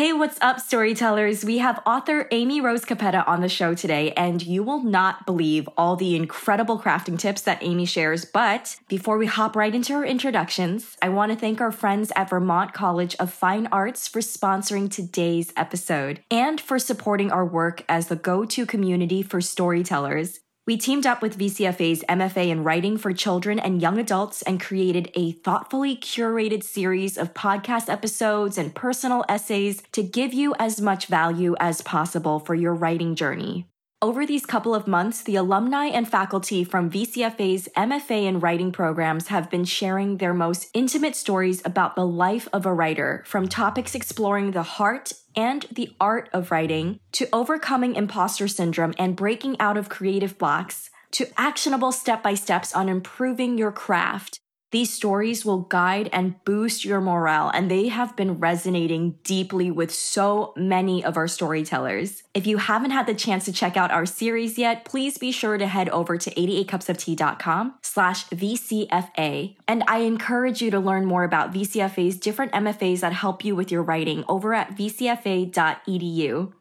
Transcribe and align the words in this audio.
Hey, 0.00 0.14
what's 0.14 0.38
up, 0.40 0.60
storytellers? 0.60 1.44
We 1.44 1.58
have 1.58 1.82
author 1.84 2.26
Amy 2.30 2.62
Rose 2.62 2.86
Capetta 2.86 3.22
on 3.28 3.42
the 3.42 3.50
show 3.50 3.74
today, 3.74 4.12
and 4.12 4.42
you 4.42 4.62
will 4.62 4.82
not 4.82 5.26
believe 5.26 5.68
all 5.76 5.94
the 5.94 6.16
incredible 6.16 6.80
crafting 6.80 7.18
tips 7.18 7.42
that 7.42 7.62
Amy 7.62 7.84
shares. 7.84 8.24
But 8.24 8.78
before 8.88 9.18
we 9.18 9.26
hop 9.26 9.54
right 9.54 9.74
into 9.74 9.92
her 9.92 10.06
introductions, 10.06 10.96
I 11.02 11.10
want 11.10 11.32
to 11.32 11.38
thank 11.38 11.60
our 11.60 11.70
friends 11.70 12.12
at 12.16 12.30
Vermont 12.30 12.72
College 12.72 13.14
of 13.16 13.30
Fine 13.30 13.68
Arts 13.70 14.08
for 14.08 14.20
sponsoring 14.20 14.90
today's 14.90 15.52
episode 15.54 16.22
and 16.30 16.58
for 16.62 16.78
supporting 16.78 17.30
our 17.30 17.44
work 17.44 17.84
as 17.86 18.06
the 18.06 18.16
go 18.16 18.46
to 18.46 18.64
community 18.64 19.22
for 19.22 19.42
storytellers. 19.42 20.40
We 20.70 20.76
teamed 20.76 21.04
up 21.04 21.20
with 21.20 21.36
VCFA's 21.36 22.04
MFA 22.08 22.48
in 22.48 22.62
Writing 22.62 22.96
for 22.96 23.12
Children 23.12 23.58
and 23.58 23.82
Young 23.82 23.98
Adults 23.98 24.40
and 24.42 24.60
created 24.60 25.10
a 25.16 25.32
thoughtfully 25.32 25.96
curated 25.96 26.62
series 26.62 27.18
of 27.18 27.34
podcast 27.34 27.88
episodes 27.88 28.56
and 28.56 28.72
personal 28.72 29.24
essays 29.28 29.82
to 29.90 30.04
give 30.04 30.32
you 30.32 30.54
as 30.60 30.80
much 30.80 31.06
value 31.06 31.56
as 31.58 31.82
possible 31.82 32.38
for 32.38 32.54
your 32.54 32.72
writing 32.72 33.16
journey. 33.16 33.69
Over 34.02 34.24
these 34.24 34.46
couple 34.46 34.74
of 34.74 34.86
months, 34.86 35.22
the 35.22 35.36
alumni 35.36 35.84
and 35.84 36.08
faculty 36.08 36.64
from 36.64 36.90
VCFA's 36.90 37.68
MFA 37.76 38.24
in 38.24 38.40
writing 38.40 38.72
programs 38.72 39.28
have 39.28 39.50
been 39.50 39.66
sharing 39.66 40.16
their 40.16 40.32
most 40.32 40.70
intimate 40.72 41.14
stories 41.14 41.60
about 41.66 41.96
the 41.96 42.06
life 42.06 42.48
of 42.50 42.64
a 42.64 42.72
writer, 42.72 43.22
from 43.26 43.46
topics 43.46 43.94
exploring 43.94 44.52
the 44.52 44.62
heart 44.62 45.12
and 45.36 45.66
the 45.70 45.94
art 46.00 46.30
of 46.32 46.50
writing 46.50 46.98
to 47.12 47.28
overcoming 47.30 47.94
imposter 47.94 48.48
syndrome 48.48 48.94
and 48.98 49.16
breaking 49.16 49.60
out 49.60 49.76
of 49.76 49.90
creative 49.90 50.38
blocks 50.38 50.88
to 51.10 51.28
actionable 51.36 51.92
step 51.92 52.22
by 52.22 52.32
steps 52.32 52.74
on 52.74 52.88
improving 52.88 53.58
your 53.58 53.70
craft. 53.70 54.39
These 54.72 54.92
stories 54.92 55.44
will 55.44 55.62
guide 55.62 56.08
and 56.12 56.42
boost 56.44 56.84
your 56.84 57.00
morale, 57.00 57.50
and 57.52 57.68
they 57.68 57.88
have 57.88 58.14
been 58.14 58.38
resonating 58.38 59.18
deeply 59.24 59.70
with 59.70 59.92
so 59.92 60.52
many 60.56 61.04
of 61.04 61.16
our 61.16 61.26
storytellers. 61.26 62.22
If 62.34 62.46
you 62.46 62.58
haven't 62.58 62.92
had 62.92 63.06
the 63.06 63.14
chance 63.14 63.44
to 63.46 63.52
check 63.52 63.76
out 63.76 63.90
our 63.90 64.06
series 64.06 64.58
yet, 64.58 64.84
please 64.84 65.18
be 65.18 65.32
sure 65.32 65.58
to 65.58 65.66
head 65.66 65.88
over 65.88 66.16
to 66.16 66.30
88cupsoftea.com 66.34 67.74
slash 67.82 68.26
VCFA. 68.28 69.56
And 69.66 69.82
I 69.88 69.98
encourage 69.98 70.62
you 70.62 70.70
to 70.70 70.78
learn 70.78 71.04
more 71.04 71.24
about 71.24 71.52
VCFA's 71.52 72.16
different 72.16 72.52
MFAs 72.52 73.00
that 73.00 73.12
help 73.12 73.44
you 73.44 73.56
with 73.56 73.72
your 73.72 73.82
writing 73.82 74.24
over 74.28 74.54
at 74.54 74.76
vcfa.edu. 74.76 76.52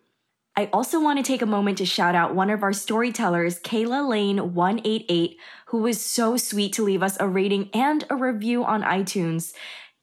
I 0.59 0.69
also 0.73 0.99
want 0.99 1.17
to 1.17 1.23
take 1.23 1.41
a 1.41 1.45
moment 1.45 1.77
to 1.77 1.85
shout 1.85 2.15
out 2.15 2.35
one 2.35 2.49
of 2.49 2.63
our 2.63 2.73
storytellers, 2.73 3.61
Kayla 3.61 4.05
Lane 4.05 4.53
188, 4.53 5.37
who 5.67 5.77
was 5.77 6.01
so 6.01 6.35
sweet 6.35 6.73
to 6.73 6.83
leave 6.83 7.01
us 7.01 7.15
a 7.17 7.29
rating 7.29 7.69
and 7.73 8.03
a 8.09 8.17
review 8.17 8.65
on 8.65 8.83
iTunes. 8.83 9.53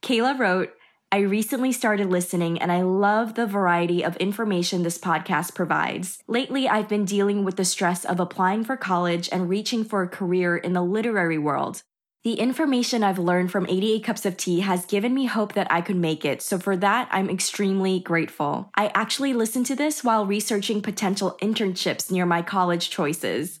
Kayla 0.01 0.39
wrote, 0.39 0.73
I 1.11 1.19
recently 1.19 1.71
started 1.71 2.09
listening 2.09 2.59
and 2.59 2.71
I 2.71 2.81
love 2.81 3.35
the 3.35 3.45
variety 3.45 4.03
of 4.03 4.17
information 4.17 4.81
this 4.81 4.97
podcast 4.97 5.53
provides. 5.53 6.23
Lately, 6.25 6.67
I've 6.67 6.89
been 6.89 7.05
dealing 7.05 7.43
with 7.43 7.55
the 7.55 7.63
stress 7.63 8.03
of 8.03 8.19
applying 8.19 8.63
for 8.63 8.75
college 8.75 9.29
and 9.31 9.47
reaching 9.47 9.85
for 9.85 10.01
a 10.01 10.09
career 10.09 10.57
in 10.57 10.73
the 10.73 10.81
literary 10.81 11.37
world. 11.37 11.83
The 12.23 12.33
information 12.33 13.03
I've 13.03 13.19
learned 13.19 13.51
from 13.51 13.67
88 13.67 14.03
Cups 14.03 14.25
of 14.25 14.37
Tea 14.37 14.61
has 14.61 14.85
given 14.85 15.13
me 15.13 15.25
hope 15.25 15.53
that 15.53 15.71
I 15.71 15.81
could 15.81 15.95
make 15.95 16.25
it, 16.25 16.41
so 16.41 16.57
for 16.57 16.75
that, 16.77 17.07
I'm 17.11 17.29
extremely 17.29 17.99
grateful. 17.99 18.69
I 18.75 18.91
actually 18.93 19.33
listened 19.33 19.67
to 19.67 19.75
this 19.75 20.03
while 20.03 20.25
researching 20.25 20.81
potential 20.81 21.37
internships 21.41 22.11
near 22.11 22.25
my 22.25 22.41
college 22.41 22.89
choices. 22.89 23.59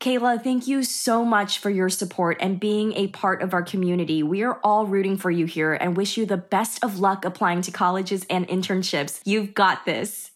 Kayla, 0.00 0.42
thank 0.42 0.66
you 0.66 0.82
so 0.82 1.24
much 1.24 1.58
for 1.58 1.70
your 1.70 1.88
support 1.88 2.36
and 2.40 2.60
being 2.60 2.92
a 2.92 3.08
part 3.08 3.40
of 3.40 3.54
our 3.54 3.62
community. 3.62 4.22
We 4.22 4.42
are 4.42 4.60
all 4.62 4.86
rooting 4.86 5.16
for 5.16 5.30
you 5.30 5.46
here 5.46 5.72
and 5.72 5.96
wish 5.96 6.18
you 6.18 6.26
the 6.26 6.36
best 6.36 6.84
of 6.84 7.00
luck 7.00 7.24
applying 7.24 7.62
to 7.62 7.70
colleges 7.70 8.26
and 8.28 8.46
internships. 8.48 9.20
You've 9.24 9.54
got 9.54 9.86
this. 9.86 10.30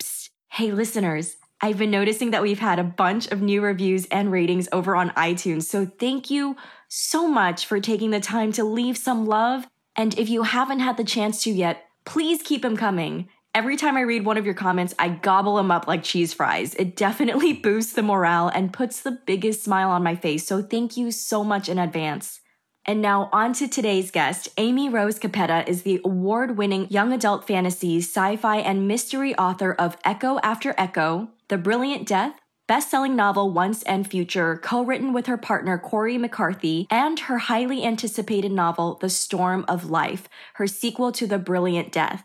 Psst. 0.00 0.30
Hey, 0.50 0.70
listeners. 0.70 1.36
I've 1.60 1.78
been 1.78 1.90
noticing 1.90 2.32
that 2.32 2.42
we've 2.42 2.58
had 2.58 2.78
a 2.78 2.84
bunch 2.84 3.28
of 3.28 3.40
new 3.40 3.62
reviews 3.62 4.04
and 4.06 4.30
ratings 4.30 4.68
over 4.72 4.94
on 4.94 5.08
iTunes, 5.10 5.62
so 5.62 5.86
thank 5.86 6.30
you 6.30 6.54
so 6.96 7.28
much 7.28 7.66
for 7.66 7.78
taking 7.78 8.10
the 8.10 8.20
time 8.20 8.52
to 8.52 8.64
leave 8.64 8.96
some 8.96 9.26
love. 9.26 9.66
And 9.96 10.18
if 10.18 10.30
you 10.30 10.44
haven't 10.44 10.80
had 10.80 10.96
the 10.96 11.04
chance 11.04 11.42
to 11.42 11.50
yet, 11.50 11.84
please 12.06 12.42
keep 12.42 12.62
them 12.62 12.74
coming. 12.74 13.28
Every 13.54 13.76
time 13.76 13.98
I 13.98 14.00
read 14.00 14.24
one 14.24 14.38
of 14.38 14.46
your 14.46 14.54
comments, 14.54 14.94
I 14.98 15.10
gobble 15.10 15.56
them 15.56 15.70
up 15.70 15.86
like 15.86 16.02
cheese 16.02 16.32
fries. 16.32 16.74
It 16.74 16.96
definitely 16.96 17.52
boosts 17.62 17.92
the 17.92 18.02
morale 18.02 18.48
and 18.48 18.72
puts 18.72 19.02
the 19.02 19.18
biggest 19.26 19.62
smile 19.62 19.90
on 19.90 20.02
my 20.02 20.16
face, 20.16 20.46
so 20.46 20.62
thank 20.62 20.96
you 20.96 21.10
so 21.10 21.44
much 21.44 21.68
in 21.68 21.78
advance. 21.78 22.40
And 22.86 23.02
now, 23.02 23.28
on 23.32 23.52
to 23.54 23.68
today's 23.68 24.10
guest. 24.10 24.48
Amy 24.56 24.88
Rose 24.88 25.18
Capetta 25.18 25.68
is 25.68 25.82
the 25.82 26.00
award 26.04 26.56
winning 26.56 26.86
young 26.88 27.12
adult 27.12 27.46
fantasy, 27.46 27.98
sci 27.98 28.36
fi, 28.36 28.58
and 28.58 28.88
mystery 28.88 29.34
author 29.36 29.72
of 29.72 29.98
Echo 30.04 30.38
After 30.42 30.74
Echo, 30.78 31.28
The 31.48 31.58
Brilliant 31.58 32.06
Death, 32.06 32.40
best 32.66 32.90
selling 32.90 33.14
novel 33.14 33.50
Once 33.50 33.82
and 33.84 34.08
Future, 34.08 34.56
co 34.56 34.82
written 34.82 35.12
with 35.12 35.26
her 35.26 35.36
partner 35.36 35.78
Cori 35.78 36.18
McCarthy, 36.18 36.86
and 36.90 37.20
her 37.20 37.38
highly 37.38 37.84
anticipated 37.84 38.52
novel 38.52 38.98
The 39.00 39.10
Storm 39.10 39.64
of 39.68 39.90
Life, 39.90 40.28
her 40.54 40.66
sequel 40.66 41.12
to 41.12 41.26
The 41.26 41.38
Brilliant 41.38 41.92
Death. 41.92 42.24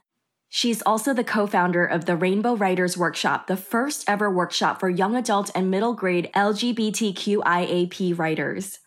She's 0.49 0.81
also 0.81 1.13
the 1.13 1.23
co 1.23 1.47
founder 1.47 1.85
of 1.85 2.05
the 2.05 2.17
Rainbow 2.17 2.55
Writers 2.55 2.97
Workshop, 2.97 3.47
the 3.47 3.55
first 3.55 4.03
ever 4.07 4.29
workshop 4.29 4.79
for 4.79 4.89
young 4.89 5.15
adult 5.15 5.49
and 5.55 5.71
middle 5.71 5.93
grade 5.93 6.29
LGBTQIAP 6.35 8.17
writers. 8.17 8.79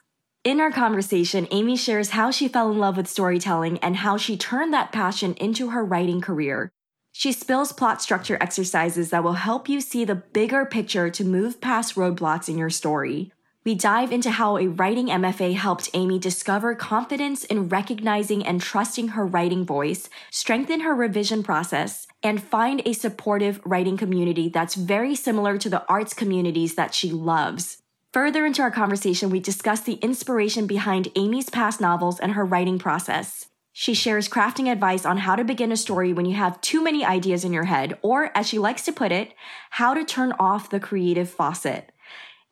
In 0.44 0.60
our 0.60 0.70
conversation, 0.70 1.48
Amy 1.50 1.74
shares 1.74 2.10
how 2.10 2.30
she 2.30 2.48
fell 2.48 2.70
in 2.70 2.78
love 2.78 2.98
with 2.98 3.08
storytelling 3.08 3.78
and 3.78 3.96
how 3.96 4.18
she 4.18 4.36
turned 4.36 4.74
that 4.74 4.92
passion 4.92 5.32
into 5.34 5.70
her 5.70 5.82
writing 5.82 6.20
career. 6.20 6.70
She 7.16 7.30
spills 7.30 7.70
plot 7.70 8.02
structure 8.02 8.36
exercises 8.40 9.10
that 9.10 9.22
will 9.22 9.34
help 9.34 9.68
you 9.68 9.80
see 9.80 10.04
the 10.04 10.16
bigger 10.16 10.64
picture 10.66 11.10
to 11.10 11.24
move 11.24 11.60
past 11.60 11.94
roadblocks 11.94 12.48
in 12.48 12.58
your 12.58 12.70
story. 12.70 13.30
We 13.64 13.76
dive 13.76 14.10
into 14.10 14.32
how 14.32 14.58
a 14.58 14.66
writing 14.66 15.06
MFA 15.06 15.54
helped 15.54 15.90
Amy 15.94 16.18
discover 16.18 16.74
confidence 16.74 17.44
in 17.44 17.68
recognizing 17.68 18.44
and 18.44 18.60
trusting 18.60 19.08
her 19.10 19.24
writing 19.24 19.64
voice, 19.64 20.10
strengthen 20.32 20.80
her 20.80 20.92
revision 20.92 21.44
process, 21.44 22.08
and 22.20 22.42
find 22.42 22.82
a 22.84 22.92
supportive 22.92 23.60
writing 23.64 23.96
community 23.96 24.48
that's 24.48 24.74
very 24.74 25.14
similar 25.14 25.56
to 25.56 25.70
the 25.70 25.86
arts 25.88 26.14
communities 26.14 26.74
that 26.74 26.94
she 26.94 27.12
loves. 27.12 27.78
Further 28.12 28.44
into 28.44 28.60
our 28.60 28.72
conversation, 28.72 29.30
we 29.30 29.38
discuss 29.38 29.82
the 29.82 30.00
inspiration 30.02 30.66
behind 30.66 31.12
Amy's 31.14 31.48
past 31.48 31.80
novels 31.80 32.18
and 32.18 32.32
her 32.32 32.44
writing 32.44 32.80
process. 32.80 33.46
She 33.76 33.92
shares 33.92 34.28
crafting 34.28 34.70
advice 34.70 35.04
on 35.04 35.18
how 35.18 35.34
to 35.34 35.42
begin 35.42 35.72
a 35.72 35.76
story 35.76 36.12
when 36.12 36.26
you 36.26 36.36
have 36.36 36.60
too 36.60 36.80
many 36.80 37.04
ideas 37.04 37.44
in 37.44 37.52
your 37.52 37.64
head, 37.64 37.98
or 38.02 38.30
as 38.32 38.46
she 38.46 38.56
likes 38.56 38.84
to 38.84 38.92
put 38.92 39.10
it, 39.10 39.34
how 39.70 39.94
to 39.94 40.04
turn 40.04 40.32
off 40.38 40.70
the 40.70 40.78
creative 40.78 41.28
faucet. 41.28 41.90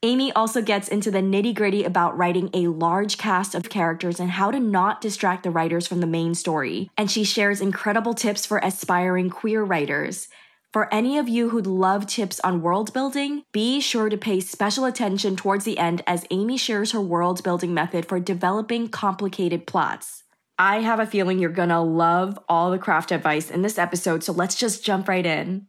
Amy 0.02 0.32
also 0.32 0.60
gets 0.60 0.88
into 0.88 1.12
the 1.12 1.20
nitty 1.20 1.54
gritty 1.54 1.84
about 1.84 2.18
writing 2.18 2.50
a 2.52 2.66
large 2.66 3.18
cast 3.18 3.54
of 3.54 3.70
characters 3.70 4.18
and 4.18 4.32
how 4.32 4.50
to 4.50 4.58
not 4.58 5.00
distract 5.00 5.44
the 5.44 5.52
writers 5.52 5.86
from 5.86 6.00
the 6.00 6.08
main 6.08 6.34
story. 6.34 6.90
And 6.98 7.08
she 7.08 7.22
shares 7.22 7.60
incredible 7.60 8.14
tips 8.14 8.44
for 8.44 8.58
aspiring 8.58 9.30
queer 9.30 9.62
writers. 9.62 10.26
For 10.72 10.92
any 10.92 11.18
of 11.18 11.28
you 11.28 11.50
who'd 11.50 11.68
love 11.68 12.08
tips 12.08 12.40
on 12.40 12.62
world 12.62 12.92
building, 12.92 13.44
be 13.52 13.80
sure 13.80 14.08
to 14.08 14.16
pay 14.16 14.40
special 14.40 14.86
attention 14.86 15.36
towards 15.36 15.64
the 15.64 15.78
end 15.78 16.02
as 16.04 16.26
Amy 16.32 16.56
shares 16.56 16.90
her 16.90 17.00
world 17.00 17.44
building 17.44 17.72
method 17.72 18.06
for 18.06 18.18
developing 18.18 18.88
complicated 18.88 19.68
plots. 19.68 20.24
I 20.58 20.80
have 20.80 21.00
a 21.00 21.06
feeling 21.06 21.38
you're 21.38 21.50
gonna 21.50 21.82
love 21.82 22.38
all 22.48 22.70
the 22.70 22.78
craft 22.78 23.10
advice 23.10 23.50
in 23.50 23.62
this 23.62 23.78
episode, 23.78 24.22
so 24.22 24.32
let's 24.32 24.54
just 24.54 24.84
jump 24.84 25.08
right 25.08 25.24
in. 25.24 25.66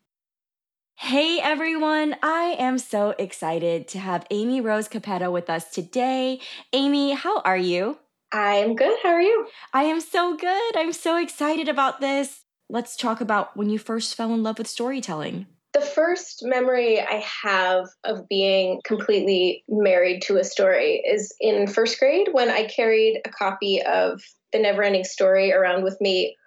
Hey 0.97 1.39
everyone, 1.41 2.15
I 2.21 2.55
am 2.59 2.77
so 2.77 3.15
excited 3.17 3.87
to 3.89 3.99
have 3.99 4.27
Amy 4.29 4.61
Rose 4.61 4.87
Capetta 4.87 5.31
with 5.31 5.49
us 5.49 5.71
today. 5.71 6.39
Amy, 6.71 7.13
how 7.13 7.39
are 7.41 7.57
you? 7.57 7.97
I'm 8.31 8.75
good. 8.75 8.97
How 9.03 9.09
are 9.09 9.21
you? 9.21 9.47
I 9.73 9.83
am 9.83 9.99
so 9.99 10.35
good. 10.35 10.77
I'm 10.77 10.93
so 10.93 11.17
excited 11.17 11.67
about 11.67 11.99
this. 11.99 12.41
Let's 12.69 12.95
talk 12.95 13.21
about 13.21 13.55
when 13.57 13.69
you 13.69 13.79
first 13.79 14.15
fell 14.15 14.33
in 14.33 14.43
love 14.43 14.57
with 14.57 14.67
storytelling. 14.67 15.47
The 15.73 15.81
first 15.81 16.41
memory 16.43 17.01
I 17.01 17.23
have 17.43 17.87
of 18.03 18.27
being 18.29 18.79
completely 18.83 19.63
married 19.67 20.21
to 20.23 20.37
a 20.37 20.43
story 20.43 21.03
is 21.05 21.33
in 21.41 21.67
first 21.67 21.99
grade 21.99 22.29
when 22.31 22.49
I 22.49 22.67
carried 22.67 23.21
a 23.25 23.29
copy 23.29 23.81
of 23.81 24.21
The 24.53 24.59
never-ending 24.59 25.03
Story 25.03 25.51
around 25.51 25.83
with 25.83 25.99
me 25.99 26.37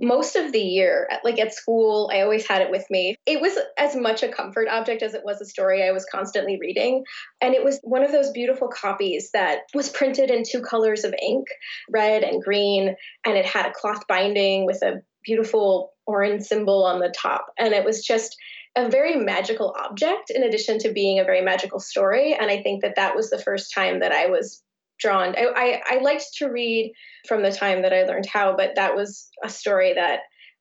most 0.00 0.36
of 0.36 0.52
the 0.52 0.60
year. 0.60 1.08
Like 1.22 1.38
at 1.38 1.54
school 1.54 2.10
i 2.12 2.20
always 2.20 2.46
had 2.46 2.62
it 2.62 2.70
with 2.70 2.84
me. 2.90 3.16
It 3.26 3.40
was 3.40 3.56
as 3.78 3.94
much 3.94 4.22
a 4.22 4.28
comfort 4.28 4.68
object 4.68 5.02
as 5.02 5.14
it 5.14 5.24
was 5.24 5.40
a 5.40 5.46
story 5.46 5.86
i 5.86 5.92
was 5.92 6.04
constantly 6.10 6.58
reading. 6.60 7.04
And 7.40 7.54
it 7.54 7.64
was 7.64 7.80
one 7.82 8.02
of 8.02 8.12
those 8.12 8.32
beautiful 8.32 8.68
copies 8.68 9.30
that 9.32 9.60
was 9.72 9.88
printed 9.88 10.30
in 10.30 10.42
two 10.44 10.62
colors 10.62 11.04
of 11.04 11.14
ink 11.22 11.46
red 11.90 12.24
and 12.24 12.42
green 12.42 12.96
and 13.24 13.36
it 13.36 13.46
had 13.46 13.66
a 13.66 13.72
cloth 13.72 14.06
binding 14.08 14.66
with 14.66 14.82
a 14.82 15.02
beautiful 15.24 15.92
orange 16.06 16.42
symbol 16.42 16.84
on 16.84 17.00
the 17.00 17.14
top. 17.16 17.46
And 17.58 17.72
it 17.72 17.84
was 17.84 18.04
just 18.04 18.36
a 18.76 18.90
very 18.90 19.16
magical 19.16 19.74
object 19.78 20.30
in 20.30 20.42
addition 20.42 20.78
to 20.80 20.92
being 20.92 21.20
a 21.20 21.24
very 21.24 21.40
magical 21.40 21.78
story. 21.78 22.34
And 22.34 22.50
I 22.50 22.60
think 22.60 22.82
that 22.82 22.96
that 22.96 23.14
was 23.14 23.30
the 23.30 23.38
first 23.38 23.72
time 23.72 24.00
that 24.00 24.10
I 24.10 24.26
was 24.26 24.63
drawn. 24.98 25.34
I, 25.36 25.80
I, 25.88 25.96
I 25.96 25.98
liked 26.00 26.34
to 26.38 26.46
read 26.46 26.92
from 27.26 27.42
the 27.42 27.52
time 27.52 27.82
that 27.82 27.92
I 27.92 28.04
learned 28.04 28.26
how, 28.26 28.56
but 28.56 28.74
that 28.76 28.94
was 28.94 29.28
a 29.42 29.48
story 29.48 29.94
that 29.94 30.20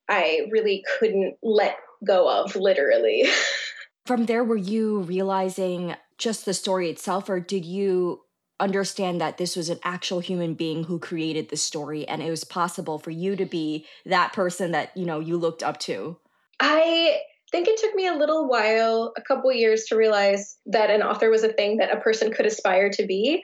I 0.10 0.48
really 0.52 0.84
couldn't 1.00 1.36
let 1.42 1.78
go 2.06 2.30
of, 2.30 2.56
literally. 2.56 3.26
from 4.06 4.26
there, 4.26 4.44
were 4.44 4.58
you 4.58 5.00
realizing 5.00 5.96
just 6.18 6.46
the 6.46 6.54
story 6.54 6.90
itself, 6.90 7.30
or 7.30 7.40
did 7.40 7.66
you 7.66 8.22
understand 8.60 9.20
that 9.20 9.38
this 9.38 9.56
was 9.56 9.70
an 9.70 9.80
actual 9.84 10.20
human 10.20 10.54
being 10.54 10.86
who 10.86 11.00
created 11.00 11.50
the 11.50 11.58
story 11.58 12.08
and 12.08 12.22
it 12.22 12.30
was 12.30 12.44
possible 12.44 13.00
for 13.00 13.10
you 13.10 13.36
to 13.36 13.46
be 13.46 13.86
that 14.06 14.32
person 14.32 14.72
that 14.72 14.96
you 14.96 15.06
know 15.06 15.20
you 15.20 15.36
looked 15.36 15.64
up 15.64 15.80
to 15.80 16.16
i 16.60 17.20
think 17.54 17.68
it 17.68 17.78
took 17.78 17.94
me 17.94 18.08
a 18.08 18.16
little 18.16 18.50
while, 18.50 19.14
a 19.16 19.22
couple 19.22 19.52
years, 19.54 19.86
to 19.86 19.96
realize 19.96 20.58
that 20.66 20.90
an 20.90 21.04
author 21.04 21.30
was 21.30 21.44
a 21.44 21.54
thing 21.54 21.78
that 21.78 21.96
a 21.96 22.02
person 22.02 22.34
could 22.34 22.48
aspire 22.48 22.90
to 22.90 23.06
be. 23.06 23.44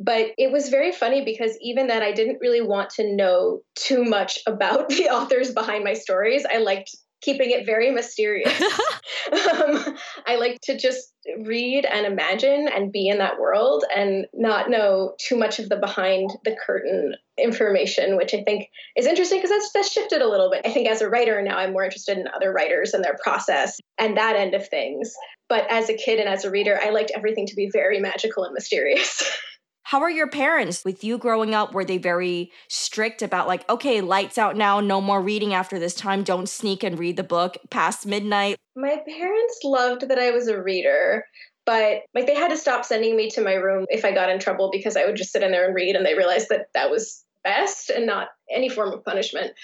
But 0.00 0.28
it 0.38 0.52
was 0.52 0.68
very 0.68 0.92
funny 0.92 1.24
because 1.24 1.58
even 1.60 1.88
then, 1.88 2.02
I 2.02 2.12
didn't 2.12 2.38
really 2.40 2.60
want 2.60 2.90
to 2.90 3.14
know 3.14 3.62
too 3.74 4.04
much 4.04 4.38
about 4.46 4.88
the 4.88 5.08
authors 5.08 5.52
behind 5.52 5.84
my 5.84 5.94
stories. 5.94 6.44
I 6.50 6.58
liked 6.58 6.94
keeping 7.20 7.50
it 7.50 7.66
very 7.66 7.90
mysterious. 7.90 8.60
um, 9.32 9.96
I 10.26 10.36
like 10.36 10.60
to 10.62 10.78
just 10.78 11.12
read 11.40 11.84
and 11.84 12.06
imagine 12.06 12.68
and 12.68 12.92
be 12.92 13.08
in 13.08 13.18
that 13.18 13.40
world 13.40 13.84
and 13.94 14.26
not 14.32 14.70
know 14.70 15.14
too 15.18 15.36
much 15.36 15.58
of 15.58 15.68
the 15.68 15.76
behind 15.76 16.30
the 16.44 16.56
curtain 16.64 17.16
information, 17.36 18.16
which 18.16 18.34
I 18.34 18.44
think 18.44 18.68
is 18.96 19.06
interesting 19.06 19.38
because 19.38 19.50
that's, 19.50 19.72
that's 19.72 19.92
shifted 19.92 20.22
a 20.22 20.28
little 20.28 20.48
bit. 20.48 20.62
I 20.64 20.70
think 20.70 20.88
as 20.88 21.02
a 21.02 21.08
writer 21.08 21.42
now, 21.42 21.58
I'm 21.58 21.72
more 21.72 21.84
interested 21.84 22.18
in 22.18 22.28
other 22.28 22.52
writers 22.52 22.94
and 22.94 23.02
their 23.02 23.16
process 23.22 23.78
and 23.98 24.16
that 24.16 24.36
end 24.36 24.54
of 24.54 24.68
things. 24.68 25.12
But 25.48 25.66
as 25.70 25.90
a 25.90 25.94
kid 25.94 26.20
and 26.20 26.28
as 26.28 26.44
a 26.44 26.50
reader, 26.50 26.78
I 26.80 26.90
liked 26.90 27.10
everything 27.16 27.46
to 27.46 27.56
be 27.56 27.68
very 27.72 27.98
magical 27.98 28.44
and 28.44 28.54
mysterious. 28.54 29.22
How 29.88 30.02
are 30.02 30.10
your 30.10 30.28
parents 30.28 30.84
with 30.84 31.02
you 31.02 31.16
growing 31.16 31.54
up? 31.54 31.72
Were 31.72 31.82
they 31.82 31.96
very 31.96 32.52
strict 32.68 33.22
about, 33.22 33.48
like, 33.48 33.66
okay, 33.70 34.02
lights 34.02 34.36
out 34.36 34.54
now, 34.54 34.80
no 34.80 35.00
more 35.00 35.22
reading 35.22 35.54
after 35.54 35.78
this 35.78 35.94
time, 35.94 36.24
don't 36.24 36.46
sneak 36.46 36.82
and 36.82 36.98
read 36.98 37.16
the 37.16 37.22
book 37.22 37.56
past 37.70 38.04
midnight? 38.04 38.58
My 38.76 39.00
parents 39.08 39.60
loved 39.64 40.06
that 40.06 40.18
I 40.18 40.30
was 40.30 40.46
a 40.46 40.60
reader, 40.60 41.24
but 41.64 42.02
like 42.14 42.26
they 42.26 42.34
had 42.34 42.50
to 42.50 42.56
stop 42.58 42.84
sending 42.84 43.16
me 43.16 43.30
to 43.30 43.40
my 43.40 43.54
room 43.54 43.86
if 43.88 44.04
I 44.04 44.12
got 44.12 44.28
in 44.28 44.38
trouble 44.38 44.68
because 44.70 44.94
I 44.94 45.06
would 45.06 45.16
just 45.16 45.32
sit 45.32 45.42
in 45.42 45.52
there 45.52 45.64
and 45.64 45.74
read, 45.74 45.96
and 45.96 46.04
they 46.04 46.14
realized 46.14 46.50
that 46.50 46.66
that 46.74 46.90
was 46.90 47.24
best 47.42 47.88
and 47.88 48.04
not 48.04 48.28
any 48.54 48.68
form 48.68 48.92
of 48.92 49.02
punishment. 49.06 49.54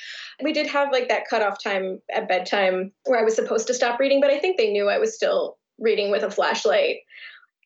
We 0.43 0.55
did 0.55 0.69
have 0.69 0.91
like 0.91 1.11
that 1.11 1.29
cutoff 1.29 1.63
time 1.63 2.01
at 2.11 2.31
bedtime 2.31 2.93
where 3.05 3.21
I 3.21 3.25
was 3.25 3.37
supposed 3.37 3.67
to 3.67 3.75
stop 3.75 4.01
reading, 4.01 4.23
but 4.23 4.31
I 4.31 4.39
think 4.39 4.57
they 4.57 4.73
knew 4.73 4.89
I 4.89 4.97
was 4.97 5.15
still 5.15 5.59
reading 5.79 6.11
with 6.11 6.23
a 6.23 6.31
flashlight. 6.31 7.01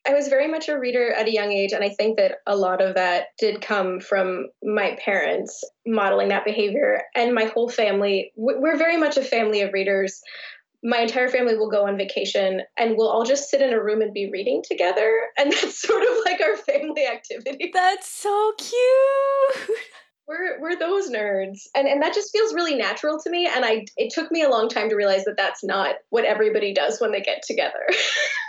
I 0.07 0.15
was 0.15 0.29
very 0.29 0.49
much 0.49 0.69
a 0.69 0.79
reader 0.79 1.13
at 1.13 1.29
a 1.29 1.33
young 1.33 1.53
age, 1.53 1.73
and 1.73 1.85
I 1.85 1.91
think 1.91 2.17
that 2.19 2.37
a 2.47 2.57
lot 2.57 2.81
of 2.81 2.95
that 2.95 3.29
did 3.39 3.61
come 3.61 4.01
from 4.01 4.49
my 4.63 4.97
parents 5.05 5.63
modeling 5.87 6.29
that 6.29 6.45
behavior. 6.45 7.03
And 7.15 7.35
my 7.35 7.45
whole 7.45 7.69
family, 7.69 8.33
we're 8.37 8.77
very 8.77 8.97
much 8.97 9.17
a 9.17 9.23
family 9.23 9.61
of 9.63 9.73
readers. 9.73 10.21
My 10.83 10.99
entire 10.99 11.29
family 11.29 11.57
will 11.57 11.71
go 11.71 11.87
on 11.87 11.99
vacation 11.99 12.63
and 12.79 12.97
we'll 12.97 13.09
all 13.09 13.25
just 13.25 13.51
sit 13.51 13.61
in 13.61 13.73
a 13.73 13.83
room 13.83 14.01
and 14.01 14.15
be 14.15 14.31
reading 14.31 14.63
together. 14.67 15.29
And 15.37 15.53
that's 15.53 15.83
sort 15.83 16.03
of 16.03 16.17
like 16.25 16.41
our 16.41 16.57
family 16.57 17.07
activity. 17.07 17.71
That's 17.75 18.09
so 18.09 18.53
cute. 18.59 19.79
We're, 20.29 20.61
we're 20.61 20.79
those 20.79 21.09
nerds 21.09 21.61
and 21.75 21.89
and 21.89 22.03
that 22.03 22.13
just 22.13 22.33
feels 22.33 22.53
really 22.53 22.75
natural 22.75 23.19
to 23.19 23.31
me 23.31 23.47
and 23.47 23.65
i 23.65 23.87
it 23.97 24.13
took 24.13 24.31
me 24.31 24.43
a 24.43 24.51
long 24.51 24.69
time 24.69 24.91
to 24.91 24.95
realize 24.95 25.25
that 25.25 25.39
that's 25.39 25.65
not 25.65 25.95
what 26.11 26.27
everybody 26.27 26.75
does 26.75 27.01
when 27.01 27.13
they 27.13 27.23
get 27.23 27.43
together 27.47 27.81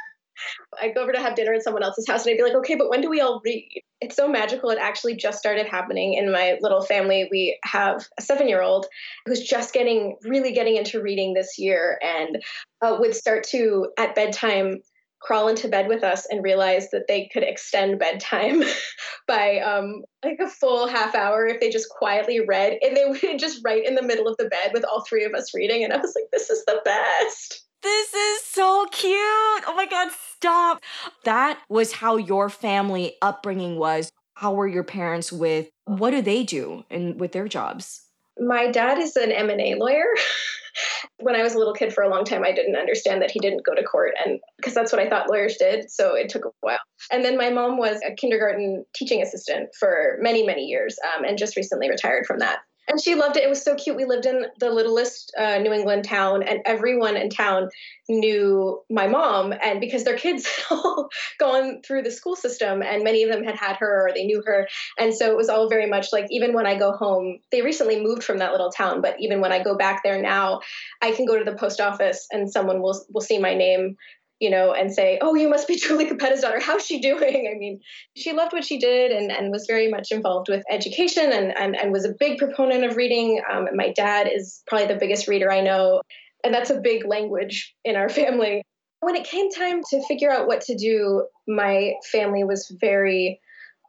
I'd 0.81 0.93
go 0.93 1.01
over 1.01 1.11
to 1.11 1.21
have 1.21 1.35
dinner 1.35 1.53
at 1.53 1.63
someone 1.63 1.83
else's 1.83 2.07
house 2.07 2.25
and 2.25 2.31
I'd 2.31 2.37
be 2.37 2.43
like, 2.43 2.55
okay, 2.55 2.75
but 2.75 2.89
when 2.89 3.01
do 3.01 3.09
we 3.09 3.21
all 3.21 3.41
read? 3.43 3.67
It's 4.01 4.15
so 4.15 4.27
magical. 4.27 4.69
It 4.69 4.77
actually 4.79 5.15
just 5.15 5.39
started 5.39 5.65
happening 5.65 6.13
in 6.13 6.31
my 6.31 6.57
little 6.61 6.81
family. 6.81 7.27
We 7.31 7.59
have 7.63 8.05
a 8.17 8.21
seven 8.21 8.47
year 8.47 8.61
old 8.61 8.85
who's 9.25 9.41
just 9.41 9.73
getting, 9.73 10.15
really 10.23 10.53
getting 10.53 10.77
into 10.77 11.01
reading 11.01 11.33
this 11.33 11.57
year 11.57 11.99
and 12.01 12.41
uh, 12.81 12.97
would 12.99 13.15
start 13.15 13.43
to, 13.45 13.89
at 13.97 14.15
bedtime, 14.15 14.81
crawl 15.21 15.49
into 15.49 15.67
bed 15.67 15.87
with 15.87 16.03
us 16.03 16.25
and 16.29 16.43
realize 16.43 16.91
that 16.91 17.07
they 17.07 17.29
could 17.33 17.43
extend 17.43 17.99
bedtime 17.99 18.63
by 19.27 19.59
um, 19.59 20.03
like 20.23 20.39
a 20.39 20.47
full 20.47 20.87
half 20.87 21.13
hour 21.13 21.45
if 21.45 21.59
they 21.59 21.69
just 21.69 21.89
quietly 21.89 22.39
read. 22.39 22.77
And 22.81 22.95
they 22.95 23.05
would 23.05 23.39
just 23.39 23.61
right 23.65 23.85
in 23.85 23.95
the 23.95 24.01
middle 24.01 24.27
of 24.27 24.37
the 24.37 24.49
bed 24.49 24.71
with 24.73 24.85
all 24.85 25.01
three 25.01 25.25
of 25.25 25.33
us 25.33 25.53
reading. 25.53 25.83
And 25.83 25.93
I 25.93 25.97
was 25.97 26.15
like, 26.15 26.29
this 26.31 26.49
is 26.49 26.63
the 26.65 26.81
best. 26.85 27.68
This 27.81 28.13
is 28.13 28.43
so 28.45 28.85
cute. 28.91 29.13
Oh 29.13 29.73
my 29.75 29.85
God, 29.85 30.09
stop. 30.35 30.81
That 31.23 31.59
was 31.69 31.93
how 31.93 32.17
your 32.17 32.49
family 32.49 33.15
upbringing 33.21 33.77
was. 33.77 34.11
How 34.33 34.53
were 34.53 34.67
your 34.67 34.83
parents 34.83 35.31
with 35.31 35.69
what 35.85 36.11
do 36.11 36.21
they 36.21 36.43
do 36.43 36.83
and 36.89 37.19
with 37.19 37.31
their 37.31 37.47
jobs? 37.47 38.05
My 38.37 38.71
dad 38.71 38.99
is 38.99 39.15
an 39.15 39.31
M&A 39.31 39.75
lawyer. 39.75 40.05
when 41.17 41.35
I 41.35 41.43
was 41.43 41.53
a 41.53 41.57
little 41.57 41.73
kid 41.73 41.93
for 41.93 42.03
a 42.03 42.09
long 42.09 42.23
time, 42.23 42.43
I 42.43 42.53
didn't 42.53 42.75
understand 42.75 43.21
that 43.21 43.31
he 43.31 43.39
didn't 43.39 43.65
go 43.65 43.75
to 43.75 43.83
court, 43.83 44.13
and 44.25 44.39
because 44.57 44.73
that's 44.73 44.91
what 44.91 45.01
I 45.01 45.09
thought 45.09 45.29
lawyers 45.29 45.57
did. 45.57 45.91
So 45.91 46.15
it 46.15 46.29
took 46.29 46.45
a 46.45 46.49
while. 46.61 46.79
And 47.11 47.23
then 47.23 47.37
my 47.37 47.49
mom 47.49 47.77
was 47.77 47.99
a 48.05 48.13
kindergarten 48.13 48.85
teaching 48.95 49.21
assistant 49.21 49.69
for 49.77 50.17
many, 50.21 50.45
many 50.45 50.65
years, 50.65 50.97
um, 51.15 51.25
and 51.25 51.37
just 51.37 51.57
recently 51.57 51.89
retired 51.89 52.25
from 52.25 52.39
that 52.39 52.59
and 52.89 52.99
she 52.99 53.15
loved 53.15 53.37
it. 53.37 53.43
It 53.43 53.49
was 53.49 53.63
so 53.63 53.75
cute. 53.75 53.95
We 53.95 54.05
lived 54.05 54.25
in 54.25 54.47
the 54.59 54.71
littlest 54.71 55.31
uh, 55.37 55.59
New 55.59 55.71
England 55.71 56.05
town, 56.05 56.43
and 56.43 56.61
everyone 56.65 57.15
in 57.15 57.29
town 57.29 57.69
knew 58.09 58.81
my 58.89 59.07
mom. 59.07 59.53
And 59.63 59.79
because 59.79 60.03
their 60.03 60.17
kids 60.17 60.49
all 60.71 61.09
gone 61.39 61.81
through 61.85 62.01
the 62.01 62.11
school 62.11 62.35
system, 62.35 62.81
and 62.81 63.03
many 63.03 63.23
of 63.23 63.31
them 63.31 63.43
had 63.43 63.55
had 63.55 63.77
her 63.77 64.07
or 64.07 64.11
they 64.13 64.25
knew 64.25 64.41
her, 64.45 64.67
and 64.97 65.13
so 65.13 65.29
it 65.29 65.37
was 65.37 65.49
all 65.49 65.69
very 65.69 65.85
much 65.85 66.07
like 66.11 66.25
even 66.31 66.53
when 66.53 66.65
I 66.65 66.77
go 66.77 66.91
home, 66.91 67.39
they 67.51 67.61
recently 67.61 68.03
moved 68.03 68.23
from 68.23 68.39
that 68.39 68.51
little 68.51 68.71
town, 68.71 69.01
but 69.01 69.15
even 69.19 69.39
when 69.39 69.51
I 69.51 69.63
go 69.63 69.77
back 69.77 70.01
there 70.03 70.21
now, 70.21 70.61
I 71.01 71.11
can 71.11 71.25
go 71.25 71.37
to 71.37 71.45
the 71.45 71.57
post 71.57 71.79
office 71.79 72.27
and 72.31 72.51
someone 72.51 72.81
will 72.81 73.05
will 73.13 73.21
see 73.21 73.37
my 73.37 73.53
name 73.53 73.97
you 74.39 74.49
know, 74.49 74.73
and 74.73 74.93
say, 74.93 75.19
"Oh, 75.21 75.35
you 75.35 75.49
must 75.49 75.67
be 75.67 75.75
Julie 75.79 76.07
Capetta's 76.07 76.41
daughter. 76.41 76.59
How's 76.59 76.85
she 76.85 76.99
doing?" 76.99 77.49
I 77.53 77.57
mean, 77.57 77.79
she 78.15 78.33
loved 78.33 78.53
what 78.53 78.65
she 78.65 78.79
did 78.79 79.11
and, 79.11 79.31
and 79.31 79.51
was 79.51 79.65
very 79.67 79.89
much 79.89 80.11
involved 80.11 80.49
with 80.49 80.63
education 80.69 81.31
and, 81.31 81.55
and, 81.57 81.75
and 81.75 81.91
was 81.91 82.05
a 82.05 82.13
big 82.17 82.37
proponent 82.37 82.83
of 82.83 82.95
reading. 82.95 83.41
Um, 83.51 83.67
my 83.75 83.91
dad 83.91 84.29
is 84.33 84.61
probably 84.67 84.87
the 84.87 84.99
biggest 84.99 85.27
reader 85.27 85.51
I 85.51 85.61
know, 85.61 86.01
and 86.43 86.53
that's 86.53 86.69
a 86.69 86.79
big 86.79 87.05
language 87.05 87.75
in 87.83 87.95
our 87.95 88.09
family. 88.21 88.63
When 89.01 89.15
it 89.15 89.25
came 89.25 89.49
time 89.49 89.81
to 89.91 90.05
figure 90.07 90.31
out 90.31 90.47
what 90.47 90.61
to 90.61 90.75
do, 90.75 91.25
my 91.47 91.93
family 92.11 92.43
was 92.43 92.69
very 92.81 93.39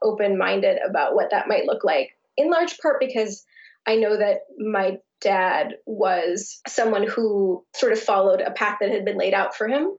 open 0.03 0.37
minded 0.37 0.79
about 0.87 1.15
what 1.15 1.31
that 1.31 1.47
might 1.47 1.65
look 1.65 1.83
like, 1.83 2.11
in 2.37 2.49
large 2.49 2.77
part 2.79 2.99
because 2.99 3.45
I 3.85 3.95
know 3.95 4.17
that 4.17 4.41
my 4.57 4.97
dad 5.21 5.75
was 5.85 6.59
someone 6.67 7.07
who 7.07 7.63
sort 7.75 7.93
of 7.93 7.99
followed 7.99 8.41
a 8.41 8.51
path 8.51 8.77
that 8.81 8.91
had 8.91 9.05
been 9.05 9.17
laid 9.17 9.33
out 9.33 9.55
for 9.55 9.67
him 9.67 9.91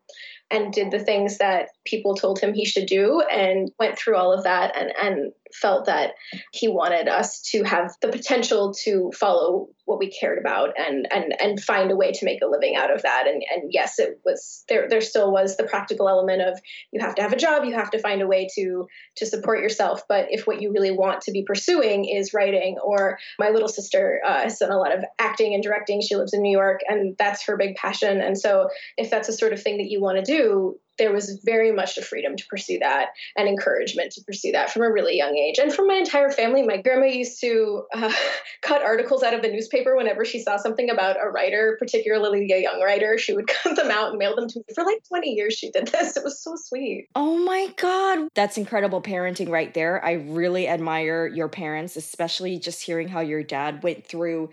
and 0.52 0.73
did 0.73 0.90
the 0.90 0.99
things 0.99 1.38
that 1.38 1.71
people 1.84 2.14
told 2.14 2.38
him 2.38 2.54
he 2.54 2.64
should 2.64 2.86
do 2.86 3.20
and 3.22 3.70
went 3.78 3.98
through 3.98 4.16
all 4.16 4.32
of 4.32 4.44
that 4.44 4.76
and, 4.76 4.92
and 5.00 5.32
felt 5.54 5.86
that 5.86 6.14
he 6.52 6.68
wanted 6.68 7.08
us 7.08 7.40
to 7.42 7.62
have 7.62 7.94
the 8.00 8.08
potential 8.08 8.72
to 8.72 9.10
follow 9.18 9.68
what 9.84 9.98
we 9.98 10.10
cared 10.10 10.38
about 10.38 10.70
and 10.78 11.06
and 11.12 11.34
and 11.40 11.60
find 11.60 11.90
a 11.90 11.96
way 11.96 12.12
to 12.12 12.24
make 12.24 12.40
a 12.42 12.46
living 12.46 12.76
out 12.76 12.92
of 12.92 13.02
that. 13.02 13.26
And 13.26 13.42
and 13.52 13.70
yes 13.72 13.98
it 13.98 14.20
was 14.24 14.64
there 14.68 14.88
there 14.88 15.00
still 15.00 15.32
was 15.32 15.56
the 15.56 15.64
practical 15.64 16.08
element 16.08 16.40
of 16.40 16.58
you 16.92 17.00
have 17.00 17.14
to 17.16 17.22
have 17.22 17.32
a 17.32 17.36
job 17.36 17.64
you 17.64 17.74
have 17.74 17.90
to 17.90 17.98
find 17.98 18.22
a 18.22 18.26
way 18.26 18.48
to 18.54 18.86
to 19.16 19.26
support 19.26 19.60
yourself. 19.60 20.02
But 20.08 20.28
if 20.30 20.46
what 20.46 20.62
you 20.62 20.72
really 20.72 20.92
want 20.92 21.22
to 21.22 21.32
be 21.32 21.42
pursuing 21.42 22.04
is 22.04 22.32
writing 22.32 22.78
or 22.82 23.18
my 23.38 23.50
little 23.50 23.68
sister 23.68 24.20
uh, 24.24 24.42
has 24.42 24.58
done 24.58 24.70
a 24.70 24.78
lot 24.78 24.96
of 24.96 25.04
acting 25.18 25.54
and 25.54 25.62
directing 25.62 26.00
she 26.00 26.16
lives 26.16 26.32
in 26.32 26.42
new 26.42 26.52
york 26.52 26.80
and 26.88 27.16
that's 27.18 27.44
her 27.46 27.56
big 27.56 27.74
passion. 27.76 28.20
And 28.20 28.38
so 28.38 28.68
if 28.96 29.10
that's 29.10 29.26
the 29.26 29.32
sort 29.32 29.52
of 29.52 29.62
thing 29.62 29.78
that 29.78 29.90
you 29.90 30.00
want 30.00 30.24
to 30.24 30.24
do 30.24 30.78
there 30.99 31.12
was 31.12 31.40
very 31.44 31.72
much 31.72 31.96
the 31.96 32.02
freedom 32.02 32.37
to 32.37 32.44
pursue 32.46 32.78
that 32.78 33.08
and 33.37 33.49
encouragement 33.49 34.12
to 34.12 34.22
pursue 34.25 34.52
that 34.52 34.70
from 34.70 34.82
a 34.82 34.90
really 34.90 35.16
young 35.16 35.37
age. 35.37 35.58
And 35.58 35.72
from 35.72 35.87
my 35.87 35.94
entire 35.94 36.30
family, 36.30 36.62
my 36.62 36.76
grandma 36.76 37.06
used 37.06 37.40
to 37.40 37.84
uh, 37.94 38.12
cut 38.62 38.82
articles 38.82 39.22
out 39.22 39.34
of 39.34 39.42
the 39.42 39.49
newspaper 39.49 39.96
whenever 39.96 40.25
she 40.25 40.40
saw 40.40 40.56
something 40.56 40.90
about 40.90 41.16
a 41.22 41.30
writer, 41.30 41.76
particularly 41.78 42.50
a 42.52 42.62
young 42.62 42.80
writer. 42.80 43.16
She 43.18 43.32
would 43.34 43.46
cut 43.62 43.76
them 43.76 43.90
out 43.90 44.11
and 44.11 44.18
mail 44.18 44.37
them 44.37 44.49
to 44.49 44.58
me. 44.58 44.64
For 44.75 44.84
like 44.84 45.02
20 45.08 45.30
years, 45.30 45.54
she 45.54 45.70
did 45.70 45.88
this. 45.88 46.16
It 46.16 46.25
was 46.25 46.42
so 46.42 46.54
sweet. 46.56 47.08
Oh 47.14 47.38
my 47.38 47.68
God. 47.76 48.28
That's 48.34 48.58
incredible 48.58 49.02
parenting 49.02 49.49
right 49.49 49.72
there. 49.72 50.04
I 50.04 50.12
really 50.12 50.68
admire 50.68 51.26
your 51.26 51.49
parents, 51.49 51.96
especially 51.96 52.58
just 52.58 52.82
hearing 52.82 53.08
how 53.08 53.20
your 53.20 53.42
dad 53.42 53.82
went 53.82 54.06
through 54.06 54.50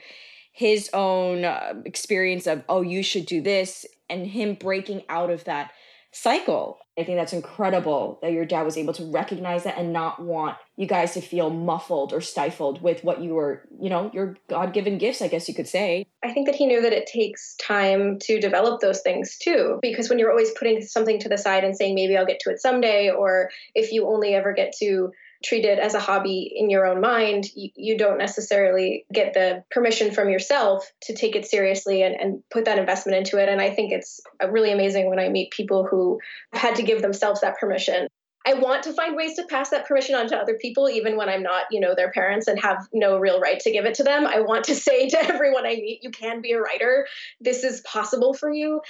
his 0.52 0.90
own 0.94 1.46
uh, 1.46 1.74
experience 1.86 2.48
of, 2.48 2.64
oh, 2.68 2.82
you 2.82 3.04
should 3.04 3.26
do 3.26 3.42
this, 3.42 3.86
and 4.10 4.28
him 4.28 4.56
breaking 4.56 5.04
out 5.08 5.30
of 5.30 5.46
that 5.46 5.72
cycle. 6.12 6.80
I 6.98 7.04
think 7.04 7.18
that's 7.18 7.34
incredible 7.34 8.20
that 8.22 8.32
your 8.32 8.46
dad 8.46 8.64
was 8.64 8.78
able 8.78 8.94
to 8.94 9.06
recognize 9.06 9.64
that 9.64 9.78
and 9.78 9.94
not 9.94 10.22
want 10.22 10.58
you 10.76 10.86
guys 10.86 11.14
to 11.14 11.22
feel 11.22 11.50
muffled 11.50 12.12
or 12.12 12.20
stifled 12.20 12.82
with 12.82 13.04
what 13.04 13.22
you 13.22 13.36
were, 13.36 13.64
you 13.80 13.90
know, 13.90 14.12
your 14.14 14.36
God 14.50 14.74
given 14.74 14.98
gifts, 14.98 15.22
I 15.22 15.28
guess 15.28 15.48
you 15.48 15.56
could 15.56 15.68
say. 15.68 16.06
I 16.24 16.34
think 16.34 16.48
that 16.48 16.56
he 16.56 16.66
knew 16.66 16.82
that 16.82 16.94
it 16.94 17.08
takes 17.08 17.56
time 17.56 18.18
to 18.24 18.40
develop 18.40 18.82
those 18.82 19.02
things 19.02 19.38
too. 19.38 19.80
Because 19.82 20.10
when 20.10 20.20
you're 20.20 20.32
always 20.32 20.52
putting 20.58 20.82
something 20.82 21.20
to 21.20 21.30
the 21.30 21.38
side 21.38 21.64
and 21.64 21.76
saying, 21.76 21.96
maybe 21.96 22.18
I'll 22.18 22.26
get 22.26 22.40
to 22.42 22.50
it 22.50 22.60
someday, 22.60 23.10
or 23.10 23.50
if 23.76 23.92
you 23.92 24.08
only 24.08 24.34
ever 24.34 24.52
get 24.52 24.74
to 24.80 25.12
treat 25.44 25.66
it 25.66 25.80
as 25.80 25.94
a 25.94 26.00
hobby 26.00 26.52
in 26.56 26.70
your 26.70 26.86
own 26.86 27.00
mind, 27.00 27.46
you, 27.56 27.70
you, 27.76 27.98
don't 27.98 28.18
necessarily 28.18 29.06
get 29.12 29.34
the 29.34 29.64
permission 29.72 30.12
from 30.12 30.30
yourself 30.30 30.92
to 31.04 31.16
take 31.16 31.36
it 31.36 31.46
seriously 31.46 32.04
and, 32.04 32.16
and 32.16 32.44
put 32.52 32.66
that 32.66 32.78
investment 32.78 33.18
into 33.18 33.42
it. 33.42 33.48
And 33.48 33.62
I 33.62 33.70
think 33.70 33.92
it's 33.94 34.20
uh, 34.44 34.50
really 34.50 34.72
amazing 34.72 35.10
when 35.10 35.20
I 35.20 35.30
meet 35.30 35.52
people 35.52 35.88
who 35.90 36.20
had 36.52 36.76
to 36.76 36.84
give 36.84 37.02
themselves 37.02 37.42
that 37.42 37.58
permission. 37.58 38.08
I 38.46 38.54
want 38.54 38.84
to 38.84 38.94
find 38.94 39.16
ways 39.16 39.36
to 39.36 39.44
pass 39.44 39.70
that 39.70 39.86
permission 39.86 40.16
on 40.16 40.28
to 40.30 40.38
other 40.38 40.56
people, 40.56 40.90
even 40.90 41.18
when 41.18 41.30
I'm 41.30 41.44
not, 41.44 41.66
you 41.72 41.80
know, 41.80 41.94
their 41.94 42.12
parents 42.12 42.48
and 42.48 42.60
have 42.60 42.88
no 42.94 43.20
real 43.20 43.40
right 43.40 43.60
to 43.60 43.72
give 43.72 43.86
it 43.86 43.96
to 43.96 44.04
them. 44.04 44.26
I 44.26 44.42
want 44.42 44.66
to 44.66 44.76
say 44.88 45.10
to 45.10 45.20
everyone 45.24 45.66
I 45.66 45.76
meet, 45.76 46.00
you 46.04 46.12
can 46.12 46.42
be 46.42 46.54
a 46.54 46.62
writer. 46.62 47.08
This 47.40 47.64
is 47.64 47.82
possible 47.82 48.34
for 48.34 48.52
you. 48.52 48.82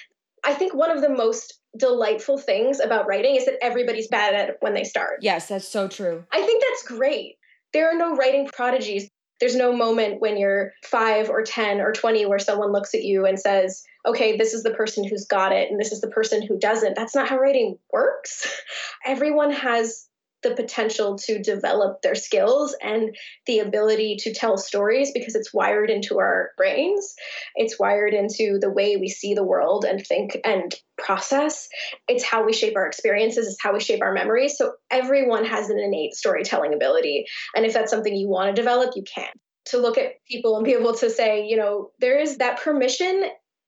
I 0.43 0.53
think 0.53 0.74
one 0.74 0.91
of 0.91 1.01
the 1.01 1.10
most 1.10 1.60
delightful 1.77 2.38
things 2.38 2.79
about 2.79 3.08
writing 3.08 3.36
is 3.36 3.46
that 3.46 3.55
everybody's 3.62 4.08
bad 4.08 4.34
at 4.34 4.50
it 4.50 4.58
when 4.60 4.74
they 4.74 4.84
start. 4.84 5.19
Yes, 5.22 5.48
that's 5.48 5.67
so 5.67 5.88
true. 5.88 6.25
I 6.31 6.41
think 6.41 6.63
that's 6.63 6.84
great. 6.84 7.36
There 7.74 7.89
are 7.89 7.98
no 7.98 8.15
writing 8.15 8.50
prodigies. 8.51 9.10
There's 9.39 9.55
no 9.55 9.72
moment 9.72 10.19
when 10.19 10.38
you're 10.38 10.74
five 10.84 11.29
or 11.29 11.43
10 11.43 11.79
or 11.79 11.93
20 11.93 12.25
where 12.25 12.39
someone 12.39 12.74
looks 12.74 12.93
at 12.93 13.03
you 13.03 13.25
and 13.25 13.39
says, 13.39 13.84
okay, 14.05 14.36
this 14.36 14.53
is 14.53 14.63
the 14.63 14.72
person 14.72 15.08
who's 15.08 15.25
got 15.25 15.53
it 15.53 15.69
and 15.69 15.79
this 15.79 15.91
is 15.91 16.01
the 16.01 16.10
person 16.10 16.46
who 16.46 16.60
doesn't. 16.60 16.96
That's 16.96 17.15
not 17.15 17.29
how 17.29 17.38
writing 17.38 17.77
works. 17.93 18.62
Everyone 19.05 19.51
has 19.51 20.09
the 20.41 20.55
potential 20.55 21.17
to 21.17 21.41
develop 21.41 22.01
their 22.01 22.15
skills 22.15 22.75
and 22.81 23.15
the 23.46 23.60
ability 23.60 24.17
to 24.19 24.34
tell 24.34 24.58
stories 24.58 25.12
because 25.12 25.36
it's 25.36 25.53
wired 25.53 25.89
into 25.89 26.19
our 26.19 26.51
brains. 26.58 27.15
It's 27.55 27.79
wired 27.79 28.13
into 28.13 28.58
the 28.60 28.69
way 28.69 28.98
we 28.98 29.10
see 29.10 29.34
the 29.34 29.43
world 29.43 29.86
and 29.86 30.05
think 30.05 30.38
and 30.43 30.74
process. 30.98 31.67
It's 32.08 32.24
how 32.24 32.46
we 32.46 32.53
shape 32.53 32.75
our 32.75 32.88
experiences, 32.88 33.48
it's 33.48 33.62
how 33.62 33.74
we 33.74 33.79
shape 33.79 34.01
our 34.01 34.13
memories. 34.13 34.58
So 34.58 34.74
everyone 34.89 35.46
has 35.46 35.69
an 35.69 35.79
innate 35.79 36.13
storytelling 36.13 36.74
ability. 36.74 37.25
And 37.55 37.65
if 37.65 37.74
that's 37.74 37.91
something 37.91 38.15
you 38.15 38.29
want 38.29 38.55
to 38.55 38.62
develop, 38.62 38.96
you 38.96 39.03
can. 39.03 39.29
To 39.67 39.77
look 39.77 39.98
at 39.98 40.13
people 40.27 40.55
and 40.55 40.65
be 40.65 40.74
able 40.74 40.96
to 40.96 41.10
say, 41.10 41.46
you 41.46 41.58
know, 41.58 41.91
there 42.00 42.19
is 42.19 42.38
that 42.38 42.62
permission 42.62 43.24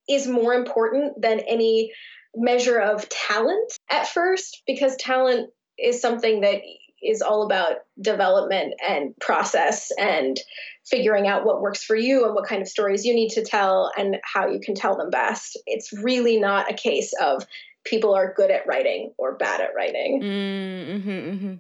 is 0.10 0.28
more 0.28 0.54
important 0.54 1.22
than 1.22 1.40
any 1.42 1.92
measure 2.36 2.80
of 2.80 3.08
talent 3.10 3.72
at 3.90 4.08
first 4.08 4.64
because 4.66 4.96
talent 4.96 5.50
is 5.82 6.02
something 6.02 6.42
that 6.42 6.62
is 7.04 7.22
all 7.22 7.44
about 7.44 7.78
development 8.00 8.76
and 8.88 9.16
process 9.20 9.92
and 10.00 10.38
figuring 10.86 11.28
out 11.28 11.46
what 11.46 11.62
works 11.62 11.84
for 11.84 11.96
you 11.96 12.26
and 12.26 12.36
what 12.36 12.48
kind 12.48 12.62
of 12.62 12.68
stories 12.68 13.06
you 13.06 13.14
need 13.14 13.30
to 13.30 13.44
tell 13.44 13.92
and 13.98 14.18
how 14.24 14.48
you 14.48 14.60
can 14.60 14.76
tell 14.76 14.96
them 14.96 15.10
best. 15.10 15.58
It's 15.66 15.92
really 15.94 16.40
not 16.40 16.72
a 16.72 16.76
case 16.76 17.12
of 17.22 17.46
people 17.84 18.14
are 18.14 18.34
good 18.34 18.52
at 18.52 18.68
writing 18.68 19.14
or 19.18 19.36
bad 19.36 19.62
at 19.62 19.74
writing. 19.76 20.22
Mm-hmm, 20.22 21.10
mm-hmm. 21.10 21.54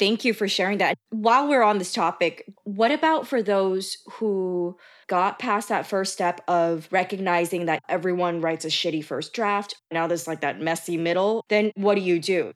Thank 0.00 0.24
you 0.24 0.32
for 0.32 0.48
sharing 0.48 0.78
that. 0.78 0.96
While 1.10 1.46
we're 1.46 1.62
on 1.62 1.76
this 1.76 1.92
topic, 1.92 2.50
what 2.64 2.90
about 2.90 3.28
for 3.28 3.42
those 3.42 3.98
who 4.12 4.78
got 5.08 5.38
past 5.38 5.68
that 5.68 5.86
first 5.86 6.14
step 6.14 6.40
of 6.48 6.88
recognizing 6.90 7.66
that 7.66 7.82
everyone 7.86 8.40
writes 8.40 8.64
a 8.64 8.68
shitty 8.68 9.04
first 9.04 9.34
draft? 9.34 9.76
Now 9.92 10.06
there's 10.06 10.26
like 10.26 10.40
that 10.40 10.58
messy 10.58 10.96
middle. 10.96 11.44
Then 11.50 11.70
what 11.74 11.96
do 11.96 12.00
you 12.00 12.18
do? 12.18 12.54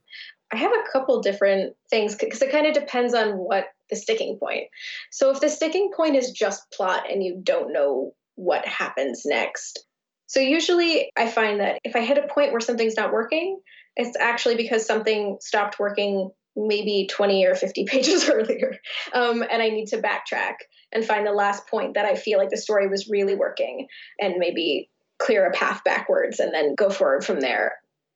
I 0.53 0.57
have 0.57 0.73
a 0.73 0.91
couple 0.93 1.21
different 1.21 1.75
things 1.91 2.15
because 2.15 2.43
it 2.43 2.53
kind 2.53 2.67
of 2.67 2.75
depends 2.75 3.15
on 3.15 3.33
what 3.33 3.67
the 3.91 3.97
sticking 3.97 4.39
point. 4.39 4.69
So 5.11 5.31
if 5.31 5.41
the 5.41 5.49
sticking 5.49 5.91
point 5.95 6.17
is 6.17 6.31
just 6.31 6.71
plot 6.73 7.11
and 7.11 7.23
you 7.23 7.41
don't 7.43 7.73
know 7.73 8.15
what 8.37 8.67
happens 8.67 9.23
next. 9.25 9.85
So 10.27 10.41
usually 10.41 11.11
I 11.17 11.29
find 11.29 11.61
that 11.61 11.79
if 11.85 11.97
I 11.97 12.01
hit 12.01 12.19
a 12.19 12.27
point 12.33 12.53
where 12.53 12.61
something's 12.61 12.97
not 12.97 13.13
working, 13.13 13.61
it's 13.97 14.17
actually 14.19 14.57
because 14.57 14.87
something 14.87 15.39
stopped 15.41 15.79
working 15.79 16.31
maybe 16.57 17.09
20 17.11 17.47
or 17.47 17.55
50 17.55 17.85
pages 17.89 18.29
earlier. 18.29 18.77
Um, 19.13 19.43
and 19.43 19.63
I 19.63 19.69
need 19.71 19.87
to 19.89 19.99
backtrack 19.99 20.55
and 20.93 21.05
find 21.05 21.27
the 21.27 21.33
last 21.33 21.67
point 21.67 21.95
that 21.95 22.07
I 22.07 22.15
feel 22.15 22.39
like 22.39 22.51
the 22.51 22.57
story 22.57 22.89
was 22.89 23.09
really 23.09 23.35
working 23.35 23.89
and 24.21 24.37
maybe 24.39 24.89
clear 25.19 25.47
a 25.47 25.53
path 25.53 25.83
backwards 25.85 26.41
and 26.41 26.53
then 26.53 26.75
go 26.75 26.91
forward 26.91 27.25
from 27.25 27.41
there 27.41 27.75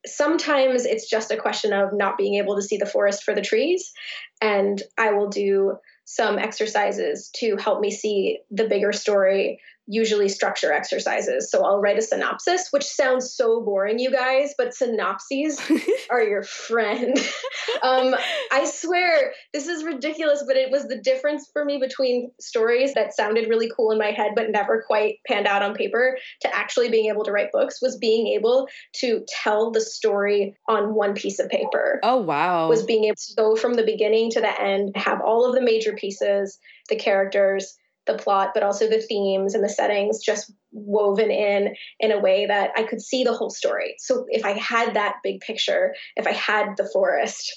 sometimes 0.08 0.84
it's 0.84 1.08
just 1.08 1.30
a 1.30 1.36
question 1.36 1.72
of 1.72 1.90
not 1.92 2.18
being 2.18 2.34
able 2.34 2.56
to 2.56 2.62
see 2.62 2.76
the 2.76 2.86
forest 2.86 3.22
for 3.22 3.34
the 3.34 3.42
trees. 3.42 3.92
And 4.40 4.82
I 4.96 5.12
will 5.12 5.28
do 5.28 5.78
some 6.04 6.38
exercises 6.38 7.30
to 7.36 7.56
help 7.56 7.80
me 7.80 7.90
see 7.90 8.38
the 8.50 8.68
bigger 8.68 8.92
story 8.92 9.60
usually 9.88 10.28
structure 10.28 10.70
exercises. 10.70 11.50
So 11.50 11.64
I'll 11.64 11.80
write 11.80 11.98
a 11.98 12.02
synopsis, 12.02 12.68
which 12.70 12.84
sounds 12.84 13.32
so 13.32 13.62
boring, 13.62 13.98
you 13.98 14.10
guys, 14.10 14.54
but 14.56 14.74
synopses 14.74 15.58
are 16.10 16.22
your 16.22 16.42
friend. 16.42 17.18
um, 17.82 18.14
I 18.52 18.66
swear, 18.66 19.32
this 19.54 19.66
is 19.66 19.82
ridiculous, 19.84 20.44
but 20.46 20.56
it 20.56 20.70
was 20.70 20.86
the 20.86 21.00
difference 21.00 21.48
for 21.52 21.64
me 21.64 21.78
between 21.78 22.30
stories 22.38 22.92
that 22.94 23.14
sounded 23.14 23.48
really 23.48 23.70
cool 23.74 23.90
in 23.90 23.98
my 23.98 24.10
head 24.10 24.32
but 24.36 24.50
never 24.50 24.84
quite 24.86 25.16
panned 25.26 25.46
out 25.46 25.62
on 25.62 25.74
paper 25.74 26.18
to 26.42 26.54
actually 26.54 26.90
being 26.90 27.08
able 27.08 27.24
to 27.24 27.32
write 27.32 27.50
books 27.50 27.80
was 27.80 27.96
being 27.96 28.26
able 28.28 28.68
to 28.96 29.24
tell 29.42 29.70
the 29.70 29.80
story 29.80 30.54
on 30.68 30.94
one 30.94 31.14
piece 31.14 31.38
of 31.38 31.48
paper. 31.48 31.98
Oh, 32.02 32.18
wow. 32.18 32.68
Was 32.68 32.82
being 32.84 33.04
able 33.04 33.16
to 33.16 33.34
go 33.36 33.56
from 33.56 33.74
the 33.74 33.84
beginning 33.84 34.30
to 34.32 34.40
the 34.40 34.60
end, 34.60 34.94
have 34.96 35.22
all 35.22 35.48
of 35.48 35.54
the 35.54 35.62
major 35.62 35.94
pieces, 35.94 36.58
the 36.90 36.96
characters, 36.96 37.77
the 38.08 38.18
plot, 38.18 38.50
but 38.54 38.64
also 38.64 38.88
the 38.88 39.00
themes 39.00 39.54
and 39.54 39.62
the 39.62 39.68
settings 39.68 40.20
just 40.20 40.52
woven 40.72 41.30
in 41.30 41.74
in 42.00 42.10
a 42.10 42.18
way 42.18 42.46
that 42.46 42.70
I 42.76 42.82
could 42.82 43.00
see 43.00 43.22
the 43.22 43.32
whole 43.32 43.50
story. 43.50 43.94
So 43.98 44.26
if 44.28 44.44
I 44.44 44.52
had 44.52 44.94
that 44.94 45.16
big 45.22 45.40
picture, 45.40 45.94
if 46.16 46.26
I 46.26 46.32
had 46.32 46.76
the 46.76 46.90
forest, 46.92 47.52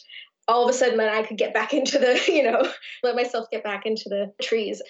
all 0.51 0.63
of 0.67 0.70
a 0.70 0.77
sudden 0.77 1.00
I 1.00 1.24
could 1.24 1.38
get 1.38 1.53
back 1.53 1.74
into 1.74 1.98
the, 1.98 2.22
you 2.27 2.43
know, 2.43 2.70
let 3.03 3.15
myself 3.15 3.50
get 3.51 3.63
back 3.63 3.86
into 3.86 4.10
the 4.10 4.34
trees. 4.41 4.81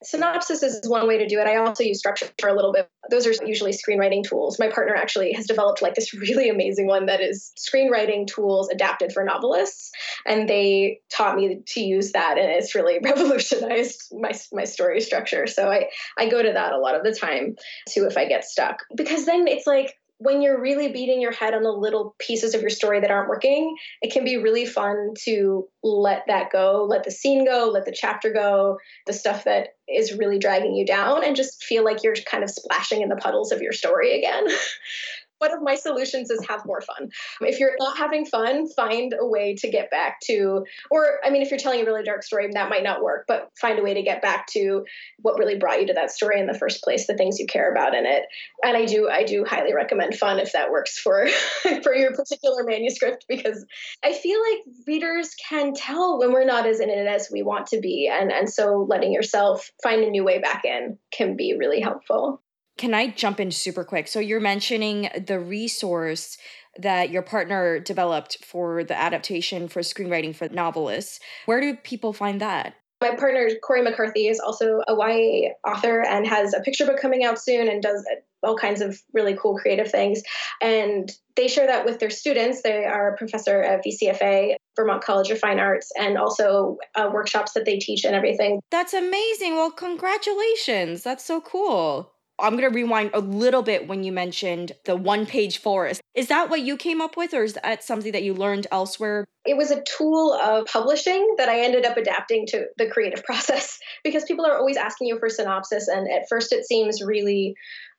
Synopsis 0.00 0.62
is 0.62 0.88
one 0.88 1.08
way 1.08 1.18
to 1.18 1.26
do 1.26 1.40
it. 1.40 1.48
I 1.48 1.56
also 1.56 1.82
use 1.82 1.98
structure 1.98 2.28
for 2.38 2.48
a 2.48 2.54
little 2.54 2.72
bit. 2.72 2.88
Those 3.10 3.26
are 3.26 3.32
usually 3.44 3.72
screenwriting 3.72 4.22
tools. 4.22 4.56
My 4.56 4.68
partner 4.68 4.94
actually 4.94 5.32
has 5.32 5.46
developed 5.46 5.82
like 5.82 5.96
this 5.96 6.14
really 6.14 6.48
amazing 6.48 6.86
one 6.86 7.06
that 7.06 7.20
is 7.20 7.52
screenwriting 7.58 8.28
tools 8.28 8.68
adapted 8.68 9.12
for 9.12 9.24
novelists. 9.24 9.90
And 10.24 10.48
they 10.48 11.00
taught 11.10 11.34
me 11.34 11.62
to 11.66 11.80
use 11.80 12.12
that 12.12 12.38
and 12.38 12.48
it's 12.48 12.76
really 12.76 13.00
revolutionized 13.02 14.12
my, 14.12 14.30
my 14.52 14.64
story 14.64 15.00
structure. 15.00 15.48
So 15.48 15.68
I, 15.68 15.88
I 16.16 16.28
go 16.28 16.42
to 16.42 16.52
that 16.52 16.72
a 16.72 16.78
lot 16.78 16.94
of 16.94 17.02
the 17.02 17.12
time 17.12 17.56
too 17.88 18.04
if 18.04 18.16
I 18.16 18.26
get 18.26 18.44
stuck. 18.44 18.84
Because 18.94 19.26
then 19.26 19.48
it's 19.48 19.66
like 19.66 19.97
when 20.18 20.42
you're 20.42 20.60
really 20.60 20.90
beating 20.90 21.20
your 21.20 21.32
head 21.32 21.54
on 21.54 21.62
the 21.62 21.70
little 21.70 22.16
pieces 22.18 22.54
of 22.54 22.60
your 22.60 22.70
story 22.70 23.00
that 23.00 23.10
aren't 23.10 23.28
working, 23.28 23.76
it 24.02 24.12
can 24.12 24.24
be 24.24 24.36
really 24.36 24.66
fun 24.66 25.14
to 25.24 25.66
let 25.84 26.24
that 26.26 26.50
go, 26.50 26.86
let 26.88 27.04
the 27.04 27.10
scene 27.10 27.44
go, 27.44 27.70
let 27.72 27.84
the 27.84 27.96
chapter 27.96 28.32
go, 28.32 28.78
the 29.06 29.12
stuff 29.12 29.44
that 29.44 29.68
is 29.88 30.12
really 30.12 30.38
dragging 30.38 30.74
you 30.74 30.84
down, 30.84 31.24
and 31.24 31.36
just 31.36 31.62
feel 31.62 31.84
like 31.84 32.02
you're 32.02 32.16
kind 32.26 32.42
of 32.42 32.50
splashing 32.50 33.00
in 33.00 33.08
the 33.08 33.16
puddles 33.16 33.52
of 33.52 33.62
your 33.62 33.72
story 33.72 34.18
again. 34.18 34.46
one 35.38 35.52
of 35.52 35.62
my 35.62 35.74
solutions 35.74 36.30
is 36.30 36.44
have 36.48 36.64
more 36.66 36.80
fun. 36.80 37.10
If 37.40 37.58
you're 37.58 37.76
not 37.78 37.96
having 37.96 38.26
fun, 38.26 38.68
find 38.68 39.14
a 39.18 39.26
way 39.26 39.54
to 39.56 39.70
get 39.70 39.90
back 39.90 40.20
to, 40.24 40.64
or 40.90 41.18
I 41.24 41.30
mean, 41.30 41.42
if 41.42 41.50
you're 41.50 41.58
telling 41.58 41.80
a 41.80 41.84
really 41.84 42.02
dark 42.02 42.22
story, 42.22 42.48
that 42.52 42.70
might 42.70 42.82
not 42.82 43.02
work, 43.02 43.24
but 43.28 43.50
find 43.60 43.78
a 43.78 43.82
way 43.82 43.94
to 43.94 44.02
get 44.02 44.22
back 44.22 44.46
to 44.48 44.84
what 45.22 45.38
really 45.38 45.56
brought 45.56 45.80
you 45.80 45.86
to 45.88 45.94
that 45.94 46.10
story 46.10 46.40
in 46.40 46.46
the 46.46 46.58
first 46.58 46.82
place, 46.82 47.06
the 47.06 47.16
things 47.16 47.38
you 47.38 47.46
care 47.46 47.70
about 47.70 47.94
in 47.94 48.06
it. 48.06 48.24
And 48.64 48.76
I 48.76 48.84
do, 48.84 49.08
I 49.08 49.24
do 49.24 49.44
highly 49.44 49.74
recommend 49.74 50.16
fun 50.16 50.38
if 50.38 50.52
that 50.52 50.70
works 50.70 50.98
for 50.98 51.28
for 51.82 51.94
your 51.94 52.14
particular 52.14 52.64
manuscript 52.64 53.26
because 53.28 53.64
I 54.04 54.12
feel 54.12 54.40
like 54.40 54.58
readers 54.86 55.34
can 55.48 55.74
tell 55.74 56.18
when 56.18 56.32
we're 56.32 56.44
not 56.44 56.66
as 56.66 56.80
in 56.80 56.90
it 56.90 57.06
as 57.06 57.28
we 57.32 57.42
want 57.42 57.68
to 57.68 57.80
be, 57.80 58.10
and 58.12 58.32
and 58.32 58.50
so 58.50 58.86
letting 58.88 59.12
yourself 59.12 59.70
find 59.82 60.02
a 60.02 60.10
new 60.10 60.24
way 60.24 60.38
back 60.38 60.64
in 60.64 60.98
can 61.10 61.36
be 61.36 61.56
really 61.58 61.80
helpful. 61.80 62.42
Can 62.78 62.94
I 62.94 63.08
jump 63.08 63.40
in 63.40 63.50
super 63.50 63.84
quick? 63.84 64.06
So 64.06 64.20
you're 64.20 64.40
mentioning 64.40 65.10
the 65.26 65.40
resource 65.40 66.38
that 66.78 67.10
your 67.10 67.22
partner 67.22 67.80
developed 67.80 68.44
for 68.44 68.84
the 68.84 68.96
adaptation 68.96 69.66
for 69.66 69.80
screenwriting 69.80 70.34
for 70.34 70.48
novelists. 70.48 71.18
Where 71.46 71.60
do 71.60 71.74
people 71.76 72.12
find 72.12 72.40
that? 72.40 72.74
My 73.00 73.16
partner, 73.16 73.48
Cori 73.62 73.82
McCarthy, 73.82 74.28
is 74.28 74.40
also 74.40 74.80
a 74.88 74.94
YA 74.94 75.50
author 75.68 76.04
and 76.04 76.26
has 76.26 76.54
a 76.54 76.60
picture 76.60 76.86
book 76.86 77.00
coming 77.00 77.24
out 77.24 77.40
soon 77.40 77.68
and 77.68 77.82
does 77.82 78.04
all 78.44 78.56
kinds 78.56 78.80
of 78.80 79.00
really 79.12 79.36
cool 79.36 79.56
creative 79.56 79.90
things. 79.90 80.22
And 80.62 81.10
they 81.34 81.48
share 81.48 81.66
that 81.66 81.84
with 81.84 81.98
their 81.98 82.10
students. 82.10 82.62
They 82.62 82.84
are 82.84 83.14
a 83.14 83.16
professor 83.16 83.60
at 83.60 83.84
VCFA, 83.84 84.54
Vermont 84.76 85.02
College 85.02 85.30
of 85.30 85.38
Fine 85.40 85.58
Arts, 85.58 85.90
and 85.98 86.16
also 86.16 86.76
uh, 86.94 87.10
workshops 87.12 87.52
that 87.52 87.64
they 87.64 87.78
teach 87.78 88.04
and 88.04 88.14
everything. 88.14 88.60
That's 88.70 88.94
amazing. 88.94 89.54
Well, 89.54 89.72
congratulations. 89.72 91.02
That's 91.02 91.24
so 91.24 91.40
cool. 91.40 92.12
I'm 92.40 92.56
going 92.56 92.70
to 92.70 92.74
rewind 92.74 93.10
a 93.14 93.20
little 93.20 93.62
bit 93.62 93.88
when 93.88 94.04
you 94.04 94.12
mentioned 94.12 94.72
the 94.84 94.96
one 94.96 95.26
page 95.26 95.58
forest. 95.58 96.00
Is 96.14 96.28
that 96.28 96.50
what 96.50 96.60
you 96.60 96.76
came 96.76 97.00
up 97.00 97.16
with, 97.16 97.34
or 97.34 97.44
is 97.44 97.54
that 97.54 97.82
something 97.82 98.12
that 98.12 98.22
you 98.22 98.34
learned 98.34 98.66
elsewhere? 98.70 99.24
It 99.44 99.56
was 99.56 99.70
a 99.70 99.82
tool 99.82 100.32
of 100.32 100.66
publishing 100.66 101.34
that 101.38 101.48
I 101.48 101.60
ended 101.60 101.84
up 101.84 101.96
adapting 101.96 102.46
to 102.48 102.66
the 102.76 102.88
creative 102.88 103.24
process 103.24 103.78
because 104.04 104.24
people 104.24 104.46
are 104.46 104.56
always 104.56 104.76
asking 104.76 105.08
you 105.08 105.18
for 105.18 105.28
synopsis. 105.28 105.88
And 105.88 106.08
at 106.10 106.28
first, 106.28 106.52
it 106.52 106.66
seems 106.66 107.02
really 107.02 107.54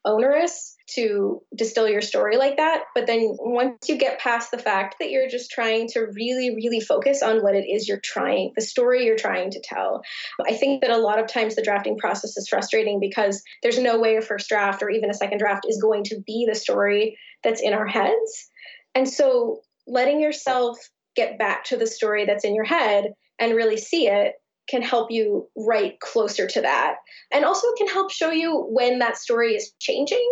onerous 0.06 0.76
to 0.96 1.42
distill 1.56 1.88
your 1.88 2.02
story 2.02 2.38
like 2.38 2.58
that. 2.58 2.84
But 2.96 3.08
then 3.08 3.36
once 3.40 3.90
you 3.90 3.98
get 3.98 4.20
past 4.20 4.52
the 4.52 4.58
fact 4.58 4.96
that 5.00 5.10
you're 5.10 5.30
just 5.30 5.52
trying 5.52 5.88
to 5.90 6.02
really, 6.02 6.56
really 6.56 6.80
focus 6.80 7.22
on 7.22 7.42
what 7.44 7.56
it 7.56 7.66
is 7.68 7.88
you're 7.88 8.02
trying, 8.04 8.54
the 8.56 8.62
story 8.62 9.06
you're 9.06 9.16
trying 9.16 9.52
to 9.52 9.62
tell, 9.64 10.02
I 10.46 10.54
think 10.54 10.82
that 10.82 10.92
a 10.92 10.98
lot 10.98 11.20
of 11.20 11.28
times 11.28 11.56
the 11.56 11.62
drafting 11.62 11.98
process 11.98 12.38
is 12.38 12.48
frustrating 12.48 13.00
because 13.00 13.44
there's 13.64 13.80
no 13.80 14.00
way 14.00 14.16
a 14.16 14.22
first 14.22 14.50
draft 14.50 14.82
or 14.82 14.90
even 14.90 15.10
a 15.10 15.14
second 15.16 15.40
draft 15.40 15.66
is 15.68 15.82
going 15.82 16.04
to 16.06 16.22
be 16.26 16.46
the 16.48 16.56
story 16.56 17.18
that's 17.44 17.62
in 17.62 17.74
our 17.74 17.88
heads. 17.88 18.50
And 18.96 19.08
so 19.08 19.62
letting 19.88 20.20
yourself 20.20 20.78
get 21.16 21.38
back 21.38 21.66
to 21.66 21.78
the 21.78 21.88
story 21.88 22.26
that's 22.26 22.46
in 22.46 22.56
your 22.56 22.66
head 22.66 23.14
and 23.40 23.56
really 23.56 23.78
see 23.78 24.08
it 24.08 24.34
can 24.70 24.82
help 24.82 25.12
you 25.12 25.48
write 25.56 26.00
closer 26.00 26.48
to 26.48 26.62
that. 26.62 26.98
And 27.32 27.44
also 27.44 27.68
it 27.68 27.78
can 27.78 27.88
help 27.88 28.12
show 28.12 28.32
you 28.32 28.68
when 28.70 29.00
that 29.00 29.18
story 29.18 29.56
is 29.56 29.72
changing. 29.80 30.26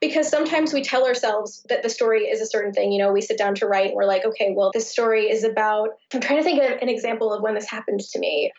Because 0.00 0.28
sometimes 0.28 0.72
we 0.72 0.82
tell 0.82 1.06
ourselves 1.06 1.64
that 1.68 1.82
the 1.82 1.88
story 1.88 2.24
is 2.24 2.40
a 2.40 2.46
certain 2.46 2.72
thing. 2.72 2.92
You 2.92 2.98
know, 2.98 3.12
we 3.12 3.20
sit 3.20 3.38
down 3.38 3.54
to 3.56 3.66
write 3.66 3.88
and 3.88 3.96
we're 3.96 4.04
like, 4.04 4.24
okay, 4.24 4.52
well, 4.54 4.70
this 4.72 4.90
story 4.90 5.30
is 5.30 5.44
about. 5.44 5.90
I'm 6.12 6.20
trying 6.20 6.38
to 6.38 6.44
think 6.44 6.62
of 6.62 6.82
an 6.82 6.88
example 6.88 7.32
of 7.32 7.42
when 7.42 7.54
this 7.54 7.68
happened 7.68 8.00
to 8.00 8.18
me. 8.18 8.52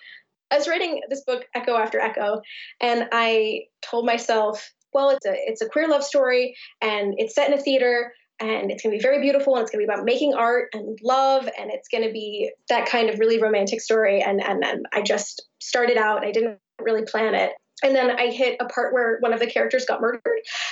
I 0.51 0.57
was 0.57 0.67
writing 0.67 1.01
this 1.09 1.23
book, 1.23 1.45
Echo 1.53 1.75
After 1.75 1.99
Echo, 1.99 2.41
and 2.81 3.07
I 3.11 3.65
told 3.83 4.05
myself, 4.05 4.73
well, 4.93 5.11
it's 5.11 5.25
a 5.25 5.33
it's 5.33 5.61
a 5.61 5.69
queer 5.69 5.87
love 5.87 6.03
story 6.03 6.55
and 6.81 7.13
it's 7.17 7.35
set 7.35 7.51
in 7.51 7.57
a 7.57 7.61
theater 7.61 8.13
and 8.39 8.71
it's 8.71 8.83
going 8.83 8.93
to 8.93 8.97
be 8.97 9.01
very 9.01 9.21
beautiful 9.21 9.55
and 9.55 9.63
it's 9.63 9.71
going 9.71 9.83
to 9.83 9.87
be 9.87 9.93
about 9.93 10.05
making 10.05 10.33
art 10.33 10.69
and 10.73 10.97
love 11.03 11.49
and 11.57 11.71
it's 11.71 11.87
going 11.89 12.03
to 12.03 12.11
be 12.11 12.51
that 12.69 12.87
kind 12.87 13.09
of 13.09 13.19
really 13.19 13.41
romantic 13.41 13.81
story 13.81 14.21
and 14.21 14.41
and 14.41 14.61
then 14.61 14.83
i 14.93 15.01
just 15.01 15.47
started 15.59 15.97
out 15.97 16.25
i 16.25 16.31
didn't 16.31 16.57
really 16.81 17.03
plan 17.03 17.35
it. 17.35 17.51
And 17.83 17.95
then 17.95 18.11
i 18.11 18.27
hit 18.27 18.57
a 18.59 18.65
part 18.65 18.93
where 18.93 19.17
one 19.19 19.33
of 19.33 19.39
the 19.39 19.47
characters 19.47 19.85
got 19.85 20.01
murdered 20.01 20.21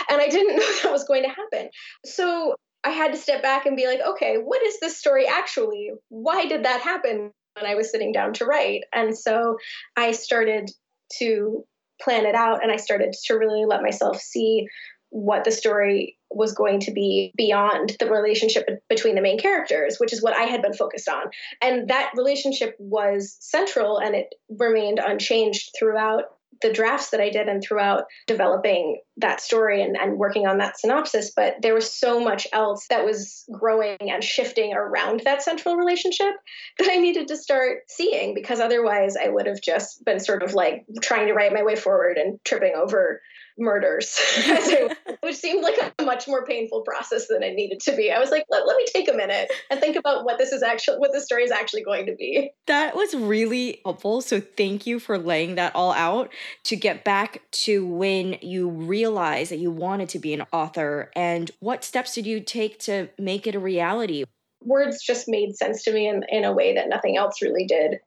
and 0.10 0.22
i 0.22 0.28
didn't 0.28 0.56
know 0.58 0.74
that 0.84 0.92
was 0.92 1.06
going 1.06 1.24
to 1.24 1.30
happen. 1.30 1.70
So 2.06 2.56
i 2.84 2.90
had 2.90 3.14
to 3.14 3.18
step 3.18 3.42
back 3.42 3.66
and 3.66 3.76
be 3.76 3.88
like 3.88 4.00
okay 4.06 4.38
what 4.38 4.62
is 4.64 4.80
this 4.80 4.98
story 4.98 5.28
actually? 5.28 5.92
Why 6.10 6.46
did 6.46 6.66
that 6.66 6.82
happen 6.82 7.32
when 7.60 7.70
i 7.70 7.76
was 7.76 7.92
sitting 7.92 8.12
down 8.12 8.34
to 8.34 8.46
write? 8.46 8.84
And 8.94 9.18
so 9.18 9.58
i 9.96 10.12
started 10.12 10.72
to 11.20 11.66
plan 12.02 12.26
it 12.26 12.36
out 12.36 12.62
and 12.62 12.72
i 12.72 12.78
started 12.78 13.14
to 13.26 13.34
really 13.36 13.66
let 13.66 13.82
myself 13.82 14.20
see 14.20 14.68
what 15.10 15.44
the 15.46 15.52
story 15.52 16.17
was 16.29 16.53
going 16.53 16.79
to 16.81 16.91
be 16.91 17.31
beyond 17.36 17.96
the 18.00 18.10
relationship 18.10 18.67
between 18.89 19.15
the 19.15 19.22
main 19.22 19.39
characters, 19.39 19.98
which 19.98 20.13
is 20.13 20.22
what 20.22 20.36
I 20.36 20.43
had 20.43 20.62
been 20.62 20.74
focused 20.74 21.10
on. 21.10 21.25
And 21.62 21.89
that 21.89 22.12
relationship 22.15 22.75
was 22.79 23.38
central 23.39 23.98
and 23.98 24.15
it 24.15 24.36
remained 24.50 25.00
unchanged 25.00 25.72
throughout 25.77 26.25
the 26.62 26.74
drafts 26.74 27.12
that 27.12 27.22
I 27.22 27.29
did 27.29 27.48
and 27.48 27.62
throughout 27.62 28.05
developing 28.25 29.00
that 29.17 29.41
story 29.41 29.81
and, 29.81 29.96
and 29.96 30.17
working 30.17 30.48
on 30.48 30.57
that 30.57 30.79
synopsis. 30.79 31.31
But 31.36 31.57
there 31.62 31.74
was 31.74 31.91
so 31.91 32.19
much 32.19 32.48
else 32.51 32.88
that 32.89 33.05
was 33.05 33.46
growing 33.51 33.98
and 34.00 34.24
shifting 34.24 34.74
around 34.74 35.22
that 35.24 35.43
central 35.43 35.75
relationship 35.75 36.34
that 36.79 36.89
I 36.89 36.98
needed 36.98 37.27
to 37.27 37.38
start 37.38 37.79
seeing 37.88 38.34
because 38.34 38.60
otherwise 38.60 39.15
I 39.15 39.29
would 39.29 39.46
have 39.46 39.62
just 39.62 40.03
been 40.03 40.19
sort 40.19 40.43
of 40.43 40.53
like 40.53 40.86
trying 41.01 41.27
to 41.27 41.34
write 41.34 41.53
my 41.53 41.63
way 41.63 41.75
forward 41.75 42.17
and 42.17 42.39
tripping 42.43 42.74
over 42.75 43.22
murders, 43.57 44.20
which 45.22 45.35
seemed 45.35 45.63
like 45.63 45.75
a 46.00 46.03
much 46.03 46.27
more 46.27 46.46
painful 46.46 46.81
process 46.81 47.27
than 47.27 47.43
it 47.43 47.53
needed 47.53 47.79
to 47.81 47.96
be. 47.96 48.11
I 48.11 48.20
was 48.20 48.29
like, 48.29 48.46
let, 48.50 48.67
let 48.67 48.77
me 48.77 48.85
take 48.87 49.09
a 49.09 49.13
minute 49.13 49.51
and 49.70 49.79
think 49.79 49.96
about 49.96 50.25
what 50.25 50.37
this 50.37 50.51
is 50.51 50.63
actually, 50.63 50.98
what 50.98 51.11
the 51.11 51.22
story 51.22 51.43
is 51.43 51.51
actually 51.51 51.83
going 51.83 52.05
to 52.05 52.15
be. 52.15 52.51
That 52.67 52.96
was 52.96 53.13
really 53.13 53.81
helpful. 53.83 54.22
So 54.22 54.39
thank 54.39 54.85
you 54.85 55.00
for 55.00 55.17
laying 55.17 55.55
that 55.55 55.75
all 55.75 55.93
out 55.93 56.31
to 56.65 56.75
get 56.75 57.03
back 57.03 57.41
to 57.51 57.85
when 57.85 58.37
you 58.41 58.70
realized 58.70 59.51
that 59.51 59.59
you 59.59 59.72
wanted 59.72 60.09
to 60.09 60.20
be 60.20 60.33
an 60.33 60.43
author 60.51 61.11
and 61.15 61.51
what 61.59 61.83
steps 61.83 62.13
did 62.13 62.25
you 62.25 62.39
take 62.39 62.79
to 62.79 63.09
make 63.17 63.48
it 63.48 63.55
a 63.55 63.59
reality? 63.59 64.25
Words 64.63 65.01
just 65.01 65.27
made 65.27 65.55
sense 65.55 65.83
to 65.83 65.93
me 65.93 66.07
in, 66.07 66.24
in 66.29 66.43
a 66.43 66.51
way 66.51 66.75
that 66.75 66.89
nothing 66.89 67.15
else 67.15 67.41
really 67.41 67.65
did. 67.65 68.00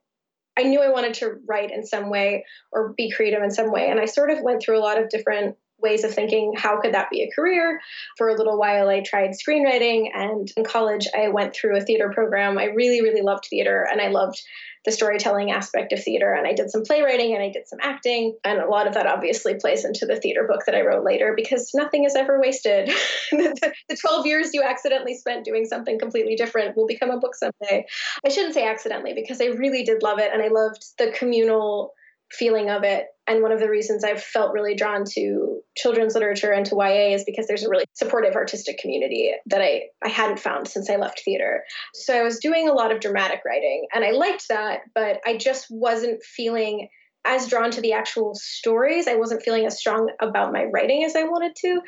I 0.61 0.63
knew 0.63 0.81
I 0.81 0.89
wanted 0.89 1.15
to 1.15 1.39
write 1.47 1.71
in 1.71 1.85
some 1.85 2.09
way 2.09 2.45
or 2.71 2.93
be 2.93 3.11
creative 3.11 3.41
in 3.41 3.51
some 3.51 3.71
way. 3.71 3.89
And 3.89 3.99
I 3.99 4.05
sort 4.05 4.29
of 4.29 4.41
went 4.41 4.61
through 4.61 4.77
a 4.77 4.81
lot 4.81 5.01
of 5.01 5.09
different 5.09 5.57
ways 5.81 6.03
of 6.03 6.13
thinking 6.13 6.53
how 6.55 6.79
could 6.79 6.93
that 6.93 7.09
be 7.09 7.23
a 7.23 7.31
career 7.35 7.81
for 8.17 8.29
a 8.29 8.35
little 8.35 8.57
while 8.57 8.87
i 8.87 9.01
tried 9.01 9.31
screenwriting 9.31 10.09
and 10.13 10.51
in 10.55 10.63
college 10.63 11.07
i 11.17 11.27
went 11.27 11.55
through 11.55 11.75
a 11.75 11.81
theater 11.81 12.11
program 12.13 12.59
i 12.59 12.65
really 12.65 13.01
really 13.01 13.23
loved 13.23 13.45
theater 13.49 13.87
and 13.91 13.99
i 13.99 14.07
loved 14.07 14.39
the 14.85 14.91
storytelling 14.91 15.51
aspect 15.51 15.93
of 15.93 16.03
theater. 16.03 16.33
And 16.33 16.47
I 16.47 16.53
did 16.53 16.71
some 16.71 16.83
playwriting 16.83 17.33
and 17.33 17.43
I 17.43 17.49
did 17.49 17.67
some 17.67 17.79
acting. 17.81 18.35
And 18.43 18.59
a 18.59 18.67
lot 18.67 18.87
of 18.87 18.95
that 18.95 19.05
obviously 19.05 19.55
plays 19.55 19.85
into 19.85 20.05
the 20.05 20.15
theater 20.15 20.47
book 20.47 20.61
that 20.65 20.75
I 20.75 20.81
wrote 20.81 21.05
later 21.05 21.33
because 21.35 21.71
nothing 21.75 22.03
is 22.03 22.15
ever 22.15 22.39
wasted. 22.39 22.87
the, 23.31 23.73
the 23.89 23.97
12 23.97 24.25
years 24.25 24.53
you 24.53 24.63
accidentally 24.63 25.15
spent 25.15 25.45
doing 25.45 25.65
something 25.65 25.99
completely 25.99 26.35
different 26.35 26.75
will 26.75 26.87
become 26.87 27.11
a 27.11 27.19
book 27.19 27.35
someday. 27.35 27.85
I 28.25 28.29
shouldn't 28.29 28.55
say 28.55 28.67
accidentally 28.67 29.13
because 29.13 29.39
I 29.39 29.45
really 29.45 29.83
did 29.83 30.01
love 30.01 30.19
it 30.19 30.31
and 30.33 30.41
I 30.41 30.47
loved 30.47 30.83
the 30.97 31.11
communal 31.11 31.93
feeling 32.31 32.69
of 32.69 32.83
it. 32.83 33.07
And 33.31 33.41
one 33.41 33.53
of 33.53 33.61
the 33.61 33.69
reasons 33.69 34.03
I've 34.03 34.21
felt 34.21 34.51
really 34.51 34.75
drawn 34.75 35.05
to 35.13 35.61
children's 35.77 36.15
literature 36.15 36.51
and 36.51 36.65
to 36.65 36.75
YA 36.75 37.15
is 37.15 37.23
because 37.23 37.47
there's 37.47 37.63
a 37.63 37.69
really 37.69 37.85
supportive 37.93 38.35
artistic 38.35 38.77
community 38.77 39.31
that 39.45 39.61
I, 39.61 39.83
I 40.03 40.09
hadn't 40.09 40.41
found 40.41 40.67
since 40.67 40.89
I 40.89 40.97
left 40.97 41.21
theater. 41.23 41.63
So 41.93 42.13
I 42.13 42.23
was 42.23 42.39
doing 42.39 42.67
a 42.67 42.73
lot 42.73 42.91
of 42.91 42.99
dramatic 42.99 43.39
writing 43.45 43.87
and 43.95 44.03
I 44.03 44.11
liked 44.11 44.49
that, 44.49 44.81
but 44.93 45.21
I 45.25 45.37
just 45.37 45.67
wasn't 45.69 46.21
feeling 46.21 46.89
as 47.23 47.47
drawn 47.47 47.71
to 47.71 47.79
the 47.79 47.93
actual 47.93 48.35
stories. 48.35 49.07
I 49.07 49.15
wasn't 49.15 49.43
feeling 49.43 49.65
as 49.65 49.79
strong 49.79 50.11
about 50.19 50.51
my 50.51 50.65
writing 50.65 51.05
as 51.05 51.15
I 51.15 51.23
wanted 51.23 51.55
to. 51.61 51.79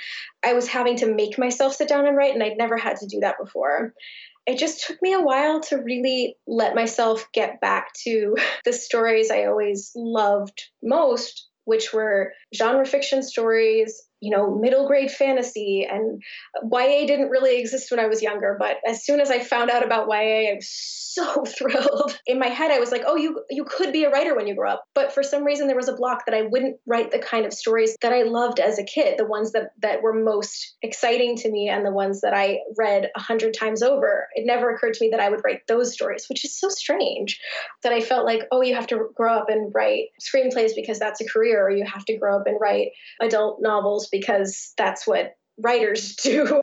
I 0.46 0.54
was 0.54 0.70
having 0.70 0.96
to 0.98 1.14
make 1.14 1.38
myself 1.38 1.76
sit 1.76 1.90
down 1.90 2.06
and 2.06 2.16
write, 2.16 2.36
and 2.36 2.44
I'd 2.44 2.58
never 2.58 2.78
had 2.78 2.98
to 2.98 3.08
do 3.08 3.20
that 3.20 3.36
before 3.38 3.94
it 4.46 4.58
just 4.58 4.86
took 4.86 5.02
me 5.02 5.14
a 5.14 5.22
while 5.22 5.62
to 5.62 5.78
really 5.78 6.38
let 6.48 6.76
myself 6.76 7.28
get 7.34 7.62
back 7.62 7.94
to 8.04 8.36
the 8.66 8.74
stories 8.74 9.32
I 9.32 9.46
always 9.46 9.92
loved 9.96 10.64
most, 10.82 11.48
which 11.66 11.94
were 11.94 12.34
genre 12.54 12.86
fiction 12.86 13.24
stories 13.24 14.04
you 14.24 14.30
know, 14.30 14.56
middle 14.56 14.88
grade 14.88 15.12
fantasy. 15.12 15.86
And 15.90 16.24
YA 16.72 17.06
didn't 17.06 17.30
really 17.30 17.60
exist 17.60 17.92
when 17.92 18.00
I 18.00 18.08
was 18.08 18.22
younger, 18.22 18.56
but 18.58 18.78
as 18.88 19.04
soon 19.04 19.20
as 19.20 19.30
I 19.30 19.40
found 19.40 19.70
out 19.70 19.86
about 19.86 20.08
YA, 20.08 20.52
I 20.52 20.54
was 20.56 20.70
so 21.14 21.44
thrilled. 21.46 22.20
In 22.26 22.40
my 22.40 22.48
head, 22.48 22.72
I 22.72 22.80
was 22.80 22.92
like, 22.92 23.04
oh, 23.06 23.16
you 23.16 23.44
you 23.50 23.66
could 23.66 23.94
be 23.94 24.04
a 24.04 24.10
writer 24.10 24.36
when 24.36 24.48
you 24.48 24.56
grow 24.56 24.72
up. 24.72 24.86
But 24.96 25.14
for 25.14 25.22
some 25.22 25.44
reason 25.44 25.68
there 25.68 25.76
was 25.76 25.88
a 25.88 25.96
block 25.96 26.26
that 26.26 26.34
I 26.34 26.44
wouldn't 26.44 26.78
write 26.88 27.12
the 27.12 27.20
kind 27.20 27.46
of 27.46 27.54
stories 27.54 27.96
that 28.02 28.14
I 28.14 28.24
loved 28.24 28.60
as 28.60 28.80
a 28.80 28.84
kid, 28.84 29.20
the 29.20 29.26
ones 29.26 29.52
that 29.52 29.72
that 29.82 30.02
were 30.02 30.14
most 30.14 30.76
exciting 30.82 31.36
to 31.38 31.52
me 31.52 31.70
and 31.70 31.86
the 31.86 31.92
ones 31.92 32.22
that 32.22 32.34
I 32.34 32.60
read 32.78 33.12
a 33.16 33.20
hundred 33.20 33.54
times 33.54 33.84
over. 33.84 34.28
It 34.34 34.48
never 34.48 34.72
occurred 34.72 34.96
to 34.96 35.04
me 35.04 35.12
that 35.12 35.20
I 35.20 35.30
would 35.30 35.42
write 35.44 35.68
those 35.68 35.94
stories, 35.94 36.26
which 36.30 36.46
is 36.46 36.58
so 36.58 36.70
strange. 36.70 37.40
That 37.84 37.94
I 37.94 38.02
felt 38.02 38.26
like, 38.26 38.48
oh, 38.52 38.62
you 38.62 38.74
have 38.74 38.88
to 38.88 39.10
grow 39.14 39.34
up 39.34 39.50
and 39.50 39.72
write 39.76 40.06
screenplays 40.20 40.72
because 40.76 40.98
that's 40.98 41.22
a 41.22 41.28
career, 41.28 41.64
or 41.64 41.70
you 41.70 41.86
have 41.86 42.06
to 42.06 42.18
grow 42.18 42.38
up 42.38 42.48
and 42.48 42.60
write 42.60 42.88
adult 43.22 43.62
novels 43.62 44.08
because 44.14 44.74
that's 44.78 45.06
what 45.06 45.34
writers 45.58 46.16
do. 46.24 46.62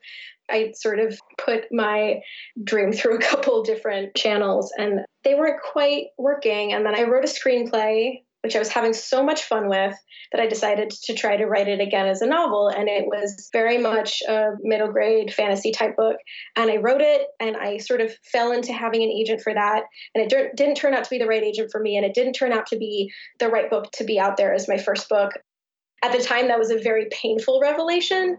I 0.48 0.72
sort 0.74 0.98
of 0.98 1.18
put 1.38 1.66
my 1.70 2.20
dream 2.62 2.92
through 2.92 3.18
a 3.18 3.22
couple 3.22 3.62
different 3.62 4.14
channels 4.16 4.72
and 4.76 5.00
they 5.22 5.34
weren't 5.34 5.62
quite 5.62 6.06
working. 6.18 6.72
And 6.72 6.84
then 6.84 6.94
I 6.94 7.04
wrote 7.04 7.24
a 7.24 7.28
screenplay, 7.28 8.22
which 8.42 8.56
I 8.56 8.58
was 8.58 8.68
having 8.68 8.92
so 8.92 9.22
much 9.22 9.44
fun 9.44 9.68
with 9.68 9.94
that 10.32 10.40
I 10.40 10.46
decided 10.46 10.90
to 11.04 11.14
try 11.14 11.36
to 11.36 11.46
write 11.46 11.68
it 11.68 11.80
again 11.80 12.06
as 12.06 12.22
a 12.22 12.26
novel. 12.26 12.68
And 12.68 12.88
it 12.88 13.04
was 13.06 13.48
very 13.52 13.78
much 13.78 14.22
a 14.28 14.52
middle 14.60 14.90
grade 14.90 15.32
fantasy 15.32 15.70
type 15.70 15.96
book. 15.96 16.16
And 16.56 16.70
I 16.70 16.78
wrote 16.78 17.00
it 17.00 17.26
and 17.38 17.56
I 17.56 17.76
sort 17.76 18.00
of 18.00 18.12
fell 18.32 18.50
into 18.50 18.72
having 18.72 19.02
an 19.02 19.10
agent 19.10 19.42
for 19.42 19.54
that. 19.54 19.84
And 20.14 20.24
it 20.24 20.56
didn't 20.56 20.76
turn 20.76 20.94
out 20.94 21.04
to 21.04 21.10
be 21.10 21.18
the 21.18 21.26
right 21.26 21.44
agent 21.44 21.70
for 21.70 21.80
me. 21.80 21.96
And 21.96 22.04
it 22.04 22.14
didn't 22.14 22.32
turn 22.32 22.52
out 22.52 22.66
to 22.68 22.76
be 22.76 23.12
the 23.38 23.48
right 23.48 23.70
book 23.70 23.92
to 23.92 24.04
be 24.04 24.18
out 24.18 24.36
there 24.36 24.52
as 24.52 24.68
my 24.68 24.78
first 24.78 25.08
book 25.08 25.32
at 26.02 26.12
the 26.12 26.22
time 26.22 26.48
that 26.48 26.58
was 26.58 26.70
a 26.70 26.78
very 26.78 27.06
painful 27.10 27.60
revelation 27.60 28.38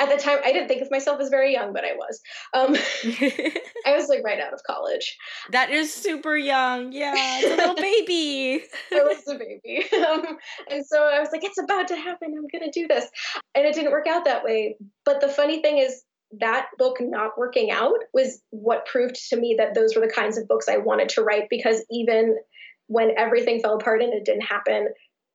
at 0.00 0.08
the 0.10 0.16
time, 0.16 0.38
I 0.44 0.52
didn't 0.52 0.68
think 0.68 0.82
of 0.82 0.90
myself 0.90 1.20
as 1.20 1.28
very 1.28 1.52
young, 1.52 1.72
but 1.72 1.84
I 1.84 1.94
was. 1.94 2.20
Um, 2.52 2.74
I 3.86 3.96
was 3.96 4.08
like 4.08 4.24
right 4.24 4.40
out 4.40 4.52
of 4.52 4.60
college. 4.64 5.16
That 5.52 5.70
is 5.70 5.92
super 5.92 6.36
young. 6.36 6.92
Yeah, 6.92 7.14
it's 7.16 7.52
a 7.52 7.56
little 7.56 7.74
baby. 7.76 8.64
I 8.92 9.02
was 9.02 9.22
a 9.28 9.38
baby. 9.38 9.86
Um, 10.04 10.36
and 10.70 10.84
so 10.84 11.02
I 11.02 11.18
was 11.20 11.30
like, 11.32 11.44
it's 11.44 11.58
about 11.58 11.88
to 11.88 11.96
happen. 11.96 12.34
I'm 12.36 12.46
going 12.52 12.70
to 12.70 12.78
do 12.78 12.86
this. 12.86 13.08
And 13.54 13.64
it 13.64 13.74
didn't 13.74 13.90
work 13.90 14.06
out 14.06 14.26
that 14.26 14.44
way. 14.44 14.76
But 15.04 15.20
the 15.20 15.28
funny 15.28 15.62
thing 15.62 15.78
is, 15.78 16.02
that 16.40 16.66
book 16.78 16.96
not 17.00 17.38
working 17.38 17.70
out 17.70 17.98
was 18.12 18.42
what 18.50 18.86
proved 18.86 19.16
to 19.30 19.36
me 19.36 19.54
that 19.58 19.74
those 19.74 19.94
were 19.94 20.04
the 20.04 20.12
kinds 20.12 20.36
of 20.36 20.48
books 20.48 20.68
I 20.68 20.78
wanted 20.78 21.08
to 21.10 21.22
write 21.22 21.44
because 21.48 21.84
even 21.90 22.36
when 22.88 23.12
everything 23.16 23.60
fell 23.60 23.76
apart 23.76 24.02
and 24.02 24.12
it 24.12 24.24
didn't 24.24 24.42
happen, 24.42 24.88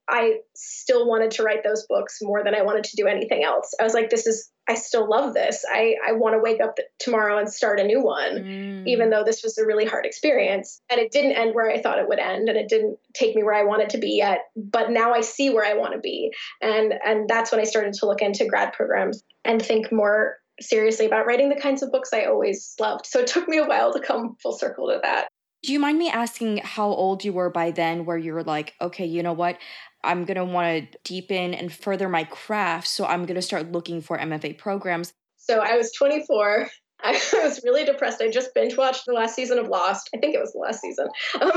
I 0.10 0.40
still 0.56 1.08
wanted 1.08 1.32
to 1.32 1.44
write 1.44 1.64
those 1.64 1.86
books 1.88 2.18
more 2.22 2.44
than 2.44 2.56
I 2.56 2.64
wanted 2.64 2.84
to 2.86 2.96
do 2.96 3.06
anything 3.06 3.44
else. 3.44 3.74
I 3.80 3.84
was 3.84 3.94
like, 3.94 4.10
this 4.10 4.26
is, 4.26 4.50
I 4.68 4.74
still 4.74 5.08
love 5.08 5.34
this. 5.34 5.64
I, 5.72 5.96
I 6.08 6.14
want 6.14 6.34
to 6.34 6.40
wake 6.40 6.62
up 6.62 6.76
tomorrow 7.00 7.38
and 7.38 7.52
start 7.52 7.80
a 7.80 7.84
new 7.84 8.02
one, 8.02 8.36
mm. 8.36 8.88
even 8.88 9.12
though 9.12 9.24
this 9.24 9.44
was 9.44 9.58
a 9.58 9.66
really 9.66 9.86
hard 9.86 10.06
experience. 10.06 10.82
And 10.90 11.00
it 11.00 11.12
didn't 11.12 11.34
end 11.34 11.54
where 11.54 11.70
I 11.70 11.82
thought 11.82 12.00
it 12.00 12.08
would 12.10 12.20
end, 12.20 12.50
and 12.50 12.58
it 12.58 12.70
didn't 12.70 12.98
take 13.14 13.36
me 13.36 13.44
where 13.44 13.56
I 13.56 13.64
wanted 13.64 13.92
to 13.92 13.98
be 14.00 14.18
yet. 14.18 14.46
But 14.56 14.90
now 14.90 15.14
I 15.14 15.22
see 15.22 15.52
where 15.52 15.66
I 15.66 15.76
want 15.76 15.94
to 15.94 16.00
be. 16.00 16.34
And, 16.62 16.94
and 17.06 17.30
that's 17.30 17.52
when 17.52 17.62
I 17.62 17.66
started 17.66 17.94
to 17.94 18.06
look 18.06 18.22
into 18.22 18.46
grad 18.46 18.74
programs 18.74 19.24
and 19.46 19.62
think 19.62 19.92
more 19.92 20.38
seriously 20.60 21.06
about 21.06 21.26
writing 21.26 21.50
the 21.50 21.56
kinds 21.56 21.84
of 21.84 21.92
books 21.92 22.12
I 22.14 22.26
always 22.26 22.76
loved. 22.80 23.06
So 23.06 23.20
it 23.20 23.28
took 23.28 23.48
me 23.48 23.60
a 23.60 23.66
while 23.66 23.94
to 23.94 24.00
come 24.00 24.36
full 24.42 24.54
circle 24.54 24.88
to 24.88 25.00
that. 25.04 25.30
Do 25.62 25.74
you 25.74 25.80
mind 25.80 25.98
me 25.98 26.10
asking 26.10 26.58
how 26.58 26.88
old 26.88 27.26
you 27.26 27.34
were 27.34 27.50
by 27.50 27.72
then, 27.72 28.06
where 28.06 28.18
you 28.18 28.34
were 28.34 28.44
like, 28.44 28.76
okay, 28.80 29.06
you 29.06 29.24
know 29.24 29.34
what? 29.34 29.58
I'm 30.04 30.26
going 30.26 30.38
to 30.38 30.46
want 30.46 30.92
to 30.92 30.98
deepen 31.04 31.54
and 31.54 31.72
further 31.72 32.10
my 32.10 32.24
craft. 32.24 32.88
So 32.88 33.06
I'm 33.06 33.26
going 33.26 33.36
to 33.36 33.42
start 33.42 33.72
looking 33.72 34.02
for 34.02 34.18
MFA 34.18 34.58
programs. 34.58 35.14
So 35.38 35.60
I 35.60 35.78
was 35.78 35.92
24 35.94 36.70
I 37.04 37.14
was 37.44 37.62
really 37.64 37.86
depressed. 37.86 38.22
I 38.22 38.30
just 38.30 38.54
binge 38.54 38.76
watched 38.76 39.06
the 39.06 39.14
last 39.14 39.34
season 39.36 39.58
of 39.58 39.68
Lost. 39.68 40.10
I 40.14 40.18
think 40.18 40.36
it 40.36 40.40
was 40.40 40.52
the 40.52 40.60
last 40.60 40.82
season. 40.82 41.08
Um, 41.40 41.52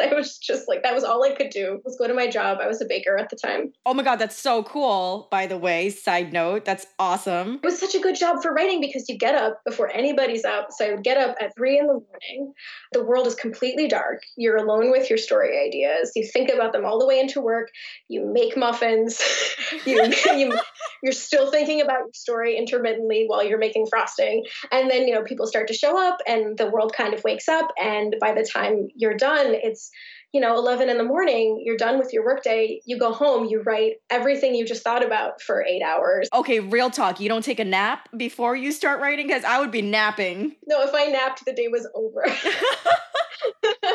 I 0.00 0.14
was 0.14 0.38
just 0.38 0.68
like, 0.68 0.82
that 0.84 0.94
was 0.94 1.02
all 1.02 1.24
I 1.24 1.34
could 1.34 1.50
do 1.50 1.80
was 1.84 1.96
go 1.96 2.06
to 2.06 2.14
my 2.14 2.28
job. 2.28 2.58
I 2.62 2.68
was 2.68 2.80
a 2.80 2.84
baker 2.84 3.16
at 3.16 3.30
the 3.30 3.36
time. 3.36 3.72
Oh 3.84 3.92
my 3.92 4.02
God, 4.02 4.16
that's 4.16 4.36
so 4.36 4.62
cool, 4.62 5.28
by 5.30 5.46
the 5.46 5.58
way. 5.58 5.90
Side 5.90 6.32
note, 6.32 6.64
that's 6.64 6.86
awesome. 6.98 7.54
It 7.56 7.64
was 7.64 7.78
such 7.78 7.94
a 7.94 8.00
good 8.00 8.14
job 8.14 8.42
for 8.42 8.52
writing 8.52 8.80
because 8.80 9.08
you 9.08 9.18
get 9.18 9.34
up 9.34 9.60
before 9.64 9.90
anybody's 9.90 10.44
up. 10.44 10.68
So 10.70 10.86
I 10.86 10.90
would 10.94 11.02
get 11.02 11.16
up 11.16 11.36
at 11.40 11.54
three 11.56 11.78
in 11.78 11.86
the 11.86 11.94
morning. 11.94 12.54
The 12.92 13.02
world 13.02 13.26
is 13.26 13.34
completely 13.34 13.88
dark. 13.88 14.22
You're 14.36 14.56
alone 14.56 14.90
with 14.90 15.10
your 15.10 15.18
story 15.18 15.58
ideas. 15.66 16.12
You 16.14 16.26
think 16.26 16.50
about 16.50 16.72
them 16.72 16.84
all 16.84 16.98
the 16.98 17.06
way 17.06 17.18
into 17.18 17.40
work. 17.40 17.70
You 18.08 18.24
make 18.24 18.56
muffins. 18.56 19.20
you, 19.84 20.12
you, 20.36 20.58
you're 21.02 21.12
still 21.12 21.50
thinking 21.50 21.80
about 21.80 21.98
your 21.98 22.14
story 22.14 22.56
intermittently 22.56 23.24
while 23.26 23.44
you're 23.44 23.58
making 23.58 23.86
frosting. 23.86 24.44
And 24.70 24.83
and 24.84 24.90
then 24.90 25.08
you 25.08 25.14
know 25.14 25.22
people 25.22 25.46
start 25.46 25.68
to 25.68 25.74
show 25.74 25.98
up 25.98 26.18
and 26.26 26.58
the 26.58 26.68
world 26.68 26.92
kind 26.94 27.14
of 27.14 27.24
wakes 27.24 27.48
up. 27.48 27.72
And 27.82 28.16
by 28.20 28.34
the 28.34 28.44
time 28.44 28.88
you're 28.94 29.16
done 29.16 29.46
it's 29.48 29.90
you 30.32 30.40
know 30.40 30.54
11 30.58 30.90
in 30.90 30.98
the 30.98 31.04
morning 31.04 31.62
you're 31.64 31.76
done 31.76 31.98
with 31.98 32.12
your 32.12 32.24
workday 32.24 32.80
you 32.84 32.98
go 32.98 33.12
home 33.12 33.46
you 33.46 33.62
write 33.62 33.94
everything 34.10 34.54
you 34.54 34.66
just 34.66 34.82
thought 34.82 35.04
about 35.04 35.40
for 35.40 35.64
eight 35.64 35.82
hours. 35.82 36.28
Okay 36.34 36.60
real 36.60 36.90
talk 36.90 37.18
you 37.18 37.28
don't 37.28 37.44
take 37.44 37.60
a 37.60 37.64
nap 37.64 38.08
before 38.16 38.54
you 38.54 38.72
start 38.72 39.00
writing? 39.00 39.26
Because 39.26 39.44
i 39.44 39.58
would 39.58 39.70
be 39.70 39.82
napping. 39.82 40.54
No 40.66 40.82
if 40.82 40.94
i 40.94 41.06
napped 41.06 41.44
the 41.46 41.54
day 41.54 41.68
was 41.68 41.88
over. 41.94 42.24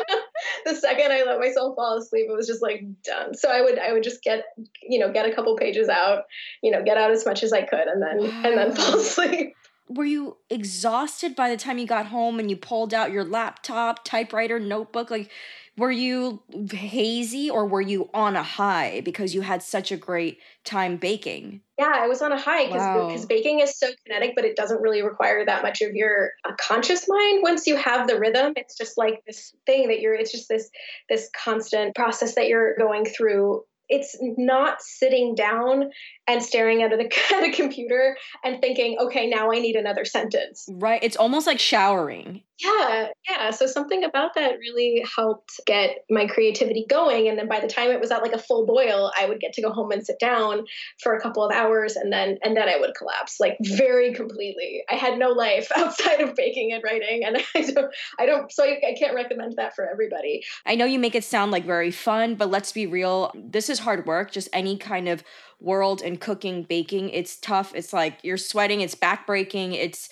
The 0.66 0.74
second 0.74 1.12
i 1.12 1.22
let 1.24 1.38
myself 1.38 1.74
fall 1.76 1.98
asleep 1.98 2.26
it 2.28 2.36
was 2.36 2.46
just 2.46 2.62
like 2.62 2.84
done. 3.04 3.34
So 3.34 3.48
i 3.48 3.62
would 3.62 3.78
i 3.78 3.92
would 3.92 4.02
just 4.02 4.22
get 4.22 4.44
you 4.82 4.98
know 4.98 5.12
get 5.12 5.26
a 5.26 5.34
couple 5.34 5.56
pages 5.56 5.88
out 5.88 6.24
you 6.62 6.70
know 6.70 6.82
get 6.82 6.96
out 6.96 7.10
as 7.10 7.24
much 7.24 7.42
as 7.42 7.52
i 7.52 7.62
could 7.62 7.86
and 7.86 8.02
then 8.02 8.18
wow. 8.18 8.42
and 8.44 8.58
then 8.58 8.74
fall 8.74 8.94
asleep 9.00 9.54
were 9.90 10.04
you 10.04 10.36
exhausted 10.48 11.34
by 11.34 11.50
the 11.50 11.56
time 11.56 11.76
you 11.76 11.86
got 11.86 12.06
home 12.06 12.38
and 12.38 12.48
you 12.48 12.56
pulled 12.56 12.94
out 12.94 13.10
your 13.10 13.24
laptop, 13.24 14.04
typewriter, 14.04 14.60
notebook? 14.60 15.10
Like, 15.10 15.30
were 15.76 15.90
you 15.90 16.42
hazy 16.70 17.50
or 17.50 17.66
were 17.66 17.80
you 17.80 18.08
on 18.14 18.36
a 18.36 18.42
high 18.42 19.00
because 19.04 19.34
you 19.34 19.40
had 19.40 19.62
such 19.62 19.90
a 19.90 19.96
great 19.96 20.38
time 20.64 20.96
baking? 20.96 21.62
Yeah, 21.76 21.92
I 21.92 22.06
was 22.06 22.22
on 22.22 22.30
a 22.30 22.38
high 22.38 22.66
because 22.66 23.22
wow. 23.22 23.26
baking 23.28 23.60
is 23.60 23.76
so 23.76 23.88
kinetic, 24.04 24.34
but 24.36 24.44
it 24.44 24.54
doesn't 24.54 24.80
really 24.80 25.02
require 25.02 25.44
that 25.44 25.62
much 25.62 25.80
of 25.82 25.94
your 25.94 26.30
uh, 26.44 26.52
conscious 26.60 27.06
mind. 27.08 27.42
Once 27.42 27.66
you 27.66 27.76
have 27.76 28.06
the 28.06 28.18
rhythm, 28.18 28.52
it's 28.56 28.76
just 28.76 28.96
like 28.96 29.22
this 29.26 29.54
thing 29.66 29.88
that 29.88 30.00
you're. 30.00 30.14
It's 30.14 30.30
just 30.30 30.48
this 30.48 30.70
this 31.08 31.30
constant 31.34 31.96
process 31.96 32.34
that 32.36 32.46
you're 32.46 32.76
going 32.76 33.06
through 33.06 33.64
it's 33.90 34.16
not 34.20 34.80
sitting 34.80 35.34
down 35.34 35.90
and 36.26 36.42
staring 36.42 36.82
at 36.82 36.92
a, 36.94 37.04
at 37.34 37.42
a 37.42 37.52
computer 37.52 38.16
and 38.42 38.60
thinking, 38.60 38.96
okay, 39.00 39.28
now 39.28 39.52
I 39.52 39.58
need 39.58 39.76
another 39.76 40.04
sentence. 40.04 40.66
Right. 40.70 41.02
It's 41.02 41.16
almost 41.16 41.46
like 41.46 41.58
showering. 41.58 42.42
Yeah. 42.62 43.08
Yeah. 43.28 43.50
So 43.50 43.66
something 43.66 44.04
about 44.04 44.34
that 44.34 44.58
really 44.58 45.04
helped 45.16 45.60
get 45.66 46.04
my 46.10 46.26
creativity 46.26 46.84
going. 46.88 47.28
And 47.28 47.38
then 47.38 47.48
by 47.48 47.60
the 47.60 47.66
time 47.66 47.90
it 47.90 48.00
was 48.00 48.10
at 48.10 48.22
like 48.22 48.32
a 48.32 48.38
full 48.38 48.66
boil, 48.66 49.10
I 49.18 49.26
would 49.26 49.40
get 49.40 49.52
to 49.54 49.62
go 49.62 49.70
home 49.70 49.90
and 49.92 50.04
sit 50.04 50.18
down 50.18 50.64
for 51.02 51.14
a 51.14 51.20
couple 51.20 51.44
of 51.44 51.52
hours 51.52 51.96
and 51.96 52.12
then 52.12 52.38
and 52.42 52.56
then 52.56 52.68
I 52.68 52.76
would 52.78 52.94
collapse 52.94 53.40
like 53.40 53.56
very 53.60 54.12
completely. 54.12 54.82
I 54.90 54.94
had 54.94 55.18
no 55.18 55.30
life 55.30 55.70
outside 55.76 56.20
of 56.20 56.34
baking 56.34 56.72
and 56.72 56.82
writing. 56.82 57.24
And 57.24 57.38
I 57.54 57.70
don't 57.70 57.94
I 58.18 58.26
don't 58.26 58.52
so 58.52 58.64
I, 58.64 58.80
I 58.88 58.94
can't 58.98 59.14
recommend 59.14 59.54
that 59.56 59.74
for 59.74 59.88
everybody. 59.88 60.42
I 60.66 60.74
know 60.74 60.84
you 60.84 60.98
make 60.98 61.14
it 61.14 61.24
sound 61.24 61.52
like 61.52 61.64
very 61.64 61.90
fun, 61.90 62.34
but 62.34 62.50
let's 62.50 62.72
be 62.72 62.86
real. 62.86 63.32
This 63.34 63.70
is 63.70 63.80
hard 63.80 64.06
work. 64.06 64.30
Just 64.32 64.48
any 64.52 64.76
kind 64.76 65.08
of 65.08 65.24
world 65.60 66.00
in 66.00 66.16
cooking, 66.16 66.62
baking, 66.62 67.10
it's 67.10 67.36
tough. 67.36 67.74
It's 67.74 67.92
like 67.92 68.18
you're 68.22 68.38
sweating, 68.38 68.80
it's 68.80 68.94
backbreaking. 68.94 69.74
It's 69.74 70.08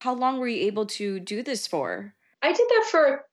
how 0.00 0.14
long 0.14 0.38
were 0.38 0.48
you 0.48 0.66
able 0.66 0.86
to 0.86 1.20
do 1.20 1.42
this 1.42 1.66
for? 1.66 2.14
I 2.42 2.52
did 2.52 2.68
that 2.68 2.88
for 2.90 3.24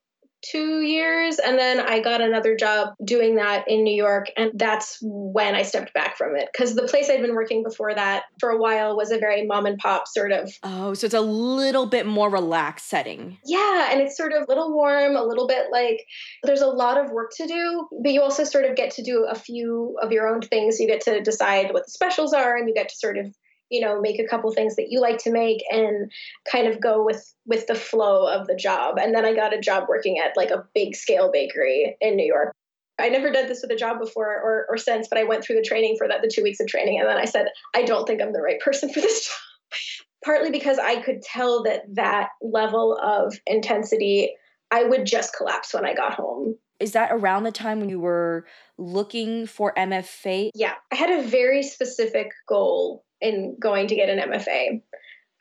two 0.43 0.81
years 0.81 1.39
and 1.39 1.57
then 1.57 1.79
I 1.79 2.01
got 2.01 2.21
another 2.21 2.55
job 2.55 2.95
doing 3.03 3.35
that 3.35 3.65
in 3.67 3.83
New 3.83 3.95
York 3.95 4.27
and 4.35 4.51
that's 4.55 4.97
when 5.01 5.55
I 5.55 5.63
stepped 5.63 5.93
back 5.93 6.17
from 6.17 6.35
it 6.35 6.49
because 6.51 6.75
the 6.75 6.83
place 6.83 7.09
I'd 7.09 7.21
been 7.21 7.35
working 7.35 7.63
before 7.63 7.93
that 7.93 8.23
for 8.39 8.49
a 8.49 8.57
while 8.57 8.95
was 8.97 9.11
a 9.11 9.17
very 9.17 9.45
mom 9.45 9.65
and 9.65 9.77
pop 9.77 10.07
sort 10.07 10.31
of 10.31 10.51
Oh, 10.63 10.93
so 10.93 11.05
it's 11.05 11.13
a 11.13 11.21
little 11.21 11.85
bit 11.85 12.05
more 12.05 12.29
relaxed 12.29 12.89
setting. 12.89 13.37
Yeah, 13.45 13.89
and 13.91 14.01
it's 14.01 14.17
sort 14.17 14.33
of 14.33 14.43
a 14.43 14.45
little 14.49 14.73
warm, 14.73 15.15
a 15.15 15.23
little 15.23 15.47
bit 15.47 15.67
like 15.71 16.05
there's 16.43 16.61
a 16.61 16.67
lot 16.67 16.97
of 16.97 17.11
work 17.11 17.31
to 17.37 17.47
do, 17.47 17.87
but 18.03 18.11
you 18.11 18.21
also 18.21 18.43
sort 18.43 18.65
of 18.65 18.75
get 18.75 18.91
to 18.95 19.03
do 19.03 19.25
a 19.29 19.35
few 19.35 19.97
of 20.01 20.11
your 20.11 20.27
own 20.27 20.41
things. 20.41 20.79
You 20.79 20.87
get 20.87 21.01
to 21.01 21.21
decide 21.21 21.71
what 21.71 21.85
the 21.85 21.91
specials 21.91 22.33
are 22.33 22.57
and 22.57 22.67
you 22.67 22.73
get 22.73 22.89
to 22.89 22.95
sort 22.95 23.17
of 23.17 23.33
you 23.73 23.81
know 23.81 23.99
make 23.99 24.19
a 24.19 24.27
couple 24.27 24.51
things 24.53 24.75
that 24.75 24.87
you 24.89 25.01
like 25.01 25.17
to 25.17 25.31
make 25.31 25.63
and 25.69 26.11
kind 26.49 26.67
of 26.67 26.79
go 26.79 27.03
with 27.03 27.33
with 27.45 27.65
the 27.67 27.75
flow 27.75 28.27
of 28.27 28.47
the 28.47 28.55
job 28.55 28.97
and 28.97 29.15
then 29.15 29.25
i 29.25 29.33
got 29.33 29.53
a 29.53 29.59
job 29.59 29.85
working 29.89 30.19
at 30.19 30.37
like 30.37 30.51
a 30.51 30.63
big 30.73 30.95
scale 30.95 31.31
bakery 31.31 31.97
in 31.99 32.15
new 32.15 32.25
york 32.25 32.53
I 32.99 33.09
never 33.09 33.31
did 33.31 33.49
this 33.49 33.61
with 33.61 33.71
a 33.71 33.75
job 33.75 33.99
before 33.99 34.27
or, 34.27 34.67
or 34.69 34.77
since, 34.77 35.07
but 35.07 35.17
I 35.17 35.23
went 35.23 35.43
through 35.43 35.55
the 35.55 35.63
training 35.63 35.95
for 35.97 36.07
that, 36.07 36.21
the 36.21 36.31
two 36.33 36.43
weeks 36.43 36.59
of 36.59 36.67
training. 36.67 36.99
And 36.99 37.09
then 37.09 37.17
I 37.17 37.25
said, 37.25 37.47
I 37.75 37.83
don't 37.83 38.05
think 38.05 38.21
I'm 38.21 38.33
the 38.33 38.41
right 38.41 38.59
person 38.59 38.87
for 38.93 39.01
this 39.01 39.25
job. 39.71 39.79
Partly 40.23 40.51
because 40.51 40.77
I 40.77 41.01
could 41.01 41.21
tell 41.21 41.63
that 41.63 41.81
that 41.95 42.29
level 42.41 42.97
of 43.01 43.37
intensity, 43.47 44.35
I 44.71 44.83
would 44.83 45.05
just 45.05 45.35
collapse 45.35 45.73
when 45.73 45.85
I 45.85 45.93
got 45.93 46.13
home. 46.13 46.55
Is 46.79 46.93
that 46.93 47.11
around 47.11 47.43
the 47.43 47.51
time 47.51 47.79
when 47.79 47.89
you 47.89 47.99
were 47.99 48.45
looking 48.77 49.47
for 49.47 49.73
MFA? 49.77 50.49
Yeah, 50.53 50.73
I 50.91 50.95
had 50.95 51.09
a 51.09 51.23
very 51.23 51.63
specific 51.63 52.31
goal 52.47 53.03
in 53.23 53.55
going 53.59 53.87
to 53.87 53.95
get 53.95 54.09
an 54.09 54.19
MFA. 54.29 54.81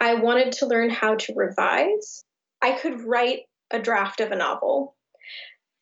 I 0.01 0.15
wanted 0.15 0.53
to 0.53 0.67
learn 0.67 0.89
how 0.89 1.17
to 1.17 1.35
revise. 1.37 2.25
I 2.63 2.73
could 2.73 3.03
write 3.03 3.41
a 3.71 3.81
draft 3.81 4.21
of 4.21 4.31
a 4.31 4.37
novel. 4.37 4.95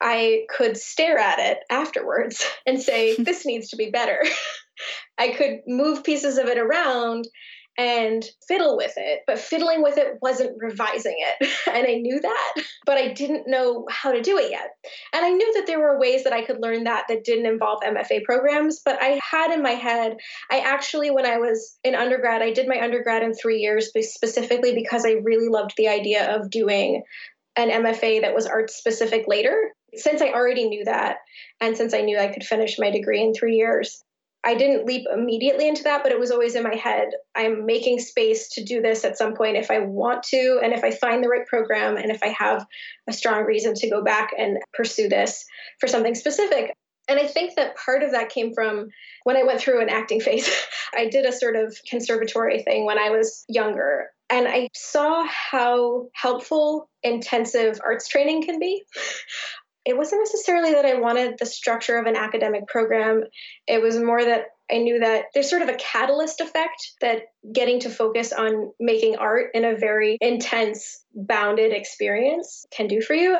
I 0.00 0.46
could 0.48 0.78
stare 0.78 1.18
at 1.18 1.38
it 1.38 1.58
afterwards 1.68 2.44
and 2.66 2.80
say, 2.80 3.14
this 3.18 3.46
needs 3.46 3.68
to 3.70 3.76
be 3.76 3.90
better. 3.90 4.24
I 5.18 5.28
could 5.28 5.60
move 5.66 6.02
pieces 6.02 6.38
of 6.38 6.46
it 6.46 6.58
around 6.58 7.28
and 7.80 8.28
fiddle 8.46 8.76
with 8.76 8.92
it. 8.98 9.20
But 9.26 9.38
fiddling 9.38 9.82
with 9.82 9.96
it 9.96 10.18
wasn't 10.20 10.56
revising 10.60 11.16
it. 11.18 11.48
And 11.70 11.86
I 11.86 11.94
knew 11.94 12.20
that, 12.20 12.54
but 12.84 12.98
I 12.98 13.12
didn't 13.12 13.46
know 13.46 13.86
how 13.88 14.10
to 14.12 14.20
do 14.20 14.36
it 14.38 14.50
yet. 14.50 14.70
And 15.12 15.24
I 15.24 15.30
knew 15.30 15.52
that 15.54 15.66
there 15.66 15.78
were 15.78 16.00
ways 16.00 16.24
that 16.24 16.32
I 16.32 16.42
could 16.44 16.60
learn 16.60 16.84
that 16.84 17.04
that 17.08 17.22
didn't 17.22 17.46
involve 17.46 17.80
MFA 17.82 18.24
programs. 18.24 18.80
But 18.84 19.00
I 19.00 19.20
had 19.22 19.52
in 19.52 19.62
my 19.62 19.70
head, 19.70 20.16
I 20.50 20.58
actually, 20.60 21.10
when 21.10 21.26
I 21.26 21.38
was 21.38 21.78
in 21.84 21.94
undergrad, 21.94 22.42
I 22.42 22.52
did 22.52 22.66
my 22.66 22.82
undergrad 22.82 23.22
in 23.22 23.34
three 23.34 23.60
years 23.60 23.92
specifically 23.92 24.74
because 24.74 25.06
I 25.06 25.20
really 25.22 25.48
loved 25.48 25.74
the 25.76 25.88
idea 25.88 26.34
of 26.36 26.50
doing 26.50 27.04
an 27.56 27.70
MFA 27.70 28.22
that 28.22 28.34
was 28.34 28.46
art 28.46 28.70
specific 28.70 29.24
later. 29.28 29.72
Since 29.94 30.22
I 30.22 30.30
already 30.30 30.68
knew 30.68 30.84
that, 30.84 31.18
and 31.60 31.76
since 31.76 31.94
I 31.94 32.00
knew 32.00 32.18
I 32.18 32.28
could 32.28 32.44
finish 32.44 32.78
my 32.78 32.90
degree 32.90 33.22
in 33.22 33.32
three 33.32 33.56
years, 33.56 34.02
I 34.44 34.54
didn't 34.54 34.86
leap 34.86 35.06
immediately 35.12 35.68
into 35.68 35.82
that, 35.82 36.02
but 36.02 36.12
it 36.12 36.18
was 36.18 36.30
always 36.30 36.54
in 36.54 36.62
my 36.62 36.74
head. 36.74 37.10
I'm 37.36 37.66
making 37.66 37.98
space 37.98 38.48
to 38.54 38.64
do 38.64 38.80
this 38.80 39.04
at 39.04 39.18
some 39.18 39.34
point 39.34 39.56
if 39.56 39.70
I 39.70 39.80
want 39.80 40.22
to, 40.24 40.60
and 40.62 40.72
if 40.72 40.82
I 40.82 40.92
find 40.92 41.22
the 41.22 41.28
right 41.28 41.46
program, 41.46 41.96
and 41.96 42.10
if 42.10 42.22
I 42.22 42.28
have 42.38 42.66
a 43.08 43.12
strong 43.12 43.44
reason 43.44 43.74
to 43.74 43.90
go 43.90 44.02
back 44.02 44.30
and 44.38 44.58
pursue 44.72 45.08
this 45.08 45.44
for 45.78 45.86
something 45.88 46.14
specific. 46.14 46.72
And 47.08 47.18
I 47.18 47.26
think 47.26 47.56
that 47.56 47.76
part 47.76 48.02
of 48.02 48.12
that 48.12 48.30
came 48.30 48.54
from 48.54 48.88
when 49.24 49.36
I 49.36 49.42
went 49.42 49.60
through 49.60 49.82
an 49.82 49.88
acting 49.88 50.20
phase. 50.20 50.48
I 50.96 51.06
did 51.06 51.26
a 51.26 51.32
sort 51.32 51.56
of 51.56 51.76
conservatory 51.88 52.62
thing 52.62 52.86
when 52.86 52.98
I 52.98 53.10
was 53.10 53.44
younger. 53.48 54.10
And 54.30 54.46
I 54.46 54.68
saw 54.74 55.26
how 55.26 56.08
helpful 56.14 56.88
intensive 57.02 57.80
arts 57.84 58.06
training 58.06 58.44
can 58.44 58.60
be. 58.60 58.84
It 59.84 59.96
wasn't 59.96 60.22
necessarily 60.22 60.72
that 60.72 60.84
I 60.84 61.00
wanted 61.00 61.36
the 61.38 61.46
structure 61.46 61.98
of 61.98 62.06
an 62.06 62.16
academic 62.16 62.66
program. 62.66 63.24
It 63.66 63.82
was 63.82 63.98
more 63.98 64.22
that 64.22 64.44
I 64.70 64.78
knew 64.78 65.00
that 65.00 65.24
there's 65.34 65.48
sort 65.48 65.62
of 65.62 65.68
a 65.68 65.74
catalyst 65.74 66.40
effect 66.40 66.92
that 67.00 67.22
getting 67.50 67.80
to 67.80 67.90
focus 67.90 68.32
on 68.32 68.72
making 68.78 69.16
art 69.16 69.50
in 69.54 69.64
a 69.64 69.76
very 69.76 70.18
intense, 70.20 71.04
bounded 71.14 71.72
experience 71.72 72.66
can 72.70 72.86
do 72.86 73.00
for 73.00 73.14
you. 73.14 73.38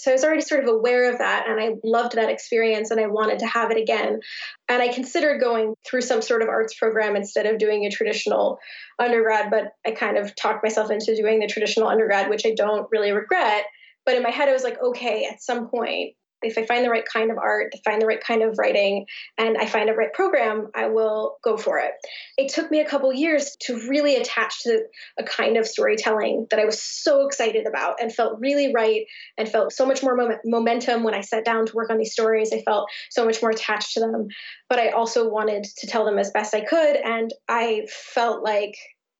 So 0.00 0.12
I 0.12 0.14
was 0.14 0.22
already 0.22 0.42
sort 0.42 0.62
of 0.62 0.68
aware 0.68 1.12
of 1.12 1.18
that 1.18 1.46
and 1.48 1.60
I 1.60 1.70
loved 1.82 2.14
that 2.14 2.30
experience 2.30 2.92
and 2.92 3.00
I 3.00 3.08
wanted 3.08 3.40
to 3.40 3.46
have 3.46 3.72
it 3.72 3.76
again. 3.76 4.20
And 4.68 4.80
I 4.80 4.92
considered 4.92 5.40
going 5.40 5.74
through 5.84 6.02
some 6.02 6.22
sort 6.22 6.42
of 6.42 6.48
arts 6.48 6.74
program 6.78 7.16
instead 7.16 7.46
of 7.46 7.58
doing 7.58 7.84
a 7.84 7.90
traditional 7.90 8.58
undergrad, 9.00 9.50
but 9.50 9.72
I 9.84 9.90
kind 9.90 10.16
of 10.16 10.36
talked 10.36 10.62
myself 10.62 10.92
into 10.92 11.16
doing 11.16 11.40
the 11.40 11.48
traditional 11.48 11.88
undergrad, 11.88 12.30
which 12.30 12.46
I 12.46 12.54
don't 12.56 12.86
really 12.92 13.10
regret. 13.10 13.64
But 14.08 14.16
in 14.16 14.22
my 14.22 14.30
head, 14.30 14.48
I 14.48 14.54
was 14.54 14.64
like, 14.64 14.82
okay, 14.82 15.28
at 15.30 15.42
some 15.42 15.68
point, 15.68 16.14
if 16.40 16.56
I 16.56 16.64
find 16.64 16.82
the 16.82 16.88
right 16.88 17.04
kind 17.04 17.30
of 17.30 17.36
art, 17.36 17.74
find 17.84 18.00
the 18.00 18.06
right 18.06 18.24
kind 18.24 18.42
of 18.42 18.56
writing, 18.56 19.04
and 19.36 19.58
I 19.58 19.66
find 19.66 19.90
a 19.90 19.92
right 19.92 20.14
program, 20.14 20.68
I 20.74 20.86
will 20.86 21.36
go 21.44 21.58
for 21.58 21.78
it. 21.78 21.90
It 22.38 22.48
took 22.48 22.70
me 22.70 22.80
a 22.80 22.88
couple 22.88 23.12
years 23.12 23.54
to 23.66 23.86
really 23.86 24.16
attach 24.16 24.62
to 24.62 24.80
a 25.18 25.24
kind 25.24 25.58
of 25.58 25.66
storytelling 25.66 26.46
that 26.50 26.58
I 26.58 26.64
was 26.64 26.82
so 26.82 27.26
excited 27.26 27.66
about 27.66 27.96
and 28.00 28.10
felt 28.10 28.40
really 28.40 28.72
right 28.72 29.04
and 29.36 29.46
felt 29.46 29.74
so 29.74 29.84
much 29.84 30.02
more 30.02 30.16
moment- 30.16 30.40
momentum 30.42 31.02
when 31.02 31.12
I 31.12 31.20
sat 31.20 31.44
down 31.44 31.66
to 31.66 31.76
work 31.76 31.90
on 31.90 31.98
these 31.98 32.14
stories. 32.14 32.50
I 32.50 32.62
felt 32.62 32.88
so 33.10 33.26
much 33.26 33.42
more 33.42 33.50
attached 33.50 33.92
to 33.92 34.00
them, 34.00 34.28
but 34.70 34.78
I 34.78 34.88
also 34.88 35.28
wanted 35.28 35.64
to 35.64 35.86
tell 35.86 36.06
them 36.06 36.18
as 36.18 36.30
best 36.30 36.54
I 36.54 36.62
could. 36.62 36.96
And 36.96 37.30
I 37.46 37.86
felt 37.90 38.42
like 38.42 38.74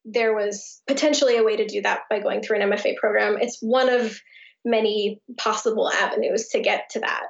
there 0.06 0.34
was 0.34 0.80
potentially 0.86 1.36
a 1.36 1.44
way 1.44 1.56
to 1.56 1.66
do 1.66 1.82
that 1.82 2.04
by 2.08 2.20
going 2.20 2.40
through 2.40 2.62
an 2.62 2.70
MFA 2.70 2.96
program. 2.96 3.36
It's 3.38 3.58
one 3.60 3.90
of 3.90 4.18
many 4.64 5.20
possible 5.36 5.90
avenues 5.90 6.48
to 6.48 6.60
get 6.60 6.90
to 6.90 7.00
that. 7.00 7.24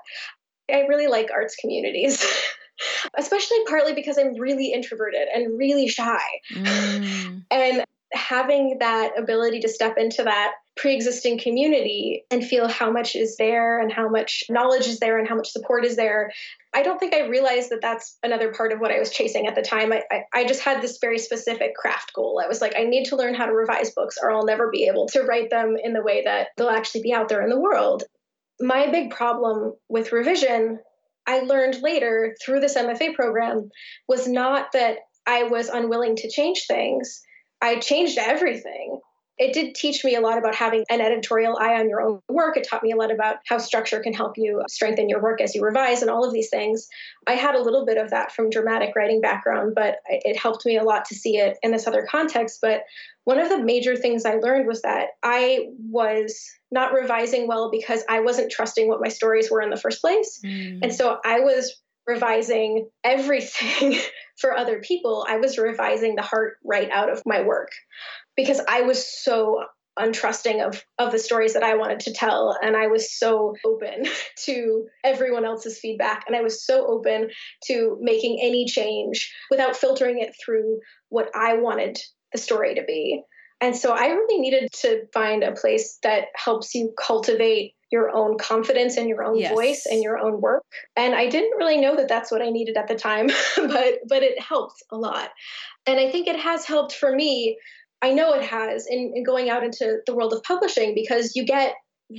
I 0.71 0.81
really 0.83 1.07
like 1.07 1.31
arts 1.33 1.57
communities. 1.57 2.25
Especially 3.19 3.59
partly 3.69 3.93
because 3.93 4.19
I'm 4.19 4.35
really 4.35 4.73
introverted 4.73 5.27
and 5.35 5.59
really 5.59 5.89
shy. 5.89 6.21
Mm. 6.55 7.45
and 7.51 7.85
having 8.13 8.79
that 8.81 9.13
ability 9.19 9.61
to 9.61 9.69
step 9.69 9.97
into 9.99 10.23
that 10.23 10.53
pre-existing 10.77 11.39
community 11.39 12.25
and 12.31 12.45
feel 12.45 12.69
how 12.69 12.91
much 12.91 13.17
is 13.17 13.37
there 13.37 13.81
and 13.81 13.93
how 13.93 14.09
much 14.09 14.45
knowledge 14.49 14.87
is 14.87 15.01
there 15.01 15.19
and 15.19 15.29
how 15.29 15.35
much 15.35 15.51
support 15.51 15.85
is 15.85 15.97
there 15.97 16.31
i 16.73 16.83
don't 16.83 16.99
think 16.99 17.13
i 17.13 17.27
realized 17.27 17.71
that 17.71 17.81
that's 17.83 18.17
another 18.23 18.53
part 18.53 18.73
of 18.73 18.79
what 18.79 18.93
i 18.93 18.99
was 18.99 19.11
chasing 19.11 19.47
at 19.47 19.55
the 19.55 19.63
time. 19.63 19.93
I, 19.93 20.03
I, 20.11 20.23
I, 20.33 20.45
just 20.47 20.63
had 20.63 20.81
this 20.81 20.99
very 21.01 21.19
specific 21.19 21.75
craft 21.75 22.15
goal. 22.15 22.41
I 22.43 22.47
was 22.47 22.61
like 22.61 22.75
i 22.77 22.85
need 22.85 23.07
to 23.07 23.17
learn 23.17 23.35
how 23.35 23.47
to 23.47 23.53
revise 23.53 23.91
books 23.91 24.17
or 24.23 24.31
i'll 24.31 24.47
never 24.47 24.71
be 24.71 24.85
able 24.85 25.07
to 25.09 25.23
write 25.23 25.51
them 25.51 25.77
in 25.83 25.93
the 25.93 26.03
way 26.03 26.23
that 26.25 26.49
they'll 26.57 26.71
actually 26.71 27.03
be 27.03 27.13
out 27.13 27.29
there 27.29 27.43
in 27.43 27.51
the 27.51 27.61
world. 27.61 28.05
My 28.61 28.91
big 28.91 29.11
problem 29.11 29.75
with 29.89 30.13
revision 30.13 30.79
i 31.27 31.41
learned 31.41 31.83
later 31.83 32.37
through 32.43 32.61
this 32.61 32.77
mfa 32.77 33.15
program 33.15 33.69
was 34.07 34.29
not 34.29 34.73
that 34.73 34.99
i 35.27 35.43
was 35.43 35.69
unwilling 35.69 36.17
to 36.17 36.31
change 36.31 36.67
things 36.67 37.23
I 37.61 37.77
changed 37.77 38.19
everything 38.19 39.01
it 39.39 39.53
did 39.53 39.75
teach 39.75 40.05
me 40.05 40.17
a 40.17 40.21
lot 40.21 40.37
about 40.37 40.55
having 40.55 40.85
an 40.91 41.01
editorial 41.01 41.57
eye 41.59 41.79
on 41.79 41.89
your 41.89 42.03
own 42.03 42.21
work. 42.29 42.57
It 42.57 42.67
taught 42.69 42.83
me 42.83 42.91
a 42.91 42.97
lot 42.97 43.13
about 43.13 43.37
how 43.47 43.59
structure 43.59 44.01
can 44.01 44.13
help 44.13 44.37
you 44.37 44.63
strengthen 44.69 45.09
your 45.09 45.23
work 45.23 45.41
as 45.41 45.55
you 45.55 45.63
revise 45.63 46.03
and 46.03 46.11
all 46.11 46.25
of 46.25 46.33
these 46.33 46.51
things. 46.51 46.89
I 47.27 47.33
had 47.33 47.55
a 47.55 47.63
little 47.63 47.87
bit 47.87 47.99
of 47.99 48.11
that 48.11 48.33
from 48.33 48.51
dramatic 48.51 48.95
writing 48.97 49.21
background, 49.21 49.75
but 49.77 49.99
it 50.09 50.37
helped 50.37 50.67
me 50.67 50.77
a 50.77 50.83
lot 50.83 51.05
to 51.07 51.15
see 51.15 51.39
it 51.39 51.57
in 51.63 51.71
this 51.71 51.87
other 51.87 52.07
context. 52.11 52.59
But 52.61 52.83
one 53.25 53.39
of 53.39 53.49
the 53.49 53.63
major 53.63 53.95
things 53.95 54.25
I 54.25 54.35
learned 54.35 54.67
was 54.67 54.83
that 54.83 55.11
I 55.23 55.69
was 55.89 56.51
not 56.73 56.93
revising 56.93 57.47
well 57.47 57.71
because 57.71 58.03
I 58.09 58.21
wasn't 58.21 58.51
trusting 58.51 58.89
what 58.89 59.01
my 59.01 59.09
stories 59.09 59.51
were 59.51 59.63
in 59.63 59.71
the 59.71 59.77
first 59.77 60.01
place. 60.01 60.41
Mm. 60.45 60.81
And 60.83 60.93
so 60.93 61.19
I 61.25 61.41
was 61.41 61.81
revising 62.09 62.89
everything 63.05 64.01
for 64.41 64.57
other 64.57 64.81
people. 64.81 65.25
I 65.29 65.37
was 65.37 65.59
revising 65.59 66.17
the 66.17 66.23
heart 66.23 66.57
right 66.65 66.91
out 66.91 67.13
of 67.13 67.23
my 67.27 67.43
work 67.43 67.71
because 68.35 68.61
I 68.67 68.83
was 68.83 69.07
so 69.07 69.63
untrusting 69.99 70.65
of 70.65 70.83
of 70.99 71.11
the 71.11 71.19
stories 71.19 71.55
that 71.55 71.65
I 71.65 71.75
wanted 71.75 72.01
to 72.01 72.13
tell 72.13 72.57
and 72.63 72.77
I 72.77 72.87
was 72.87 73.19
so 73.19 73.55
open 73.67 74.07
to 74.45 74.87
everyone 75.05 75.45
else's 75.45 75.81
feedback 75.81 76.25
and 76.27 76.37
I 76.37 76.41
was 76.41 76.65
so 76.65 76.87
open 76.87 77.31
to 77.67 77.99
making 78.01 78.39
any 78.41 78.65
change 78.67 79.35
without 79.51 79.77
filtering 79.77 80.21
it 80.21 80.35
through 80.43 80.79
what 81.09 81.31
I 81.35 81.55
wanted 81.55 81.99
the 82.33 82.39
story 82.39 82.77
to 82.77 82.85
be. 82.85 83.23
And 83.61 83.77
so 83.77 83.93
I 83.93 84.07
really 84.07 84.39
needed 84.41 84.71
to 84.83 85.07
find 85.13 85.43
a 85.43 85.53
place 85.53 85.99
that 86.03 86.27
helps 86.37 86.75
you 86.75 86.93
cultivate 86.97 87.75
your 87.91 88.15
own 88.15 88.37
confidence 88.39 88.97
and 88.97 89.09
your 89.09 89.25
own 89.25 89.39
yes. 89.39 89.53
voice 89.53 89.87
and 89.91 90.03
your 90.03 90.19
own 90.19 90.41
work. 90.41 90.65
And 90.95 91.15
I 91.15 91.29
didn't 91.29 91.57
really 91.57 91.79
know 91.79 91.97
that 91.97 92.09
that's 92.09 92.31
what 92.31 92.43
I 92.43 92.51
needed 92.51 92.77
at 92.77 92.87
the 92.87 92.95
time, 92.95 93.29
but 93.57 93.95
but 94.09 94.23
it 94.23 94.41
helped 94.41 94.83
a 94.93 94.97
lot. 94.97 95.31
And 95.87 95.99
I 95.99 96.11
think 96.11 96.29
it 96.29 96.39
has 96.39 96.67
helped 96.67 96.95
for 96.95 97.15
me 97.15 97.59
I 98.03 98.13
know 98.13 98.33
it 98.35 98.45
has 98.45 98.87
in, 98.87 99.13
in 99.15 99.25
going 99.25 99.51
out 99.51 99.65
into 99.65 99.99
the 100.07 100.15
world 100.15 100.33
of 100.33 100.43
publishing 100.43 100.95
because 100.95 101.35
you 101.35 101.45
get 101.45 101.75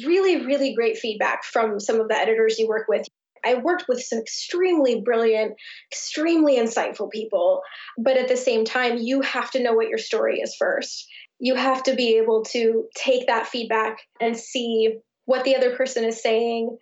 really, 0.05 0.45
really 0.45 0.73
great 0.73 0.97
feedback 0.97 1.43
from 1.43 1.79
some 1.79 1.99
of 1.99 2.09
the 2.09 2.15
editors 2.15 2.59
you 2.59 2.67
work 2.67 2.87
with. 2.87 3.05
I 3.45 3.55
worked 3.55 3.85
with 3.87 4.01
some 4.01 4.19
extremely 4.19 4.99
brilliant, 4.99 5.53
extremely 5.89 6.57
insightful 6.57 7.09
people, 7.09 7.61
but 7.97 8.17
at 8.17 8.27
the 8.27 8.35
same 8.35 8.65
time, 8.65 8.97
you 8.97 9.21
have 9.21 9.49
to 9.51 9.63
know 9.63 9.73
what 9.73 9.87
your 9.87 9.97
story 9.97 10.41
is 10.41 10.55
first. 10.59 11.07
You 11.39 11.55
have 11.55 11.83
to 11.83 11.95
be 11.95 12.17
able 12.17 12.43
to 12.45 12.85
take 12.95 13.27
that 13.27 13.47
feedback 13.47 13.99
and 14.19 14.37
see 14.37 14.99
what 15.25 15.43
the 15.45 15.55
other 15.55 15.75
person 15.75 16.03
is 16.03 16.21
saying. 16.21 16.77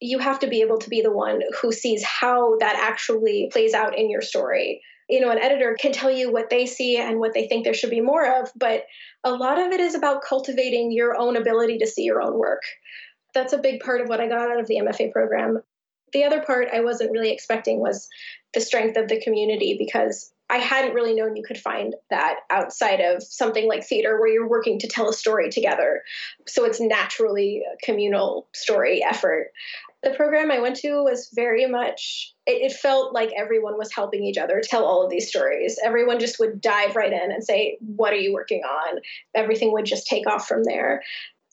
You 0.00 0.18
have 0.18 0.38
to 0.40 0.48
be 0.48 0.62
able 0.62 0.78
to 0.78 0.88
be 0.88 1.02
the 1.02 1.12
one 1.12 1.42
who 1.60 1.72
sees 1.72 2.02
how 2.02 2.56
that 2.58 2.76
actually 2.76 3.50
plays 3.52 3.74
out 3.74 3.98
in 3.98 4.10
your 4.10 4.22
story 4.22 4.80
you 5.10 5.20
know, 5.20 5.30
an 5.30 5.38
editor 5.38 5.76
can 5.78 5.92
tell 5.92 6.10
you 6.10 6.32
what 6.32 6.50
they 6.50 6.66
see 6.66 6.96
and 6.96 7.18
what 7.18 7.34
they 7.34 7.48
think 7.48 7.64
there 7.64 7.74
should 7.74 7.90
be 7.90 8.00
more 8.00 8.40
of, 8.40 8.50
but 8.54 8.84
a 9.24 9.32
lot 9.32 9.58
of 9.58 9.72
it 9.72 9.80
is 9.80 9.96
about 9.96 10.22
cultivating 10.22 10.92
your 10.92 11.18
own 11.18 11.36
ability 11.36 11.78
to 11.78 11.86
see 11.86 12.04
your 12.04 12.22
own 12.22 12.38
work. 12.38 12.62
That's 13.34 13.52
a 13.52 13.58
big 13.58 13.80
part 13.80 14.00
of 14.00 14.08
what 14.08 14.20
I 14.20 14.28
got 14.28 14.50
out 14.50 14.60
of 14.60 14.68
the 14.68 14.76
MFA 14.76 15.10
program. 15.10 15.62
The 16.12 16.24
other 16.24 16.42
part 16.42 16.68
I 16.72 16.82
wasn't 16.82 17.10
really 17.10 17.32
expecting 17.32 17.80
was 17.80 18.08
the 18.54 18.60
strength 18.60 18.96
of 18.96 19.08
the 19.08 19.20
community 19.20 19.76
because 19.76 20.32
I 20.50 20.58
hadn't 20.58 20.94
really 20.94 21.14
known 21.14 21.36
you 21.36 21.44
could 21.46 21.58
find 21.58 21.94
that 22.10 22.40
outside 22.50 23.00
of 23.00 23.22
something 23.22 23.68
like 23.68 23.86
theater 23.86 24.18
where 24.18 24.28
you're 24.28 24.48
working 24.48 24.78
to 24.80 24.88
tell 24.88 25.08
a 25.08 25.12
story 25.12 25.48
together. 25.48 26.02
So 26.48 26.64
it's 26.64 26.80
naturally 26.80 27.62
a 27.62 27.76
communal 27.84 28.48
story 28.52 29.02
effort 29.02 29.52
the 30.02 30.10
program 30.10 30.50
I 30.50 30.60
went 30.60 30.76
to 30.76 31.02
was 31.02 31.30
very 31.34 31.66
much, 31.66 32.32
it, 32.46 32.70
it, 32.70 32.72
felt 32.72 33.12
like 33.12 33.30
everyone 33.36 33.76
was 33.76 33.92
helping 33.92 34.24
each 34.24 34.38
other 34.38 34.62
tell 34.64 34.84
all 34.84 35.04
of 35.04 35.10
these 35.10 35.28
stories. 35.28 35.78
Everyone 35.84 36.18
just 36.18 36.38
would 36.38 36.60
dive 36.60 36.96
right 36.96 37.12
in 37.12 37.30
and 37.30 37.44
say, 37.44 37.76
What 37.80 38.12
are 38.12 38.16
you 38.16 38.32
working 38.32 38.62
on? 38.62 39.00
Everything 39.34 39.72
would 39.72 39.84
just 39.84 40.06
take 40.06 40.26
off 40.26 40.48
from 40.48 40.64
there. 40.64 41.02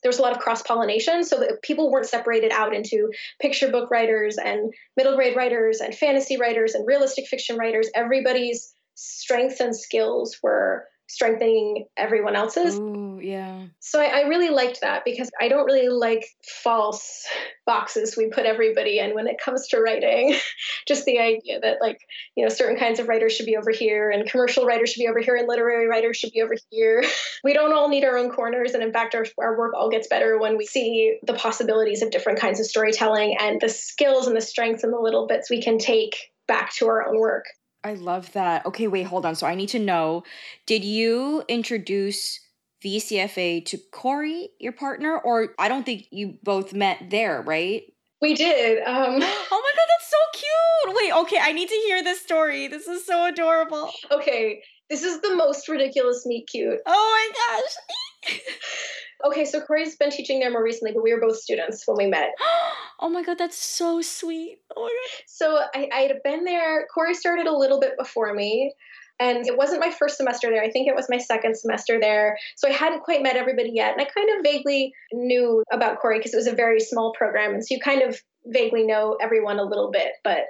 There 0.02 0.08
was 0.08 0.18
a 0.18 0.22
lot 0.22 0.32
of 0.32 0.38
cross 0.38 0.62
pollination, 0.62 1.24
so 1.24 1.40
that 1.40 1.60
people 1.62 1.90
weren't 1.90 2.06
separated 2.06 2.52
out 2.52 2.74
into 2.74 3.10
picture 3.40 3.68
book 3.68 3.90
writers 3.90 4.38
and 4.38 4.72
middle 4.96 5.16
grade 5.16 5.36
writers 5.36 5.80
and 5.80 5.94
fantasy 5.94 6.38
writers 6.38 6.74
and 6.74 6.86
realistic 6.86 7.26
fiction 7.26 7.56
writers. 7.56 7.90
Everybody's 7.94 8.72
strengths 8.98 9.60
and 9.60 9.76
skills 9.76 10.38
were 10.42 10.84
strengthening 11.08 11.86
everyone 11.96 12.36
else's. 12.36 12.78
Ooh, 12.78 13.18
yeah. 13.22 13.64
So 13.80 14.00
I, 14.00 14.06
I, 14.06 14.20
really 14.22 14.50
liked 14.50 14.82
that 14.82 15.06
because 15.06 15.30
I 15.40 15.48
don't 15.48 15.64
really 15.64 15.88
like 15.88 16.26
false 16.62 17.24
boxes 17.64 18.14
we 18.14 18.28
put 18.28 18.44
everybody 18.44 18.98
in 18.98 19.14
when 19.14 19.26
it 19.26 19.40
comes 19.42 19.68
to 19.68 19.80
writing. 19.80 20.36
Just 20.86 21.06
the 21.06 21.18
idea 21.18 21.60
that 21.60 21.78
like, 21.80 21.98
you 22.36 22.44
know, 22.44 22.50
certain 22.50 22.78
kinds 22.78 23.00
of 23.00 23.08
writers 23.08 23.32
should 23.32 23.46
be 23.46 23.56
over 23.56 23.70
here 23.70 24.10
and 24.10 24.28
commercial 24.28 24.66
writers 24.66 24.90
should 24.90 25.00
be 25.00 25.08
over 25.08 25.20
here 25.20 25.36
and 25.36 25.48
literary 25.48 25.86
writers 25.86 26.18
should 26.18 26.32
be 26.32 26.42
over 26.42 26.56
here. 26.68 27.02
we 27.44 27.54
don't 27.54 27.72
all 27.72 27.88
need 27.88 28.04
our 28.04 28.18
own 28.18 28.30
corners. 28.30 28.74
And 28.74 28.82
in 28.82 28.92
fact, 28.92 29.14
our, 29.14 29.24
our 29.38 29.56
work 29.56 29.72
all 29.74 29.90
gets 29.90 30.08
better 30.08 30.38
when 30.38 30.58
we 30.58 30.66
see 30.66 31.18
the 31.22 31.34
possibilities 31.34 32.02
of 32.02 32.10
different 32.10 32.38
kinds 32.38 32.60
of 32.60 32.66
storytelling 32.66 33.36
and 33.40 33.60
the 33.62 33.70
skills 33.70 34.26
and 34.26 34.36
the 34.36 34.42
strengths 34.42 34.84
and 34.84 34.92
the 34.92 35.00
little 35.00 35.26
bits 35.26 35.48
we 35.48 35.62
can 35.62 35.78
take 35.78 36.32
back 36.46 36.74
to 36.74 36.86
our 36.86 37.06
own 37.08 37.18
work. 37.18 37.46
I 37.84 37.94
love 37.94 38.32
that. 38.32 38.66
Okay, 38.66 38.88
wait, 38.88 39.04
hold 39.04 39.24
on. 39.24 39.34
So 39.34 39.46
I 39.46 39.54
need 39.54 39.68
to 39.70 39.78
know 39.78 40.24
did 40.66 40.84
you 40.84 41.44
introduce 41.48 42.40
VCFA 42.84 43.64
to 43.66 43.78
Cori, 43.92 44.50
your 44.58 44.72
partner? 44.72 45.18
Or 45.18 45.54
I 45.58 45.68
don't 45.68 45.84
think 45.84 46.06
you 46.10 46.38
both 46.42 46.72
met 46.72 47.10
there, 47.10 47.42
right? 47.42 47.82
We 48.20 48.34
did. 48.34 48.82
Um, 48.82 48.86
oh 48.96 49.16
my 49.16 49.16
god, 49.16 49.88
that's 49.88 50.10
so 50.10 50.16
cute. 50.34 50.96
Wait, 50.96 51.12
okay, 51.22 51.38
I 51.40 51.52
need 51.52 51.68
to 51.68 51.82
hear 51.86 52.02
this 52.02 52.20
story. 52.20 52.68
This 52.68 52.86
is 52.88 53.06
so 53.06 53.26
adorable. 53.26 53.90
Okay, 54.10 54.62
this 54.90 55.02
is 55.02 55.20
the 55.20 55.34
most 55.34 55.68
ridiculous 55.68 56.24
meet 56.26 56.48
cute. 56.48 56.78
Oh 56.86 57.30
my 57.46 57.60
gosh. 57.60 58.38
okay, 59.24 59.44
so 59.44 59.60
Cori's 59.60 59.96
been 59.96 60.10
teaching 60.10 60.40
there 60.40 60.50
more 60.50 60.62
recently, 60.62 60.92
but 60.92 61.02
we 61.02 61.12
were 61.12 61.20
both 61.20 61.38
students 61.38 61.84
when 61.86 61.96
we 61.96 62.06
met. 62.06 62.30
oh 63.00 63.08
my 63.08 63.22
god, 63.22 63.38
that's 63.38 63.58
so 63.58 64.00
sweet. 64.00 64.58
Oh 64.76 64.82
my 64.82 64.88
god. 64.88 65.24
So 65.26 65.58
I, 65.74 65.88
I 65.92 66.00
had 66.02 66.22
been 66.22 66.44
there. 66.44 66.86
Cori 66.92 67.14
started 67.14 67.46
a 67.46 67.56
little 67.56 67.80
bit 67.80 67.96
before 67.98 68.32
me. 68.34 68.74
And 69.20 69.46
it 69.48 69.56
wasn't 69.56 69.80
my 69.80 69.90
first 69.90 70.16
semester 70.16 70.48
there. 70.48 70.62
I 70.62 70.70
think 70.70 70.86
it 70.86 70.94
was 70.94 71.08
my 71.08 71.18
second 71.18 71.56
semester 71.56 71.98
there. 72.00 72.38
So 72.56 72.68
I 72.68 72.72
hadn't 72.72 73.02
quite 73.02 73.20
met 73.20 73.34
everybody 73.34 73.72
yet. 73.74 73.92
And 73.92 74.00
I 74.00 74.04
kind 74.04 74.28
of 74.36 74.44
vaguely 74.44 74.92
knew 75.12 75.64
about 75.72 75.98
Corey 75.98 76.18
because 76.18 76.34
it 76.34 76.36
was 76.36 76.46
a 76.46 76.54
very 76.54 76.78
small 76.78 77.12
program. 77.18 77.52
And 77.52 77.64
so 77.64 77.74
you 77.74 77.80
kind 77.80 78.02
of 78.02 78.22
vaguely 78.46 78.86
know 78.86 79.18
everyone 79.20 79.58
a 79.58 79.64
little 79.64 79.90
bit. 79.90 80.12
But, 80.22 80.44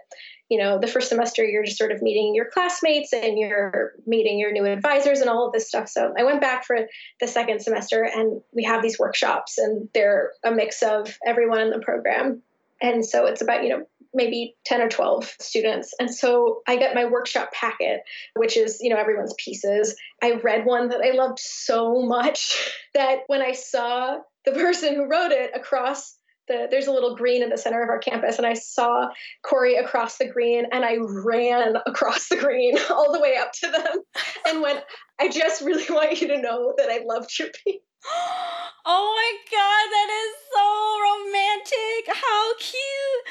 you 0.49 0.59
know, 0.59 0.79
the 0.79 0.87
first 0.87 1.11
semester, 1.11 1.45
you're 1.45 1.65
just 1.65 1.79
sort 1.79 1.93
of 1.93 2.01
meeting 2.01 2.35
your 2.35 2.47
classmates 2.47 3.13
and 3.13 3.39
you're 3.39 3.93
meeting 4.07 4.39
your 4.39 4.51
new 4.51 4.65
advisors 4.65 5.21
and 5.21 5.29
all 5.29 5.47
of 5.47 5.53
this 5.53 5.69
stuff. 5.69 5.89
So 5.89 6.15
I 6.19 6.25
went 6.25 6.41
back 6.41 6.65
for 6.65 6.79
the 7.21 7.27
second 7.27 7.61
semester 7.61 8.03
and 8.03 8.41
we 8.53 8.65
have 8.65 8.83
these 8.83 8.99
workshops, 8.99 9.59
and 9.59 9.89
they're 9.93 10.33
a 10.45 10.51
mix 10.51 10.83
of 10.83 11.19
everyone 11.27 11.61
in 11.61 11.71
the 11.71 11.81
program. 11.81 12.43
And 12.81 13.05
so 13.05 13.27
it's 13.27 13.43
about, 13.43 13.63
you 13.63 13.71
know, 13.71 13.87
maybe 14.15 14.57
10 14.65 14.81
or 14.81 14.89
12 14.89 15.37
students. 15.39 15.95
And 16.01 16.13
so 16.13 16.63
I 16.67 16.77
get 16.77 16.95
my 16.95 17.05
workshop 17.05 17.53
packet, 17.53 18.03
which 18.35 18.57
is, 18.57 18.79
you 18.81 18.91
know, 18.91 18.97
everyone's 18.97 19.35
pieces. 19.35 19.97
I 20.23 20.33
read 20.33 20.65
one 20.65 20.89
that 20.89 21.01
I 21.01 21.11
loved 21.11 21.39
so 21.39 22.03
much 22.03 22.73
that 22.95 23.21
when 23.27 23.43
I 23.43 23.53
saw 23.53 24.19
the 24.45 24.53
person 24.53 24.95
who 24.95 25.09
wrote 25.09 25.33
it 25.33 25.51
across 25.55 26.18
the, 26.49 26.67
there's 26.71 26.87
a 26.87 26.93
little 26.93 27.15
green 27.15 27.43
in 27.43 27.51
the 27.51 27.59
center 27.59 27.83
of 27.83 27.89
our 27.89 27.99
campus, 27.99 28.39
and 28.39 28.47
I 28.47 28.55
saw 28.55 29.09
Cori 29.43 29.77
across 29.77 30.19
the 30.19 30.29
green, 30.29 30.67
and 30.73 30.85
I 30.85 30.97
ran 31.01 31.77
across 31.87 32.29
the 32.29 32.37
green 32.37 32.77
all 32.91 33.13
the 33.13 33.21
way 33.21 33.37
up 33.37 33.53
to 33.53 33.71
them 33.71 34.03
and 34.47 34.63
went, 34.63 34.83
I 35.21 35.29
just 35.29 35.63
really 35.63 35.85
want 35.91 36.21
you 36.21 36.29
to 36.29 36.41
know 36.41 36.75
that 36.77 36.91
I 36.91 37.01
loved 37.05 37.39
your 37.39 37.49
piece. 37.65 37.81
Oh 38.91 39.13
my 39.15 39.33
god, 39.51 39.87
that 39.93 40.09
is 40.09 40.35
so 40.55 40.65
romantic. 41.03 42.23
How 42.25 42.55
cute. 42.59 43.27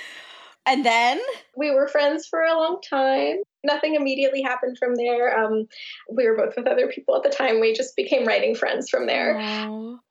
And 0.67 0.85
then 0.85 1.19
we 1.55 1.71
were 1.71 1.87
friends 1.87 2.27
for 2.27 2.43
a 2.43 2.55
long 2.55 2.79
time. 2.87 3.37
Nothing 3.63 3.95
immediately 3.95 4.41
happened 4.41 4.77
from 4.77 4.95
there. 4.95 5.37
Um, 5.37 5.67
we 6.11 6.27
were 6.27 6.37
both 6.37 6.55
with 6.55 6.67
other 6.67 6.87
people 6.87 7.15
at 7.15 7.23
the 7.23 7.29
time. 7.29 7.59
We 7.59 7.73
just 7.73 7.95
became 7.95 8.25
writing 8.25 8.55
friends 8.55 8.89
from 8.89 9.07
there. 9.07 9.37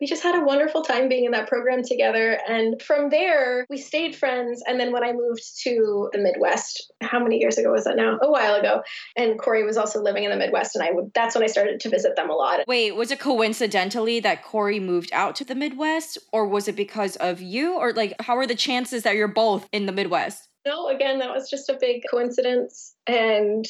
We 0.00 0.06
just 0.06 0.22
had 0.22 0.34
a 0.34 0.44
wonderful 0.44 0.82
time 0.82 1.08
being 1.08 1.24
in 1.24 1.32
that 1.32 1.48
program 1.48 1.82
together. 1.82 2.38
And 2.48 2.80
from 2.82 3.10
there, 3.10 3.66
we 3.70 3.78
stayed 3.78 4.14
friends. 4.14 4.62
And 4.66 4.78
then 4.78 4.92
when 4.92 5.04
I 5.04 5.12
moved 5.12 5.42
to 5.62 6.10
the 6.12 6.18
Midwest, 6.18 6.92
how 7.00 7.22
many 7.22 7.38
years 7.38 7.56
ago 7.58 7.72
was 7.72 7.84
that 7.84 7.96
now? 7.96 8.18
A 8.20 8.30
while 8.30 8.54
ago. 8.54 8.82
And 9.16 9.38
Cori 9.38 9.64
was 9.64 9.76
also 9.76 10.02
living 10.02 10.24
in 10.24 10.30
the 10.30 10.36
Midwest. 10.36 10.74
And 10.74 10.84
I 10.84 10.90
would 10.92 11.12
that's 11.14 11.34
when 11.34 11.44
I 11.44 11.48
started 11.48 11.80
to 11.80 11.88
visit 11.88 12.16
them 12.16 12.30
a 12.30 12.34
lot. 12.34 12.60
Wait, 12.66 12.94
was 12.94 13.10
it 13.10 13.20
coincidentally 13.20 14.20
that 14.20 14.42
Cori 14.42 14.80
moved 14.80 15.10
out 15.12 15.36
to 15.36 15.44
the 15.44 15.54
Midwest? 15.54 16.18
Or 16.32 16.46
was 16.46 16.68
it 16.68 16.76
because 16.76 17.16
of 17.16 17.40
you? 17.40 17.74
Or 17.74 17.92
like 17.92 18.14
how 18.20 18.36
are 18.36 18.46
the 18.46 18.54
chances 18.54 19.04
that 19.04 19.16
you're 19.16 19.28
both 19.28 19.68
in 19.72 19.86
the 19.86 19.92
Midwest? 19.92 20.48
No, 20.66 20.88
again, 20.88 21.20
that 21.20 21.30
was 21.30 21.48
just 21.48 21.68
a 21.68 21.78
big 21.80 22.02
coincidence. 22.10 22.96
And 23.06 23.64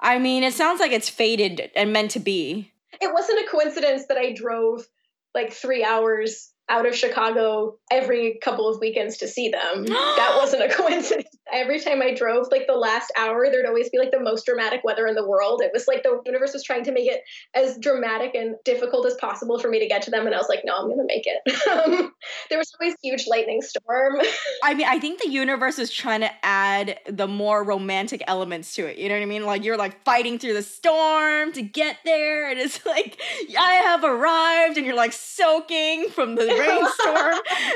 I 0.00 0.18
mean, 0.18 0.42
it 0.42 0.52
sounds 0.52 0.80
like 0.80 0.92
it's 0.92 1.08
fated 1.08 1.70
and 1.74 1.92
meant 1.92 2.10
to 2.12 2.20
be. 2.20 2.70
It 3.00 3.12
wasn't 3.12 3.44
a 3.44 3.50
coincidence 3.50 4.06
that 4.08 4.18
I 4.18 4.32
drove 4.32 4.86
like 5.34 5.50
three 5.50 5.82
hours 5.82 6.52
out 6.68 6.86
of 6.86 6.94
Chicago 6.94 7.78
every 7.90 8.38
couple 8.42 8.68
of 8.68 8.80
weekends 8.80 9.16
to 9.18 9.28
see 9.28 9.48
them. 9.48 9.84
that 9.86 10.34
wasn't 10.36 10.62
a 10.70 10.74
coincidence. 10.74 11.28
Every 11.52 11.80
time 11.80 12.00
I 12.00 12.14
drove, 12.14 12.48
like 12.50 12.66
the 12.66 12.74
last 12.74 13.12
hour, 13.18 13.48
there'd 13.50 13.66
always 13.66 13.90
be 13.90 13.98
like 13.98 14.10
the 14.10 14.20
most 14.20 14.46
dramatic 14.46 14.82
weather 14.84 15.06
in 15.06 15.14
the 15.14 15.26
world. 15.26 15.60
It 15.62 15.70
was 15.72 15.86
like 15.86 16.02
the 16.02 16.20
universe 16.24 16.52
was 16.52 16.64
trying 16.64 16.84
to 16.84 16.92
make 16.92 17.10
it 17.10 17.22
as 17.54 17.76
dramatic 17.78 18.34
and 18.34 18.56
difficult 18.64 19.06
as 19.06 19.14
possible 19.14 19.58
for 19.58 19.68
me 19.68 19.78
to 19.78 19.86
get 19.86 20.02
to 20.02 20.10
them. 20.10 20.26
And 20.26 20.34
I 20.34 20.38
was 20.38 20.48
like, 20.48 20.62
no, 20.64 20.74
I'm 20.74 20.86
going 20.86 20.98
to 20.98 21.04
make 21.06 21.24
it. 21.26 21.40
Um, 21.72 22.12
there 22.50 22.58
was 22.58 22.70
always 22.78 22.96
huge 23.02 23.26
lightning 23.26 23.62
storm. 23.62 24.20
I 24.62 24.74
mean, 24.74 24.86
I 24.86 24.98
think 24.98 25.20
the 25.20 25.28
universe 25.28 25.78
is 25.78 25.90
trying 25.90 26.20
to 26.20 26.30
add 26.44 26.98
the 27.08 27.26
more 27.26 27.64
romantic 27.64 28.22
elements 28.26 28.74
to 28.74 28.86
it. 28.86 28.98
You 28.98 29.08
know 29.08 29.14
what 29.14 29.22
I 29.22 29.26
mean? 29.26 29.46
Like 29.46 29.64
you're 29.64 29.78
like 29.78 30.02
fighting 30.04 30.38
through 30.38 30.54
the 30.54 30.62
storm 30.62 31.52
to 31.52 31.62
get 31.62 31.98
there. 32.04 32.50
And 32.50 32.58
it's 32.58 32.84
like, 32.86 33.18
I 33.58 33.74
have 33.74 34.04
arrived. 34.04 34.76
And 34.76 34.86
you're 34.86 34.96
like 34.96 35.12
soaking 35.12 36.08
from 36.10 36.34
the 36.34 36.46
rainstorm. 36.46 37.34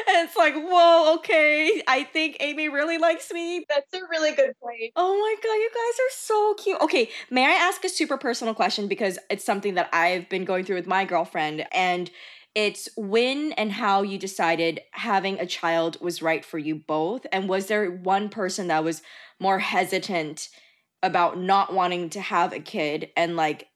and 0.09 0.27
it's 0.29 0.37
like, 0.37 0.55
whoa, 0.55 1.15
okay. 1.17 1.83
I 1.87 2.05
think 2.05 2.37
Amy 2.41 2.69
really 2.69 2.99
likes 2.99 3.33
me. 3.33 3.66
That's 3.69 3.93
a 3.95 4.01
really 4.11 4.33
good 4.33 4.53
point. 4.63 4.93
Oh 4.95 5.15
my 5.19 5.35
God, 5.43 5.55
you 5.55 5.71
guys 5.71 5.99
are 5.99 6.13
so 6.13 6.55
cute. 6.55 6.81
Okay, 6.81 7.11
may 7.31 7.45
I 7.45 7.51
ask 7.51 7.85
a 7.85 7.89
super 7.89 8.17
personal 8.17 8.55
question 8.55 8.87
because 8.87 9.19
it's 9.29 9.45
something 9.45 9.75
that 9.75 9.89
I've 9.93 10.29
been 10.29 10.45
going 10.45 10.65
through 10.65 10.77
with 10.77 10.87
my 10.87 11.05
girlfriend 11.05 11.67
and 11.73 12.11
it's 12.55 12.89
when 12.97 13.53
and 13.53 13.73
how 13.73 14.03
you 14.03 14.19
decided 14.19 14.81
having 14.93 15.39
a 15.39 15.47
child 15.47 15.99
was 16.01 16.23
right 16.23 16.45
for 16.45 16.59
you 16.59 16.75
both 16.77 17.27
and 17.31 17.49
was 17.49 17.67
there 17.67 17.91
one 17.91 18.29
person 18.31 18.69
that 18.69 18.83
was 18.85 19.03
more 19.39 19.59
hesitant 19.59 20.49
about 21.03 21.39
not 21.39 21.75
wanting 21.75 22.09
to 22.11 22.21
have 22.21 22.53
a 22.53 22.61
kid 22.61 23.11
and 23.17 23.37
like 23.37 23.69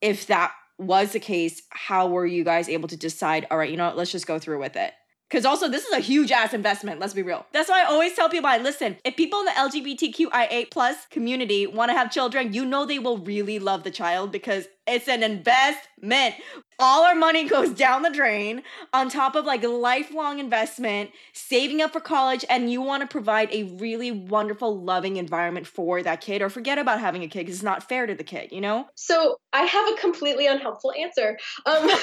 if 0.00 0.26
that 0.26 0.52
was 0.78 1.12
the 1.12 1.20
case, 1.20 1.62
how 1.70 2.08
were 2.08 2.26
you 2.26 2.44
guys 2.44 2.68
able 2.68 2.88
to 2.88 2.96
decide, 2.96 3.46
all 3.50 3.58
right, 3.58 3.70
you 3.70 3.76
know 3.76 3.86
what, 3.86 3.96
let's 3.96 4.12
just 4.12 4.26
go 4.26 4.38
through 4.38 4.58
with 4.60 4.76
it? 4.76 4.92
Because 5.34 5.46
also, 5.46 5.68
this 5.68 5.84
is 5.84 5.92
a 5.92 5.98
huge 5.98 6.30
ass 6.30 6.54
investment, 6.54 7.00
let's 7.00 7.12
be 7.12 7.20
real. 7.20 7.44
That's 7.50 7.68
why 7.68 7.82
I 7.82 7.86
always 7.86 8.14
tell 8.14 8.28
people, 8.28 8.48
I 8.48 8.58
listen, 8.58 8.98
if 9.04 9.16
people 9.16 9.40
in 9.40 9.46
the 9.46 9.50
LGBTQIA 9.50 10.70
plus 10.70 11.06
community 11.06 11.66
want 11.66 11.88
to 11.88 11.92
have 11.92 12.12
children, 12.12 12.52
you 12.52 12.64
know 12.64 12.86
they 12.86 13.00
will 13.00 13.18
really 13.18 13.58
love 13.58 13.82
the 13.82 13.90
child 13.90 14.30
because 14.30 14.68
it's 14.86 15.08
an 15.08 15.24
investment. 15.24 16.36
All 16.78 17.02
our 17.02 17.16
money 17.16 17.42
goes 17.48 17.70
down 17.70 18.02
the 18.02 18.10
drain 18.10 18.62
on 18.92 19.08
top 19.08 19.34
of 19.34 19.44
like 19.44 19.64
a 19.64 19.68
lifelong 19.68 20.38
investment, 20.38 21.10
saving 21.32 21.82
up 21.82 21.94
for 21.94 22.00
college, 22.00 22.44
and 22.48 22.70
you 22.70 22.80
want 22.80 23.00
to 23.00 23.08
provide 23.08 23.48
a 23.50 23.64
really 23.64 24.12
wonderful, 24.12 24.80
loving 24.80 25.16
environment 25.16 25.66
for 25.66 26.00
that 26.04 26.20
kid, 26.20 26.42
or 26.42 26.48
forget 26.48 26.78
about 26.78 27.00
having 27.00 27.24
a 27.24 27.26
kid 27.26 27.40
because 27.40 27.56
it's 27.56 27.64
not 27.64 27.88
fair 27.88 28.06
to 28.06 28.14
the 28.14 28.22
kid, 28.22 28.52
you 28.52 28.60
know? 28.60 28.86
So 28.94 29.40
I 29.52 29.62
have 29.62 29.92
a 29.94 30.00
completely 30.00 30.46
unhelpful 30.46 30.92
answer. 30.92 31.36
Um, 31.66 31.90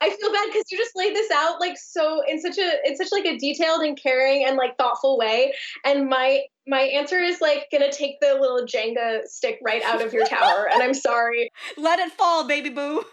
I 0.00 0.10
feel 0.10 0.32
bad 0.32 0.46
because 0.46 0.64
you 0.70 0.78
just 0.78 0.94
laid 0.94 1.14
this 1.14 1.30
out 1.30 1.60
like 1.60 1.76
so 1.76 2.22
in 2.28 2.40
such 2.40 2.58
a 2.58 2.86
in 2.86 2.96
such 2.96 3.08
like 3.10 3.24
a 3.24 3.36
detailed 3.36 3.82
and 3.82 4.00
caring 4.00 4.44
and 4.46 4.56
like 4.56 4.76
thoughtful 4.78 5.18
way. 5.18 5.52
And 5.84 6.08
my 6.08 6.42
my 6.66 6.80
answer 6.80 7.18
is 7.18 7.40
like 7.40 7.66
gonna 7.72 7.90
take 7.90 8.20
the 8.20 8.36
little 8.40 8.64
Jenga 8.64 9.26
stick 9.26 9.58
right 9.64 9.82
out 9.82 10.04
of 10.04 10.12
your 10.12 10.26
tower. 10.26 10.68
and 10.72 10.82
I'm 10.82 10.94
sorry. 10.94 11.50
Let 11.76 11.98
it 11.98 12.12
fall, 12.12 12.46
baby 12.46 12.70
boo. 12.70 13.04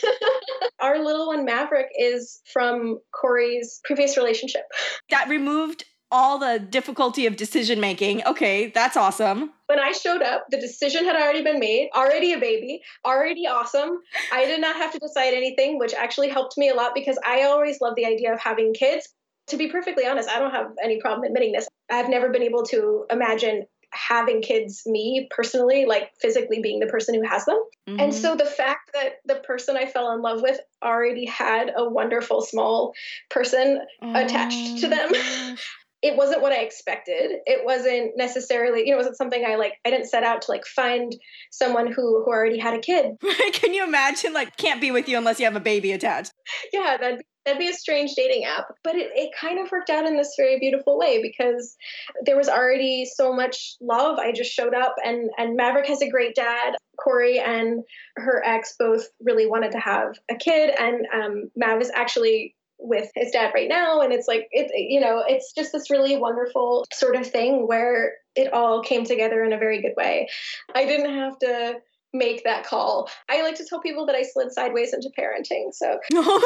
Our 0.80 1.02
little 1.02 1.28
one 1.28 1.44
Maverick 1.44 1.88
is 1.98 2.40
from 2.52 2.98
Cori's 3.12 3.80
previous 3.84 4.16
relationship. 4.16 4.62
That 5.10 5.28
removed 5.28 5.84
all 6.12 6.38
the 6.38 6.60
difficulty 6.60 7.26
of 7.26 7.36
decision 7.36 7.80
making. 7.80 8.22
Okay, 8.24 8.68
that's 8.68 8.96
awesome. 8.96 9.50
When 9.66 9.80
I 9.80 9.92
showed 9.92 10.22
up, 10.22 10.44
the 10.50 10.60
decision 10.60 11.04
had 11.04 11.16
already 11.16 11.42
been 11.42 11.58
made, 11.58 11.88
already 11.96 12.34
a 12.34 12.38
baby, 12.38 12.82
already 13.04 13.46
awesome. 13.46 13.98
I 14.30 14.44
did 14.44 14.60
not 14.60 14.76
have 14.76 14.92
to 14.92 14.98
decide 14.98 15.32
anything, 15.32 15.78
which 15.78 15.94
actually 15.94 16.28
helped 16.28 16.58
me 16.58 16.68
a 16.68 16.74
lot 16.74 16.94
because 16.94 17.18
I 17.26 17.44
always 17.44 17.80
love 17.80 17.94
the 17.96 18.04
idea 18.04 18.32
of 18.32 18.38
having 18.38 18.74
kids. 18.74 19.08
To 19.48 19.56
be 19.56 19.68
perfectly 19.68 20.06
honest, 20.06 20.28
I 20.28 20.38
don't 20.38 20.52
have 20.52 20.72
any 20.84 21.00
problem 21.00 21.24
admitting 21.24 21.52
this. 21.52 21.66
I've 21.90 22.08
never 22.08 22.28
been 22.28 22.42
able 22.42 22.62
to 22.64 23.06
imagine 23.10 23.64
having 23.92 24.40
kids 24.40 24.82
me 24.86 25.28
personally 25.30 25.84
like 25.84 26.10
physically 26.20 26.60
being 26.62 26.80
the 26.80 26.86
person 26.86 27.14
who 27.14 27.22
has 27.22 27.44
them 27.44 27.62
mm-hmm. 27.86 28.00
and 28.00 28.14
so 28.14 28.34
the 28.34 28.46
fact 28.46 28.90
that 28.94 29.16
the 29.26 29.34
person 29.46 29.76
i 29.76 29.84
fell 29.84 30.12
in 30.12 30.22
love 30.22 30.40
with 30.40 30.58
already 30.82 31.26
had 31.26 31.70
a 31.76 31.86
wonderful 31.86 32.40
small 32.40 32.94
person 33.28 33.80
oh, 34.00 34.14
attached 34.14 34.78
to 34.78 34.88
them 34.88 35.10
it 36.02 36.16
wasn't 36.16 36.42
what 36.42 36.52
I 36.52 36.62
expected. 36.62 37.30
It 37.46 37.64
wasn't 37.64 38.16
necessarily, 38.16 38.80
you 38.80 38.86
know, 38.86 38.94
it 38.94 38.98
wasn't 38.98 39.16
something 39.16 39.44
I 39.46 39.54
like. 39.54 39.74
I 39.84 39.90
didn't 39.90 40.08
set 40.08 40.24
out 40.24 40.42
to 40.42 40.50
like 40.50 40.66
find 40.66 41.14
someone 41.50 41.86
who 41.86 42.22
who 42.24 42.30
already 42.30 42.58
had 42.58 42.74
a 42.74 42.80
kid. 42.80 43.16
Can 43.52 43.72
you 43.72 43.84
imagine? 43.84 44.32
Like, 44.32 44.56
can't 44.56 44.80
be 44.80 44.90
with 44.90 45.08
you 45.08 45.16
unless 45.16 45.38
you 45.38 45.46
have 45.46 45.56
a 45.56 45.60
baby 45.60 45.92
attached. 45.92 46.32
Yeah, 46.72 46.96
that'd 47.00 47.18
be, 47.18 47.24
that'd 47.44 47.60
be 47.60 47.68
a 47.68 47.74
strange 47.74 48.14
dating 48.16 48.44
app. 48.44 48.66
But 48.82 48.96
it, 48.96 49.12
it 49.14 49.30
kind 49.40 49.60
of 49.60 49.70
worked 49.70 49.90
out 49.90 50.04
in 50.04 50.16
this 50.16 50.34
very 50.36 50.58
beautiful 50.58 50.98
way 50.98 51.22
because 51.22 51.76
there 52.24 52.36
was 52.36 52.48
already 52.48 53.04
so 53.04 53.32
much 53.32 53.76
love. 53.80 54.18
I 54.18 54.32
just 54.32 54.50
showed 54.50 54.74
up, 54.74 54.96
and 55.04 55.30
and 55.38 55.56
Maverick 55.56 55.86
has 55.86 56.02
a 56.02 56.10
great 56.10 56.34
dad. 56.34 56.74
Cori 56.98 57.38
and 57.38 57.84
her 58.16 58.42
ex 58.44 58.74
both 58.78 59.06
really 59.22 59.46
wanted 59.46 59.72
to 59.72 59.78
have 59.78 60.16
a 60.28 60.34
kid, 60.34 60.74
and 60.76 61.06
um, 61.14 61.50
Mav 61.56 61.80
is 61.80 61.92
actually 61.94 62.56
with 62.82 63.10
his 63.14 63.30
dad 63.30 63.52
right 63.54 63.68
now. 63.68 64.00
And 64.00 64.12
it's 64.12 64.28
like 64.28 64.48
it 64.50 64.70
you 64.74 65.00
know 65.00 65.22
it's 65.26 65.52
just 65.52 65.72
this 65.72 65.90
really 65.90 66.16
wonderful 66.16 66.84
sort 66.92 67.16
of 67.16 67.26
thing 67.26 67.66
where 67.66 68.12
it 68.34 68.52
all 68.52 68.82
came 68.82 69.04
together 69.04 69.42
in 69.44 69.52
a 69.52 69.58
very 69.58 69.80
good 69.80 69.94
way. 69.96 70.28
I 70.74 70.84
didn't 70.84 71.14
have 71.14 71.38
to 71.40 71.74
make 72.12 72.44
that 72.44 72.66
call. 72.66 73.08
I 73.30 73.42
like 73.42 73.54
to 73.56 73.64
tell 73.64 73.80
people 73.80 74.06
that 74.06 74.14
i 74.14 74.22
slid 74.22 74.52
sideways 74.52 74.92
into 74.92 75.10
parenting 75.18 75.72
so 75.72 75.98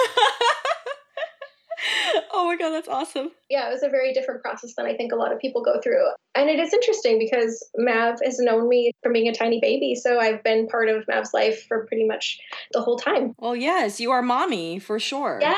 oh 2.33 2.47
my 2.47 2.57
god, 2.57 2.71
that's 2.71 2.89
awesome. 2.89 3.31
Yeah, 3.49 3.69
it 3.69 3.73
was 3.73 3.83
a 3.83 3.89
very 3.89 4.13
different 4.13 4.43
process 4.43 4.75
than 4.77 4.87
I 4.87 4.97
think 4.97 5.13
a 5.13 5.17
lot 5.17 5.33
of 5.33 5.39
people 5.39 5.63
go 5.63 5.81
through. 5.81 6.05
And 6.35 6.51
it 6.51 6.59
is 6.59 6.73
interesting 6.73 7.19
because 7.19 7.67
Mav 7.77 8.19
has 8.23 8.39
known 8.39 8.69
me 8.69 8.93
from 9.03 9.13
being 9.13 9.29
a 9.29 9.35
tiny 9.35 9.61
baby, 9.61 9.95
so 9.95 10.19
I've 10.19 10.43
been 10.43 10.67
part 10.67 10.89
of 10.89 11.07
Mav's 11.09 11.33
life 11.33 11.67
for 11.67 11.87
pretty 11.87 12.07
much 12.07 12.39
the 12.73 12.81
whole 12.81 12.99
time. 12.99 13.35
Well, 13.39 13.57
yes, 13.57 14.01
you 14.01 14.11
are 14.11 14.23
mommy 14.23 14.79
for 14.79 14.99
sure. 14.99 15.39
Yeah. 15.41 15.55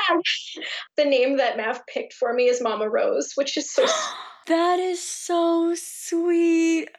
the 0.97 1.05
name 1.05 1.37
that 1.37 1.57
Mav 1.57 1.85
picked 1.87 2.13
for 2.13 2.33
me 2.33 2.47
is 2.47 2.61
Mama 2.61 2.89
Rose, 2.89 3.33
which 3.35 3.57
is 3.57 3.71
so 3.71 3.85
That 4.49 4.79
is 4.79 4.99
so 4.99 5.75
sweet. 5.75 6.89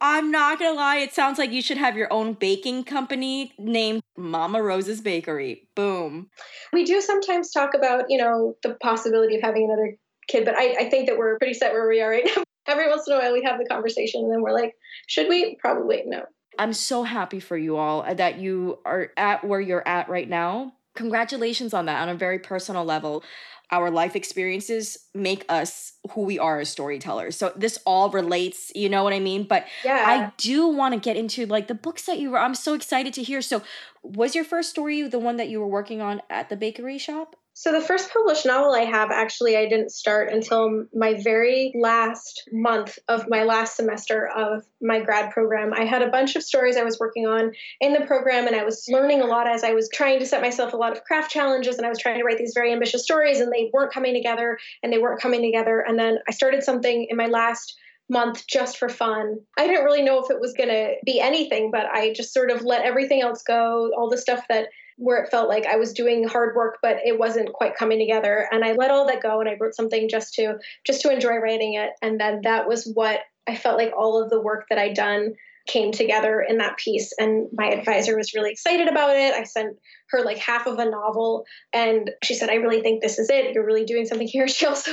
I'm 0.00 0.32
not 0.32 0.58
gonna 0.58 0.74
lie, 0.74 0.96
it 0.96 1.14
sounds 1.14 1.38
like 1.38 1.52
you 1.52 1.62
should 1.62 1.76
have 1.76 1.96
your 1.96 2.12
own 2.12 2.32
baking 2.32 2.82
company 2.82 3.54
named 3.60 4.02
Mama 4.16 4.60
Rose's 4.60 5.00
Bakery. 5.00 5.68
Boom. 5.76 6.30
We 6.72 6.84
do 6.84 7.00
sometimes 7.00 7.52
talk 7.52 7.74
about, 7.74 8.06
you 8.08 8.18
know, 8.18 8.56
the 8.64 8.74
possibility 8.82 9.36
of 9.36 9.42
having 9.42 9.66
another 9.66 9.96
kid, 10.26 10.44
but 10.44 10.56
I, 10.56 10.74
I 10.80 10.90
think 10.90 11.06
that 11.06 11.16
we're 11.16 11.38
pretty 11.38 11.54
set 11.54 11.72
where 11.72 11.88
we 11.88 12.02
are 12.02 12.10
right 12.10 12.28
now. 12.36 12.42
Every 12.66 12.88
once 12.88 13.06
in 13.06 13.14
a 13.14 13.18
while 13.20 13.32
we 13.32 13.44
have 13.44 13.60
the 13.60 13.66
conversation 13.66 14.22
and 14.24 14.32
then 14.32 14.42
we're 14.42 14.52
like, 14.52 14.74
should 15.06 15.28
we? 15.28 15.54
Probably 15.60 16.02
no. 16.06 16.24
I'm 16.58 16.72
so 16.72 17.04
happy 17.04 17.38
for 17.38 17.56
you 17.56 17.76
all 17.76 18.02
uh, 18.02 18.14
that 18.14 18.40
you 18.40 18.80
are 18.84 19.12
at 19.16 19.44
where 19.44 19.60
you're 19.60 19.86
at 19.86 20.08
right 20.08 20.28
now. 20.28 20.72
Congratulations 20.96 21.72
on 21.72 21.86
that 21.86 22.02
on 22.02 22.08
a 22.08 22.14
very 22.14 22.38
personal 22.38 22.84
level 22.84 23.22
our 23.70 23.90
life 23.90 24.14
experiences 24.14 24.96
make 25.14 25.44
us 25.48 25.94
who 26.12 26.22
we 26.22 26.38
are 26.38 26.60
as 26.60 26.68
storytellers. 26.68 27.36
So 27.36 27.52
this 27.56 27.78
all 27.84 28.10
relates, 28.10 28.70
you 28.74 28.88
know 28.88 29.02
what 29.02 29.12
I 29.12 29.18
mean? 29.18 29.44
But 29.44 29.66
yeah. 29.84 30.04
I 30.06 30.32
do 30.36 30.68
want 30.68 30.94
to 30.94 31.00
get 31.00 31.16
into 31.16 31.46
like 31.46 31.66
the 31.66 31.74
books 31.74 32.06
that 32.06 32.18
you 32.18 32.30
were 32.30 32.38
I'm 32.38 32.54
so 32.54 32.74
excited 32.74 33.12
to 33.14 33.22
hear. 33.22 33.42
So 33.42 33.62
was 34.02 34.34
your 34.34 34.44
first 34.44 34.70
story 34.70 35.02
the 35.02 35.18
one 35.18 35.36
that 35.36 35.48
you 35.48 35.60
were 35.60 35.66
working 35.66 36.00
on 36.00 36.22
at 36.30 36.48
the 36.48 36.56
bakery 36.56 36.98
shop? 36.98 37.34
So, 37.58 37.72
the 37.72 37.80
first 37.80 38.12
published 38.12 38.44
novel 38.44 38.74
I 38.74 38.84
have 38.84 39.10
actually, 39.10 39.56
I 39.56 39.66
didn't 39.66 39.90
start 39.90 40.30
until 40.30 40.84
my 40.94 41.14
very 41.14 41.72
last 41.74 42.46
month 42.52 42.98
of 43.08 43.30
my 43.30 43.44
last 43.44 43.76
semester 43.76 44.28
of 44.28 44.62
my 44.82 45.00
grad 45.00 45.30
program. 45.30 45.72
I 45.72 45.86
had 45.86 46.02
a 46.02 46.10
bunch 46.10 46.36
of 46.36 46.42
stories 46.42 46.76
I 46.76 46.84
was 46.84 47.00
working 47.00 47.26
on 47.26 47.52
in 47.80 47.94
the 47.94 48.04
program, 48.04 48.46
and 48.46 48.54
I 48.54 48.64
was 48.64 48.84
learning 48.90 49.22
a 49.22 49.26
lot 49.26 49.48
as 49.48 49.64
I 49.64 49.72
was 49.72 49.88
trying 49.88 50.18
to 50.18 50.26
set 50.26 50.42
myself 50.42 50.74
a 50.74 50.76
lot 50.76 50.92
of 50.92 51.02
craft 51.04 51.30
challenges, 51.30 51.78
and 51.78 51.86
I 51.86 51.88
was 51.88 51.98
trying 51.98 52.18
to 52.18 52.24
write 52.24 52.36
these 52.36 52.52
very 52.54 52.74
ambitious 52.74 53.04
stories, 53.04 53.40
and 53.40 53.50
they 53.50 53.70
weren't 53.72 53.90
coming 53.90 54.12
together, 54.12 54.58
and 54.82 54.92
they 54.92 54.98
weren't 54.98 55.22
coming 55.22 55.40
together. 55.40 55.80
And 55.80 55.98
then 55.98 56.18
I 56.28 56.32
started 56.32 56.62
something 56.62 57.06
in 57.08 57.16
my 57.16 57.26
last 57.26 57.74
month 58.10 58.46
just 58.46 58.76
for 58.76 58.90
fun. 58.90 59.38
I 59.56 59.66
didn't 59.66 59.86
really 59.86 60.02
know 60.02 60.22
if 60.22 60.30
it 60.30 60.42
was 60.42 60.52
going 60.52 60.68
to 60.68 60.96
be 61.06 61.20
anything, 61.20 61.70
but 61.70 61.86
I 61.86 62.12
just 62.12 62.34
sort 62.34 62.50
of 62.50 62.66
let 62.66 62.84
everything 62.84 63.22
else 63.22 63.42
go, 63.42 63.92
all 63.96 64.10
the 64.10 64.18
stuff 64.18 64.44
that 64.50 64.68
where 64.96 65.22
it 65.22 65.30
felt 65.30 65.48
like 65.48 65.66
I 65.66 65.76
was 65.76 65.92
doing 65.92 66.26
hard 66.26 66.56
work 66.56 66.78
but 66.82 66.98
it 67.04 67.18
wasn't 67.18 67.52
quite 67.52 67.76
coming 67.76 67.98
together 67.98 68.48
and 68.50 68.64
I 68.64 68.72
let 68.72 68.90
all 68.90 69.06
that 69.06 69.22
go 69.22 69.40
and 69.40 69.48
I 69.48 69.56
wrote 69.60 69.74
something 69.74 70.08
just 70.08 70.34
to 70.34 70.58
just 70.86 71.02
to 71.02 71.12
enjoy 71.12 71.36
writing 71.36 71.74
it 71.74 71.90
and 72.02 72.20
then 72.20 72.40
that 72.44 72.66
was 72.66 72.90
what 72.94 73.20
I 73.46 73.56
felt 73.56 73.78
like 73.78 73.92
all 73.96 74.22
of 74.22 74.30
the 74.30 74.40
work 74.40 74.66
that 74.70 74.78
I'd 74.78 74.94
done 74.94 75.34
came 75.66 75.92
together 75.92 76.44
in 76.46 76.58
that 76.58 76.76
piece 76.76 77.12
and 77.18 77.48
my 77.52 77.66
advisor 77.66 78.16
was 78.16 78.34
really 78.34 78.52
excited 78.52 78.88
about 78.88 79.16
it. 79.16 79.34
I 79.34 79.42
sent 79.42 79.76
her 80.10 80.22
like 80.22 80.38
half 80.38 80.66
of 80.66 80.78
a 80.78 80.88
novel 80.88 81.44
and 81.72 82.10
she 82.22 82.34
said 82.34 82.50
I 82.50 82.54
really 82.54 82.80
think 82.80 83.02
this 83.02 83.18
is 83.18 83.28
it. 83.28 83.52
You're 83.52 83.66
really 83.66 83.84
doing 83.84 84.06
something 84.06 84.28
here. 84.28 84.46
She 84.56 84.64
also 84.64 84.92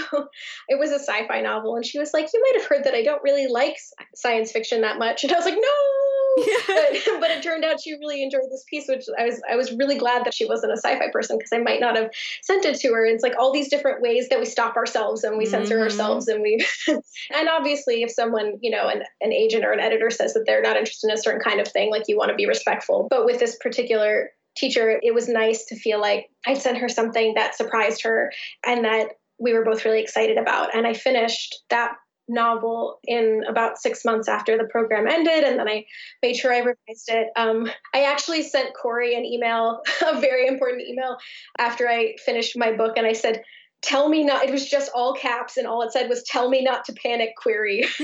it 0.67 0.79
was 0.79 0.91
a 0.91 0.99
sci-fi 0.99 1.41
novel 1.41 1.75
and 1.75 1.85
she 1.85 1.99
was 1.99 2.13
like 2.13 2.27
you 2.33 2.41
might 2.41 2.61
have 2.61 2.69
heard 2.69 2.83
that 2.85 2.95
I 2.95 3.03
don't 3.03 3.23
really 3.23 3.47
like 3.47 3.77
science 4.15 4.51
fiction 4.51 4.81
that 4.81 4.97
much 4.97 5.23
and 5.23 5.31
I 5.31 5.35
was 5.35 5.45
like 5.45 5.55
no 5.55 6.02
but, 6.67 7.19
but, 7.19 7.31
it 7.31 7.43
turned 7.43 7.63
out 7.63 7.81
she 7.81 7.93
really 7.93 8.23
enjoyed 8.23 8.49
this 8.49 8.63
piece, 8.69 8.87
which 8.87 9.05
I 9.17 9.25
was 9.25 9.41
I 9.49 9.55
was 9.55 9.71
really 9.73 9.97
glad 9.97 10.25
that 10.25 10.33
she 10.33 10.45
wasn't 10.45 10.73
a 10.73 10.77
sci-fi 10.77 11.09
person 11.11 11.37
because 11.37 11.51
I 11.53 11.59
might 11.59 11.79
not 11.79 11.95
have 11.95 12.09
sent 12.41 12.65
it 12.65 12.79
to 12.79 12.93
her. 12.93 13.05
It's 13.05 13.23
like 13.23 13.35
all 13.37 13.53
these 13.53 13.69
different 13.69 14.01
ways 14.01 14.29
that 14.29 14.39
we 14.39 14.45
stop 14.45 14.75
ourselves 14.75 15.23
and 15.23 15.37
we 15.37 15.45
censor 15.45 15.75
mm-hmm. 15.75 15.83
ourselves 15.83 16.27
and 16.27 16.41
we 16.41 16.65
and 16.87 17.49
obviously 17.49 18.03
if 18.03 18.11
someone 18.11 18.57
you 18.61 18.71
know 18.71 18.87
an, 18.87 19.03
an 19.21 19.31
agent 19.31 19.65
or 19.65 19.71
an 19.71 19.79
editor 19.79 20.09
says 20.09 20.33
that 20.33 20.43
they're 20.45 20.61
not 20.61 20.77
interested 20.77 21.09
in 21.09 21.13
a 21.13 21.21
certain 21.21 21.41
kind 21.41 21.59
of 21.59 21.67
thing, 21.67 21.91
like 21.91 22.03
you 22.07 22.17
want 22.17 22.29
to 22.29 22.35
be 22.35 22.47
respectful. 22.47 23.07
But 23.09 23.25
with 23.25 23.39
this 23.39 23.57
particular 23.57 24.29
teacher, 24.55 24.99
it 25.01 25.13
was 25.13 25.27
nice 25.27 25.65
to 25.65 25.75
feel 25.75 25.99
like 25.99 26.29
I'd 26.45 26.61
sent 26.61 26.77
her 26.77 26.89
something 26.89 27.33
that 27.35 27.55
surprised 27.55 28.03
her 28.03 28.31
and 28.65 28.85
that 28.85 29.09
we 29.39 29.53
were 29.53 29.65
both 29.65 29.85
really 29.85 30.01
excited 30.01 30.37
about. 30.37 30.75
And 30.75 30.85
I 30.87 30.93
finished 30.93 31.63
that 31.69 31.95
novel 32.27 32.99
in 33.05 33.43
about 33.47 33.77
six 33.77 34.05
months 34.05 34.27
after 34.27 34.57
the 34.57 34.65
program 34.65 35.07
ended, 35.07 35.43
and 35.43 35.59
then 35.59 35.67
I 35.67 35.85
made 36.21 36.35
sure 36.35 36.53
I 36.53 36.59
revised 36.59 37.09
it. 37.09 37.27
Um, 37.35 37.69
I 37.93 38.03
actually 38.03 38.43
sent 38.43 38.73
Cori 38.75 39.15
an 39.15 39.25
email, 39.25 39.81
a 40.05 40.19
very 40.19 40.47
important 40.47 40.83
email, 40.87 41.17
after 41.57 41.87
I 41.87 42.15
finished 42.25 42.57
my 42.57 42.71
book, 42.71 42.97
and 42.97 43.05
I 43.05 43.13
said, 43.13 43.43
tell 43.83 44.09
me 44.09 44.23
not 44.23 44.43
it 44.43 44.51
was 44.51 44.67
just 44.67 44.89
all 44.95 45.13
caps 45.13 45.57
and 45.57 45.67
all 45.67 45.81
it 45.81 45.91
said 45.91 46.09
was 46.09 46.23
tell 46.23 46.49
me 46.49 46.63
not 46.63 46.85
to 46.85 46.93
panic 46.93 47.35
query. 47.35 47.85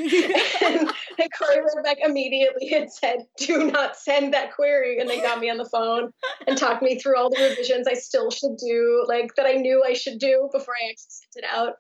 And, 0.62 0.92
and 1.18 1.30
Cori 1.38 1.62
back 1.84 1.98
immediately 2.04 2.74
and 2.74 2.92
said 2.92 3.26
do 3.38 3.72
not 3.72 3.96
send 3.96 4.34
that 4.34 4.54
query 4.54 5.00
and 5.00 5.10
they 5.10 5.22
got 5.22 5.40
me 5.40 5.50
on 5.50 5.58
the 5.58 5.66
phone 5.66 6.12
and 6.48 6.58
talked 6.58 6.82
me 6.82 7.00
through 7.00 7.18
all 7.18 7.30
the 7.30 7.42
revisions 7.42 7.88
i 7.88 7.94
still 7.94 8.30
should 8.30 8.58
do 8.58 9.06
like 9.08 9.34
that 9.36 9.46
i 9.46 9.54
knew 9.54 9.84
i 9.88 9.94
should 9.94 10.20
do 10.20 10.50
before 10.52 10.74
i 10.74 10.90
actually 10.90 11.10
sent 11.10 11.44
it 11.44 11.46
out. 11.46 11.76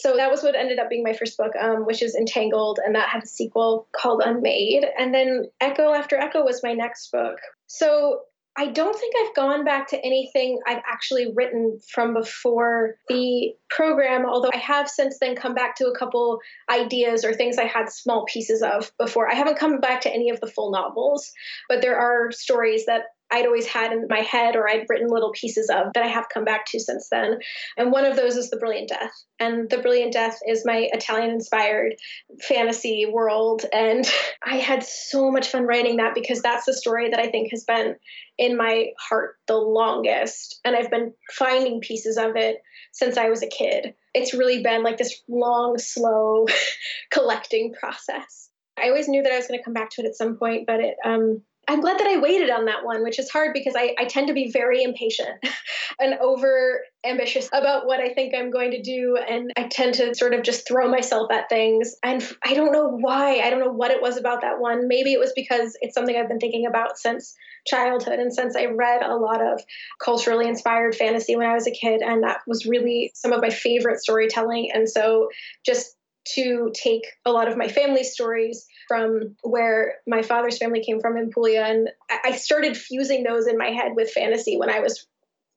So 0.00 0.16
that 0.16 0.30
was 0.30 0.42
what 0.42 0.54
ended 0.54 0.78
up 0.78 0.88
being 0.88 1.04
my 1.04 1.12
first 1.12 1.36
book 1.36 1.52
um, 1.60 1.86
which 1.86 2.02
is 2.02 2.14
entangled 2.14 2.78
and 2.84 2.94
that 2.94 3.08
had 3.08 3.22
a 3.22 3.26
sequel 3.26 3.88
called 3.92 4.22
unmade. 4.24 4.84
And 4.98 5.14
then 5.14 5.44
echo 5.60 5.92
after 5.92 6.16
echo 6.16 6.44
was 6.44 6.62
my 6.62 6.72
next 6.72 7.10
book. 7.12 7.38
So 7.66 8.22
I 8.58 8.66
don't 8.66 8.98
think 8.98 9.14
I've 9.16 9.36
gone 9.36 9.64
back 9.64 9.86
to 9.90 10.04
anything 10.04 10.58
I've 10.66 10.82
actually 10.84 11.32
written 11.32 11.78
from 11.88 12.12
before 12.12 12.96
the 13.08 13.52
program, 13.70 14.26
although 14.26 14.50
I 14.52 14.58
have 14.58 14.88
since 14.88 15.20
then 15.20 15.36
come 15.36 15.54
back 15.54 15.76
to 15.76 15.86
a 15.86 15.96
couple 15.96 16.40
ideas 16.68 17.24
or 17.24 17.32
things 17.32 17.56
I 17.56 17.66
had 17.66 17.88
small 17.88 18.24
pieces 18.24 18.60
of 18.60 18.90
before. 18.98 19.30
I 19.30 19.36
haven't 19.36 19.60
come 19.60 19.78
back 19.78 20.00
to 20.02 20.12
any 20.12 20.28
of 20.30 20.40
the 20.40 20.48
full 20.48 20.72
novels, 20.72 21.30
but 21.68 21.82
there 21.82 21.96
are 21.96 22.32
stories 22.32 22.86
that 22.86 23.02
I'd 23.30 23.46
always 23.46 23.66
had 23.66 23.92
in 23.92 24.06
my 24.08 24.20
head 24.20 24.56
or 24.56 24.68
I'd 24.68 24.86
written 24.88 25.08
little 25.08 25.32
pieces 25.32 25.68
of 25.70 25.92
that 25.94 26.04
I 26.04 26.08
have 26.08 26.28
come 26.32 26.44
back 26.44 26.64
to 26.66 26.80
since 26.80 27.08
then. 27.10 27.38
And 27.76 27.92
one 27.92 28.04
of 28.04 28.16
those 28.16 28.36
is 28.36 28.50
The 28.50 28.56
Brilliant 28.56 28.88
Death. 28.88 29.12
And 29.38 29.68
The 29.68 29.78
Brilliant 29.78 30.12
Death 30.12 30.38
is 30.46 30.64
my 30.64 30.88
Italian 30.92 31.30
inspired 31.30 31.94
fantasy 32.40 33.06
world. 33.10 33.64
And 33.72 34.10
I 34.42 34.56
had 34.56 34.82
so 34.82 35.30
much 35.30 35.48
fun 35.48 35.64
writing 35.64 35.96
that 35.96 36.14
because 36.14 36.40
that's 36.40 36.66
the 36.66 36.72
story 36.72 37.10
that 37.10 37.20
I 37.20 37.30
think 37.30 37.50
has 37.50 37.64
been 37.64 37.96
in 38.38 38.56
my 38.56 38.86
heart 38.98 39.36
the 39.46 39.56
longest. 39.56 40.60
And 40.64 40.74
I've 40.74 40.90
been 40.90 41.12
finding 41.32 41.80
pieces 41.80 42.16
of 42.16 42.36
it 42.36 42.58
since 42.92 43.16
I 43.16 43.28
was 43.28 43.42
a 43.42 43.48
kid. 43.48 43.94
It's 44.14 44.34
really 44.34 44.62
been 44.62 44.82
like 44.82 44.96
this 44.96 45.22
long, 45.28 45.76
slow 45.78 46.46
collecting 47.10 47.74
process. 47.78 48.48
I 48.78 48.88
always 48.88 49.08
knew 49.08 49.22
that 49.22 49.32
I 49.32 49.36
was 49.36 49.46
going 49.48 49.58
to 49.58 49.64
come 49.64 49.74
back 49.74 49.90
to 49.90 50.02
it 50.02 50.06
at 50.06 50.14
some 50.14 50.36
point, 50.36 50.66
but 50.66 50.80
it 50.80 50.96
um, 51.04 51.42
I'm 51.68 51.82
glad 51.82 51.98
that 51.98 52.06
I 52.06 52.18
waited 52.18 52.48
on 52.48 52.64
that 52.64 52.82
one, 52.82 53.02
which 53.02 53.18
is 53.18 53.28
hard 53.28 53.52
because 53.52 53.74
I, 53.76 53.94
I 53.98 54.06
tend 54.06 54.28
to 54.28 54.32
be 54.32 54.50
very 54.50 54.82
impatient 54.82 55.44
and 56.00 56.14
over 56.14 56.80
ambitious 57.04 57.48
about 57.52 57.86
what 57.86 58.00
I 58.00 58.14
think 58.14 58.34
I'm 58.34 58.50
going 58.50 58.70
to 58.70 58.82
do. 58.82 59.18
And 59.18 59.52
I 59.54 59.64
tend 59.64 59.94
to 59.94 60.14
sort 60.14 60.32
of 60.32 60.42
just 60.42 60.66
throw 60.66 60.88
myself 60.88 61.30
at 61.30 61.50
things. 61.50 61.94
And 62.02 62.26
I 62.42 62.54
don't 62.54 62.72
know 62.72 62.88
why. 62.88 63.40
I 63.40 63.50
don't 63.50 63.60
know 63.60 63.70
what 63.70 63.90
it 63.90 64.00
was 64.00 64.16
about 64.16 64.40
that 64.40 64.60
one. 64.60 64.88
Maybe 64.88 65.12
it 65.12 65.20
was 65.20 65.32
because 65.36 65.76
it's 65.82 65.94
something 65.94 66.16
I've 66.16 66.28
been 66.28 66.40
thinking 66.40 66.66
about 66.66 66.96
since 66.96 67.34
childhood 67.66 68.18
and 68.18 68.32
since 68.32 68.56
I 68.56 68.66
read 68.66 69.02
a 69.02 69.16
lot 69.16 69.42
of 69.42 69.60
culturally 70.02 70.48
inspired 70.48 70.94
fantasy 70.94 71.36
when 71.36 71.46
I 71.46 71.54
was 71.54 71.66
a 71.66 71.70
kid. 71.70 72.00
And 72.00 72.22
that 72.22 72.38
was 72.46 72.64
really 72.64 73.12
some 73.14 73.32
of 73.32 73.42
my 73.42 73.50
favorite 73.50 74.00
storytelling. 74.00 74.70
And 74.72 74.88
so 74.88 75.28
just 75.66 75.96
to 76.34 76.72
take 76.74 77.02
a 77.26 77.30
lot 77.30 77.48
of 77.48 77.56
my 77.56 77.68
family 77.68 78.04
stories 78.04 78.66
from 78.88 79.36
where 79.42 79.96
my 80.06 80.22
father's 80.22 80.58
family 80.58 80.82
came 80.82 81.00
from 81.00 81.16
in 81.16 81.30
Puglia. 81.30 81.62
And 81.62 81.90
I 82.24 82.32
started 82.32 82.76
fusing 82.76 83.22
those 83.22 83.46
in 83.46 83.58
my 83.58 83.68
head 83.68 83.92
with 83.94 84.10
fantasy 84.10 84.56
when 84.56 84.70
I 84.70 84.80
was 84.80 85.06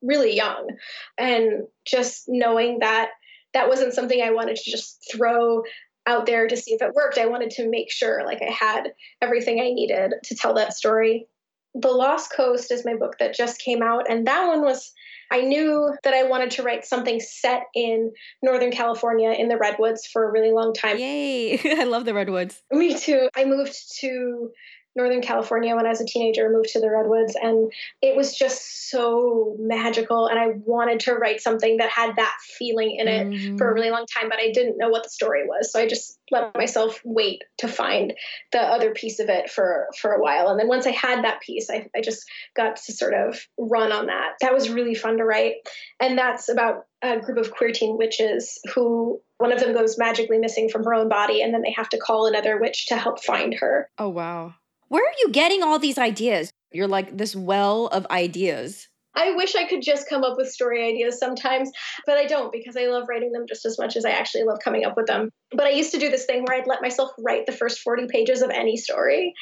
really 0.04 0.36
young. 0.36 0.70
And 1.18 1.64
just 1.86 2.26
knowing 2.28 2.80
that 2.80 3.12
that 3.54 3.70
wasn't 3.70 3.94
something 3.94 4.22
I 4.22 4.32
wanted 4.32 4.58
to 4.58 4.72
just 4.72 5.12
throw 5.12 5.64
out 6.08 6.26
there 6.26 6.48
to 6.48 6.58
see 6.58 6.74
if 6.74 6.82
it 6.82 6.94
worked. 6.94 7.18
I 7.18 7.28
wanted 7.28 7.52
to 7.52 7.70
make 7.70 7.92
sure 7.92 8.24
like 8.26 8.42
I 8.42 8.52
had 8.52 8.94
everything 9.22 9.60
I 9.60 9.72
needed 9.72 10.14
to 10.24 10.36
tell 10.36 10.54
that 10.56 10.74
story. 10.74 11.28
The 11.74 11.90
Lost 11.90 12.32
Coast 12.36 12.72
is 12.72 12.86
my 12.86 12.96
book 12.96 13.18
that 13.20 13.34
just 13.34 13.60
came 13.60 13.82
out, 13.82 14.10
and 14.10 14.28
that 14.28 14.48
one 14.48 14.62
was 14.62 14.94
I 15.32 15.42
knew 15.42 15.94
that 16.04 16.14
I 16.14 16.24
wanted 16.24 16.52
to 16.52 16.64
write 16.64 16.86
something 16.86 17.22
set 17.22 17.64
in 17.74 18.12
Northern 18.44 18.72
California 18.72 19.32
in 19.32 19.48
the 19.48 19.58
Redwoods 19.58 20.06
for 20.06 20.28
a 20.28 20.32
really 20.32 20.52
long 20.52 20.74
time. 20.74 20.98
Yay! 20.98 21.58
I 21.80 21.86
love 21.86 22.04
the 22.04 22.14
Redwoods. 22.14 22.62
Me 22.72 22.98
too. 22.98 23.30
I 23.36 23.46
moved 23.46 23.78
to 24.02 24.52
Northern 24.96 25.22
California 25.22 25.76
when 25.76 25.86
I 25.86 25.90
was 25.90 26.02
a 26.02 26.06
teenager, 26.06 26.50
moved 26.50 26.70
to 26.70 26.80
the 26.80 26.90
Redwoods, 26.90 27.36
and 27.42 27.72
it 28.02 28.16
was 28.16 28.36
just 28.36 28.90
so 28.90 29.56
magical. 29.60 30.28
And 30.28 30.38
I 30.38 30.48
wanted 30.66 31.00
to 31.02 31.14
write 31.14 31.42
something 31.42 31.78
that 31.78 31.90
had 31.90 32.16
that 32.18 32.36
feeling 32.58 32.98
in 33.00 33.08
it 33.08 33.28
mm-hmm. 33.28 33.58
for 33.58 33.70
a 33.70 33.74
really 33.74 33.90
long 33.90 34.06
time, 34.06 34.30
but 34.30 34.40
I 34.40 34.52
didn't 34.52 34.78
know 34.78 34.90
what 34.90 35.04
the 35.04 35.10
story 35.10 35.46
was. 35.46 35.72
So 35.72 35.80
I 35.80 35.88
just 35.88 36.20
let 36.30 36.56
myself 36.56 37.02
wait 37.06 37.42
to 37.60 37.68
find 37.68 38.14
the 38.52 38.60
other 38.60 38.94
piece 38.94 39.20
of 39.20 39.30
it 39.30 39.50
for, 39.50 39.88
for 40.00 40.12
a 40.12 40.22
while. 40.22 40.50
And 40.50 40.60
then 40.60 40.68
once 40.68 40.86
I 40.86 40.92
had 40.92 41.24
that 41.24 41.42
piece, 41.42 41.70
I, 41.70 41.88
I 41.96 42.02
just 42.02 42.26
got 42.56 42.76
to 42.78 42.94
sort 42.94 43.14
of 43.14 43.40
run 43.58 43.92
on 43.92 44.08
that. 44.08 44.34
That 44.42 44.54
was 44.54 44.70
really 44.70 44.96
fun 44.96 45.18
to 45.18 45.26
write. 45.26 45.56
And 46.00 46.18
that's 46.18 46.50
about 46.50 46.86
a 47.02 47.20
group 47.20 47.38
of 47.38 47.52
queer 47.52 47.72
teen 47.72 47.98
witches 47.98 48.60
who 48.74 49.22
one 49.38 49.52
of 49.52 49.60
them 49.60 49.74
goes 49.74 49.98
magically 49.98 50.38
missing 50.38 50.70
from 50.70 50.84
her 50.84 50.94
own 50.94 51.10
body 51.10 51.42
and 51.42 51.54
then 51.54 51.64
they 51.64 51.72
have 51.72 51.90
to 51.90 51.98
call 51.98 52.28
another 52.28 52.60
witch 52.60 52.88
to 52.88 52.96
help 52.96 53.24
find 53.24 53.56
her. 53.56 53.90
Oh, 53.98 54.10
wow. 54.10 54.54
Where 54.92 55.06
are 55.06 55.20
you 55.24 55.32
getting 55.32 55.64
all 55.64 55.80
these 55.80 55.98
ideas? 55.98 56.52
You're 56.74 56.86
like 56.86 57.16
this 57.16 57.34
well 57.34 57.88
of 57.88 58.06
ideas. 58.12 58.90
I 59.16 59.32
wish 59.38 59.56
I 59.56 59.66
could 59.66 59.82
just 59.82 60.10
come 60.10 60.26
up 60.26 60.36
with 60.36 60.52
story 60.52 60.86
ideas 60.86 61.18
sometimes, 61.18 61.72
but 62.06 62.18
I 62.18 62.26
don't 62.26 62.52
because 62.52 62.76
I 62.76 62.88
love 62.88 63.06
writing 63.08 63.32
them 63.32 63.46
just 63.48 63.66
as 63.66 63.80
much 63.80 63.96
as 63.96 64.04
I 64.04 64.10
actually 64.10 64.44
love 64.44 64.60
coming 64.62 64.84
up 64.84 64.98
with 64.98 65.06
them. 65.06 65.30
But 65.52 65.66
I 65.66 65.70
used 65.70 65.94
to 65.94 65.98
do 65.98 66.10
this 66.10 66.26
thing 66.26 66.44
where 66.44 66.58
I'd 66.58 66.68
let 66.68 66.82
myself 66.82 67.12
write 67.18 67.46
the 67.46 67.54
first 67.54 67.80
40 67.80 68.08
pages 68.08 68.42
of 68.42 68.50
any 68.50 68.76
story. 68.76 69.34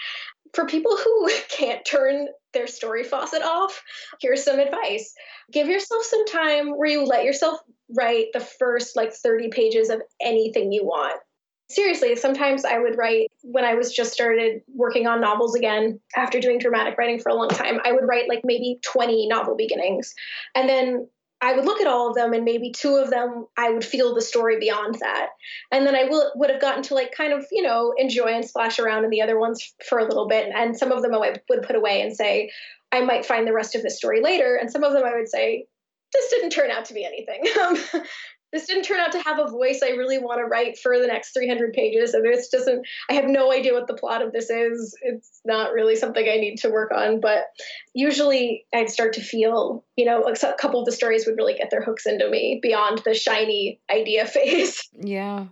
For 0.54 0.68
people 0.68 0.95
who 0.95 1.32
can't 1.50 1.84
turn 1.84 2.28
their 2.54 2.68
story 2.68 3.04
faucet 3.04 3.41
off, 3.41 3.82
here's 4.22 4.43
some 4.43 4.60
advice. 4.60 5.16
Give 5.52 5.68
yourself 5.68 6.04
some 6.04 6.28
time 6.28 6.78
where 6.78 6.91
you 6.91 7.06
let 7.06 7.24
yourself 7.24 7.60
write 7.97 8.28
the 8.34 8.39
first 8.39 8.95
like 8.95 9.14
30 9.14 9.50
pages 9.50 9.89
of 9.89 10.00
anything 10.22 10.72
you 10.72 10.86
want 10.86 11.20
seriously, 11.70 12.15
sometimes 12.15 12.65
I 12.65 12.80
would 12.80 12.97
write 12.97 13.32
when 13.43 13.63
I 13.63 13.76
was 13.76 13.93
just 13.93 14.11
started 14.11 14.61
working 14.74 15.07
on 15.07 15.22
novels 15.22 15.55
again 15.55 15.99
after 16.15 16.39
doing 16.39 16.59
dramatic 16.59 16.97
writing 16.97 17.20
for 17.20 17.30
a 17.30 17.36
long 17.36 17.49
time. 17.49 17.80
I 17.84 17.91
would 17.91 18.07
write 18.07 18.28
like 18.28 18.41
maybe 18.43 18.80
20 18.84 19.28
novel 19.28 19.55
beginnings. 19.55 20.13
And 20.55 20.67
then 20.67 21.07
I 21.41 21.53
would 21.53 21.65
look 21.65 21.80
at 21.80 21.88
all 21.88 22.09
of 22.09 22.15
them 22.15 22.34
and 22.34 22.43
maybe 22.43 22.72
two 22.72 22.95
of 22.95 23.09
them 23.09 23.45
I 23.57 23.70
would 23.70 23.86
feel 23.86 24.13
the 24.13 24.22
story 24.22 24.59
beyond 24.59 24.95
that. 24.99 25.30
And 25.72 25.88
then 25.88 25.95
I 25.95 26.03
will, 26.05 26.32
would 26.36 26.49
have 26.49 26.59
gotten 26.59 26.84
to 26.84 26.95
like 26.95 27.13
kind 27.15 27.32
of, 27.32 27.45
you 27.51 27.63
know, 27.63 27.93
enjoy 27.97 28.28
and 28.28 28.43
splash 28.43 28.80
around 28.80 29.05
in 29.05 29.09
the 29.09 29.22
other 29.22 29.39
ones 29.39 29.74
for 29.88 29.99
a 29.99 30.05
little 30.05 30.28
bit. 30.28 30.49
And 30.53 30.76
some 30.76 30.91
of 30.91 31.01
them 31.01 31.13
I 31.13 31.36
would 31.49 31.63
put 31.63 31.76
away 31.76 32.01
and 32.01 32.13
say, 32.13 32.51
I 32.91 33.01
might 33.01 33.26
find 33.26 33.47
the 33.47 33.53
rest 33.53 33.76
of 33.76 33.84
the 33.84 33.89
story 33.89 34.22
later. 34.22 34.55
And 34.55 34.70
some 34.70 34.84
of 34.84 34.91
them 34.91 35.03
I 35.05 35.15
would 35.15 35.30
say, 35.30 35.67
this 36.11 36.30
didn't 36.32 36.49
turn 36.49 36.72
out 36.72 36.86
to 36.86 36.93
be 36.93 37.05
anything. 37.05 37.43
Um, 37.61 38.03
this 38.52 38.66
didn't 38.66 38.84
turn 38.84 39.00
out 39.00 39.12
to 39.12 39.22
have 39.22 39.39
a 39.39 39.50
voice 39.50 39.82
I 39.84 39.89
really 39.89 40.18
want 40.18 40.39
to 40.39 40.45
write 40.45 40.78
for 40.78 41.00
the 41.00 41.08
next 41.08 41.34
300 41.34 41.74
pages. 41.74 42.14
And 42.14 42.26
this 42.26 42.50
doesn't, 42.50 42.86
I 43.10 43.14
have 43.14 43.26
no 43.26 43.52
idea 43.52 43.74
what 43.74 43.88
the 43.88 43.93
plot 43.93 44.22
of 44.22 44.32
this 44.32 44.50
is. 44.50 44.95
It's 45.02 45.41
not 45.45 45.74
really 45.74 45.95
something 45.95 46.28
I 46.28 46.38
need 46.38 46.58
to 46.58 46.70
work 46.70 46.91
on. 46.91 47.20
But 47.20 47.45
usually 47.93 48.66
I'd 48.74 48.89
start 48.89 49.14
to 49.14 49.22
feel, 49.22 49.84
you 49.95 50.06
know, 50.06 50.24
a 50.24 50.54
couple 50.54 50.80
of 50.80 50.86
the 50.86 50.91
stories 50.91 51.26
would 51.26 51.38
really 51.38 51.56
get 51.56 51.70
their 51.70 51.84
hooks 51.84 52.06
into 52.06 52.30
me 52.30 52.60
beyond 52.62 53.00
the 53.00 53.14
shiny 53.14 53.80
idea 53.91 54.26
phase. 54.28 54.89
Yeah. 55.00 55.47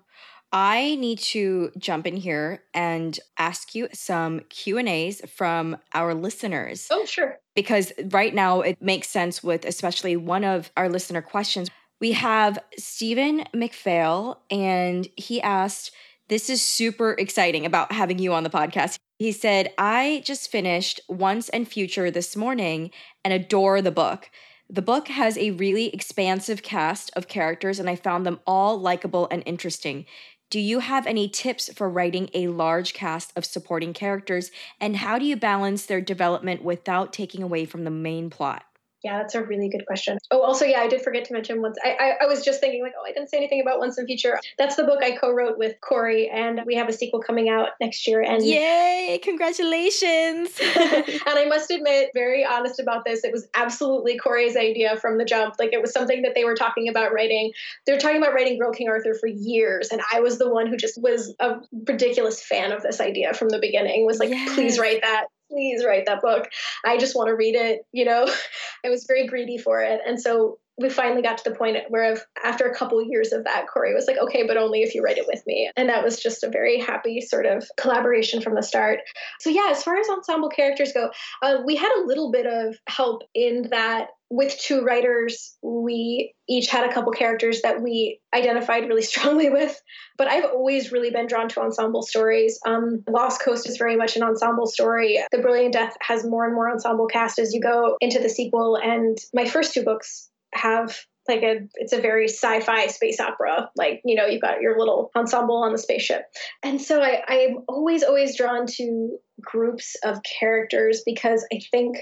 I 0.51 0.95
need 0.95 1.19
to 1.19 1.71
jump 1.77 2.07
in 2.07 2.15
here 2.15 2.63
and 2.73 3.19
ask 3.37 3.75
you 3.75 3.89
some 3.93 4.39
Q&As 4.49 5.21
from 5.29 5.77
our 5.93 6.13
listeners. 6.13 6.87
Oh, 6.89 7.05
sure. 7.05 7.37
Because 7.53 7.91
right 8.11 8.33
now 8.33 8.61
it 8.61 8.81
makes 8.81 9.09
sense 9.09 9.43
with 9.43 9.65
especially 9.65 10.15
one 10.15 10.45
of 10.45 10.71
our 10.77 10.87
listener 10.87 11.21
questions 11.21 11.69
we 11.99 12.11
have 12.11 12.59
Stephen 12.77 13.45
McPhail, 13.55 14.37
and 14.51 15.07
he 15.15 15.41
asked, 15.41 15.91
This 16.27 16.49
is 16.49 16.61
super 16.61 17.11
exciting 17.11 17.65
about 17.65 17.91
having 17.91 18.19
you 18.19 18.33
on 18.33 18.43
the 18.43 18.49
podcast. 18.49 18.97
He 19.17 19.31
said, 19.31 19.73
I 19.77 20.21
just 20.23 20.51
finished 20.51 21.01
Once 21.09 21.49
and 21.49 21.67
Future 21.67 22.11
this 22.11 22.35
morning 22.35 22.91
and 23.25 23.33
adore 23.33 23.81
the 23.81 23.91
book. 23.91 24.29
The 24.69 24.81
book 24.81 25.07
has 25.07 25.37
a 25.37 25.51
really 25.51 25.87
expansive 25.93 26.61
cast 26.61 27.09
of 27.15 27.27
characters, 27.27 27.79
and 27.79 27.89
I 27.89 27.95
found 27.95 28.25
them 28.25 28.41
all 28.45 28.79
likable 28.79 29.27
and 29.31 29.41
interesting. 29.45 30.05
Do 30.49 30.59
you 30.59 30.79
have 30.79 31.07
any 31.07 31.27
tips 31.27 31.73
for 31.73 31.89
writing 31.89 32.29
a 32.33 32.47
large 32.47 32.93
cast 32.93 33.33
of 33.35 33.43
supporting 33.43 33.93
characters, 33.93 34.51
and 34.79 34.97
how 34.97 35.17
do 35.17 35.25
you 35.25 35.35
balance 35.35 35.85
their 35.85 36.01
development 36.01 36.63
without 36.63 37.11
taking 37.11 37.41
away 37.41 37.65
from 37.65 37.85
the 37.85 37.91
main 37.91 38.29
plot? 38.29 38.63
Yeah, 39.03 39.19
that's 39.19 39.35
a 39.35 39.43
really 39.43 39.69
good 39.69 39.85
question. 39.85 40.17
Oh, 40.31 40.41
also, 40.41 40.65
yeah, 40.65 40.79
I 40.79 40.87
did 40.87 41.03
forget 41.03 41.25
to 41.25 41.33
mention 41.33 41.61
once. 41.61 41.77
I, 41.83 41.89
I, 41.89 42.23
I, 42.23 42.27
was 42.27 42.43
just 42.43 42.59
thinking, 42.59 42.81
like, 42.81 42.93
oh, 42.99 43.05
I 43.07 43.11
didn't 43.11 43.29
say 43.29 43.37
anything 43.37 43.61
about 43.61 43.77
Once 43.77 43.97
and 43.99 44.07
Future. 44.07 44.39
That's 44.57 44.75
the 44.75 44.85
book 44.85 45.03
I 45.03 45.11
co 45.11 45.31
wrote 45.31 45.59
with 45.59 45.75
Cori, 45.81 46.29
and 46.29 46.61
we 46.65 46.75
have 46.75 46.89
a 46.89 46.93
sequel 46.93 47.19
coming 47.19 47.47
out 47.47 47.69
next 47.79 48.07
year. 48.07 48.21
And 48.21 48.43
yay, 48.43 49.19
congratulations! 49.23 50.59
and 50.59 51.13
I 51.27 51.45
must 51.47 51.69
admit, 51.69 52.09
very 52.15 52.43
honest 52.43 52.79
about 52.79 53.05
this, 53.05 53.23
it 53.23 53.31
was 53.31 53.47
absolutely 53.55 54.17
Cori's 54.17 54.57
idea 54.57 54.97
from 54.97 55.19
the 55.19 55.25
jump. 55.25 55.55
Like, 55.59 55.73
it 55.73 55.81
was 55.81 55.93
something 55.93 56.23
that 56.23 56.33
they 56.33 56.43
were 56.43 56.55
talking 56.55 56.89
about 56.89 57.13
writing. 57.13 57.51
They 57.85 57.93
were 57.93 57.99
talking 57.99 58.17
about 58.17 58.33
writing 58.33 58.57
Girl 58.57 58.71
King 58.71 58.89
Arthur 58.89 59.13
for 59.13 59.27
years, 59.27 59.89
and 59.89 60.01
I 60.11 60.21
was 60.21 60.39
the 60.39 60.49
one 60.49 60.65
who 60.65 60.75
just 60.75 60.99
was 60.99 61.35
a 61.39 61.57
ridiculous 61.87 62.43
fan 62.43 62.71
of 62.71 62.81
this 62.81 62.99
idea 62.99 63.35
from 63.35 63.49
the 63.49 63.59
beginning, 63.59 64.07
was 64.07 64.17
like, 64.17 64.29
yes. 64.29 64.55
please 64.55 64.79
write 64.79 65.01
that 65.03 65.27
please 65.49 65.83
write 65.85 66.05
that 66.05 66.21
book. 66.21 66.49
I 66.85 66.97
just 66.97 67.15
want 67.15 67.29
to 67.29 67.35
read 67.35 67.55
it. 67.55 67.81
You 67.91 68.05
know, 68.05 68.27
I 68.85 68.89
was 68.89 69.05
very 69.07 69.27
greedy 69.27 69.57
for 69.57 69.81
it. 69.81 70.01
And 70.05 70.19
so 70.19 70.59
we 70.79 70.89
finally 70.89 71.23
got 71.23 71.39
to 71.39 71.49
the 71.49 71.55
point 71.55 71.77
where 71.89 72.17
after 72.43 72.67
a 72.67 72.75
couple 72.75 73.01
years 73.03 73.33
of 73.33 73.43
that 73.45 73.65
Cori 73.67 73.93
was 73.93 74.05
like 74.07 74.17
okay 74.17 74.45
but 74.45 74.57
only 74.57 74.83
if 74.83 74.93
you 74.93 75.01
write 75.01 75.17
it 75.17 75.25
with 75.27 75.41
me 75.47 75.69
and 75.75 75.89
that 75.89 76.03
was 76.03 76.19
just 76.19 76.43
a 76.43 76.49
very 76.49 76.79
happy 76.79 77.19
sort 77.21 77.45
of 77.45 77.67
collaboration 77.77 78.41
from 78.41 78.55
the 78.55 78.63
start 78.63 78.99
so 79.39 79.49
yeah 79.49 79.69
as 79.71 79.83
far 79.83 79.97
as 79.97 80.07
ensemble 80.09 80.49
characters 80.49 80.93
go 80.93 81.09
uh, 81.41 81.57
we 81.65 81.75
had 81.75 81.91
a 81.97 82.05
little 82.05 82.31
bit 82.31 82.45
of 82.45 82.75
help 82.87 83.23
in 83.33 83.67
that 83.71 84.07
with 84.29 84.57
two 84.57 84.81
writers, 84.81 85.55
we 85.61 86.33
each 86.49 86.69
had 86.69 86.89
a 86.89 86.93
couple 86.93 87.11
characters 87.11 87.61
that 87.61 87.81
we 87.81 88.19
identified 88.35 88.87
really 88.87 89.01
strongly 89.13 89.49
with. 89.49 89.81
But 90.17 90.27
I've 90.27 90.45
always 90.45 90.91
really 90.91 91.11
been 91.11 91.27
drawn 91.27 91.49
to 91.49 91.61
ensemble 91.61 92.01
stories. 92.01 92.59
Um, 92.65 93.03
Lost 93.09 93.41
Coast 93.41 93.67
is 93.69 93.77
very 93.77 93.95
much 93.95 94.15
an 94.15 94.23
ensemble 94.23 94.67
story. 94.67 95.19
The 95.31 95.39
Brilliant 95.39 95.73
Death 95.73 95.95
has 96.01 96.25
more 96.25 96.45
and 96.45 96.53
more 96.53 96.71
ensemble 96.71 97.07
cast 97.07 97.39
as 97.39 97.53
you 97.53 97.61
go 97.61 97.97
into 98.01 98.19
the 98.19 98.29
sequel. 98.29 98.77
And 98.77 99.17
my 99.33 99.45
first 99.45 99.73
two 99.73 99.83
books 99.83 100.29
have 100.53 100.97
like 101.27 101.43
a 101.43 101.67
it's 101.75 101.93
a 101.93 102.01
very 102.01 102.27
sci-fi 102.29 102.87
space 102.87 103.19
opera 103.19 103.69
like 103.75 104.01
you 104.05 104.15
know 104.15 104.25
you've 104.25 104.41
got 104.41 104.61
your 104.61 104.79
little 104.79 105.11
ensemble 105.13 105.57
on 105.57 105.73
the 105.73 105.77
spaceship 105.77 106.23
and 106.63 106.81
so 106.81 107.01
I, 107.01 107.21
i'm 107.27 107.57
always 107.67 108.01
always 108.01 108.37
drawn 108.37 108.65
to 108.77 109.17
groups 109.41 109.97
of 110.05 110.21
characters 110.39 111.03
because 111.05 111.45
i 111.51 111.59
think 111.69 111.97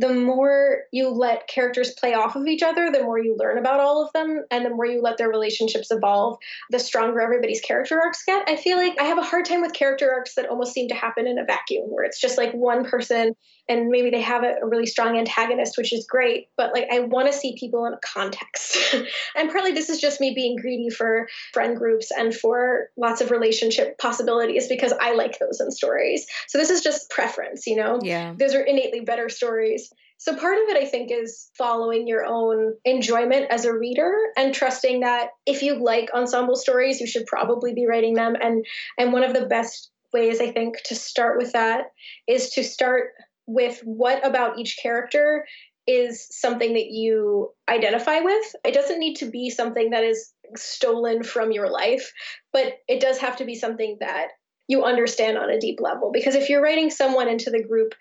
the 0.00 0.14
more 0.14 0.84
you 0.92 1.10
let 1.10 1.46
characters 1.46 1.92
play 1.92 2.14
off 2.14 2.34
of 2.34 2.46
each 2.46 2.62
other, 2.62 2.90
the 2.90 3.02
more 3.02 3.18
you 3.18 3.36
learn 3.38 3.58
about 3.58 3.80
all 3.80 4.02
of 4.02 4.10
them, 4.14 4.44
and 4.50 4.64
the 4.64 4.70
more 4.70 4.86
you 4.86 5.02
let 5.02 5.18
their 5.18 5.28
relationships 5.28 5.90
evolve, 5.90 6.38
the 6.70 6.78
stronger 6.78 7.20
everybody's 7.20 7.60
character 7.60 8.00
arcs 8.00 8.24
get. 8.24 8.48
I 8.48 8.56
feel 8.56 8.78
like 8.78 8.98
I 8.98 9.04
have 9.04 9.18
a 9.18 9.22
hard 9.22 9.44
time 9.44 9.60
with 9.60 9.74
character 9.74 10.10
arcs 10.10 10.36
that 10.36 10.48
almost 10.48 10.72
seem 10.72 10.88
to 10.88 10.94
happen 10.94 11.26
in 11.26 11.38
a 11.38 11.44
vacuum, 11.44 11.84
where 11.90 12.04
it's 12.04 12.18
just 12.18 12.38
like 12.38 12.52
one 12.52 12.86
person 12.86 13.34
and 13.68 13.88
maybe 13.88 14.10
they 14.10 14.20
have 14.20 14.42
a, 14.42 14.56
a 14.62 14.66
really 14.66 14.86
strong 14.86 15.16
antagonist, 15.16 15.78
which 15.78 15.92
is 15.92 16.04
great, 16.04 16.48
but 16.56 16.72
like 16.72 16.88
I 16.90 17.00
want 17.00 17.30
to 17.30 17.32
see 17.32 17.54
people 17.56 17.84
in 17.86 17.92
a 17.92 17.98
context. 18.04 18.76
and 19.36 19.50
partly 19.50 19.72
this 19.72 19.88
is 19.88 20.00
just 20.00 20.20
me 20.20 20.32
being 20.34 20.56
greedy 20.56 20.90
for 20.90 21.28
friend 21.52 21.76
groups 21.76 22.10
and 22.10 22.34
for 22.34 22.88
lots 22.96 23.20
of 23.20 23.30
relationship 23.30 23.96
possibilities 23.98 24.66
because 24.66 24.92
I 25.00 25.14
like 25.14 25.38
those 25.38 25.60
in 25.60 25.70
stories. 25.70 26.26
So 26.48 26.58
this 26.58 26.70
is 26.70 26.80
just 26.80 27.10
preference, 27.10 27.66
you 27.66 27.76
know? 27.76 28.00
Yeah. 28.02 28.34
Those 28.36 28.54
are 28.54 28.62
innately 28.62 29.00
better 29.00 29.28
stories. 29.28 29.89
So 30.20 30.36
part 30.36 30.58
of 30.58 30.68
it, 30.68 30.76
I 30.76 30.84
think, 30.84 31.10
is 31.10 31.48
following 31.56 32.06
your 32.06 32.26
own 32.26 32.74
enjoyment 32.84 33.46
as 33.48 33.64
a 33.64 33.72
reader 33.72 34.14
and 34.36 34.54
trusting 34.54 35.00
that 35.00 35.30
if 35.46 35.62
you 35.62 35.82
like 35.82 36.10
ensemble 36.12 36.56
stories, 36.56 37.00
you 37.00 37.06
should 37.06 37.24
probably 37.24 37.72
be 37.72 37.86
writing 37.86 38.12
them. 38.12 38.36
And 38.38 38.66
and 38.98 39.14
one 39.14 39.24
of 39.24 39.32
the 39.32 39.46
best 39.46 39.90
ways 40.12 40.38
I 40.38 40.52
think 40.52 40.76
to 40.84 40.94
start 40.94 41.38
with 41.38 41.52
that 41.52 41.92
is 42.28 42.50
to 42.50 42.62
start 42.62 43.12
with 43.46 43.80
what 43.82 44.24
about 44.24 44.58
each 44.58 44.78
character 44.82 45.46
is 45.86 46.28
something 46.30 46.74
that 46.74 46.90
you 46.90 47.54
identify 47.66 48.20
with. 48.20 48.54
It 48.62 48.74
doesn't 48.74 48.98
need 48.98 49.16
to 49.16 49.30
be 49.30 49.48
something 49.48 49.88
that 49.90 50.04
is 50.04 50.34
stolen 50.54 51.22
from 51.22 51.50
your 51.50 51.70
life, 51.70 52.12
but 52.52 52.74
it 52.88 53.00
does 53.00 53.16
have 53.20 53.36
to 53.36 53.46
be 53.46 53.54
something 53.54 53.96
that 54.00 54.28
you 54.68 54.84
understand 54.84 55.38
on 55.38 55.48
a 55.48 55.58
deep 55.58 55.80
level. 55.80 56.10
Because 56.12 56.34
if 56.34 56.50
you're 56.50 56.62
writing 56.62 56.90
someone 56.90 57.28
into 57.28 57.48
the 57.48 57.64
group 57.64 57.94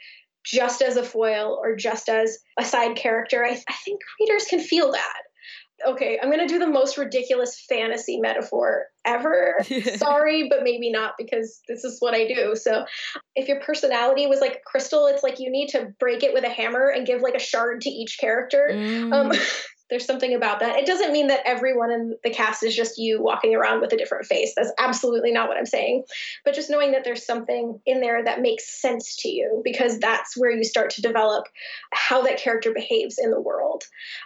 just 0.43 0.81
as 0.81 0.97
a 0.97 1.03
foil 1.03 1.59
or 1.61 1.75
just 1.75 2.09
as 2.09 2.37
a 2.57 2.65
side 2.65 2.95
character, 2.95 3.45
I, 3.45 3.51
I 3.67 3.73
think 3.85 4.01
readers 4.19 4.45
can 4.45 4.59
feel 4.59 4.91
that 4.91 5.21
okay, 5.87 6.19
I'm 6.21 6.29
going 6.29 6.45
to 6.45 6.53
do 6.53 6.59
the 6.59 6.67
most 6.67 6.97
ridiculous 6.97 7.59
fantasy 7.67 8.19
metaphor 8.19 8.85
ever. 9.05 9.59
Sorry, 9.95 10.49
but 10.49 10.63
maybe 10.63 10.91
not 10.91 11.13
because 11.17 11.61
this 11.67 11.83
is 11.83 11.97
what 11.99 12.13
I 12.13 12.27
do. 12.27 12.55
So, 12.55 12.85
if 13.35 13.47
your 13.47 13.59
personality 13.61 14.27
was 14.27 14.41
like 14.41 14.63
crystal, 14.65 15.07
it's 15.07 15.23
like 15.23 15.39
you 15.39 15.49
need 15.49 15.69
to 15.69 15.93
break 15.99 16.23
it 16.23 16.33
with 16.33 16.43
a 16.43 16.49
hammer 16.49 16.89
and 16.89 17.07
give 17.07 17.21
like 17.21 17.35
a 17.35 17.39
shard 17.39 17.81
to 17.81 17.89
each 17.89 18.17
character. 18.19 18.69
Um, 18.71 18.77
mm. 18.77 19.13
Um, 19.13 19.31
there's 19.89 20.05
something 20.05 20.33
about 20.33 20.59
that. 20.59 20.77
It 20.77 20.85
doesn't 20.85 21.11
mean 21.11 21.27
that 21.27 21.41
everyone 21.45 21.91
in 21.91 22.15
the 22.23 22.29
cast 22.29 22.63
is 22.63 22.75
just 22.75 22.97
you 22.97 23.21
walking 23.21 23.55
around 23.55 23.81
with 23.81 23.91
a 23.91 23.97
different 23.97 24.27
face. 24.27 24.53
That's 24.55 24.71
absolutely 24.77 25.31
not 25.31 25.47
what 25.47 25.57
I'm 25.57 25.65
saying. 25.65 26.03
But 26.45 26.53
just 26.53 26.69
knowing 26.69 26.91
that 26.91 27.03
there's 27.03 27.25
something 27.25 27.79
in 27.85 28.01
there 28.01 28.23
that 28.23 28.41
makes 28.41 28.81
sense 28.81 29.15
to 29.21 29.29
you 29.29 29.61
because 29.63 29.99
that's 29.99 30.37
where 30.37 30.51
you 30.51 30.63
start 30.63 30.91
to 30.91 31.01
develop 31.01 31.45
how 31.91 32.21
that 32.23 32.37
character 32.37 32.71
behaves 32.71 33.17
in 33.17 33.31
the 33.31 33.41
world. 33.41 33.83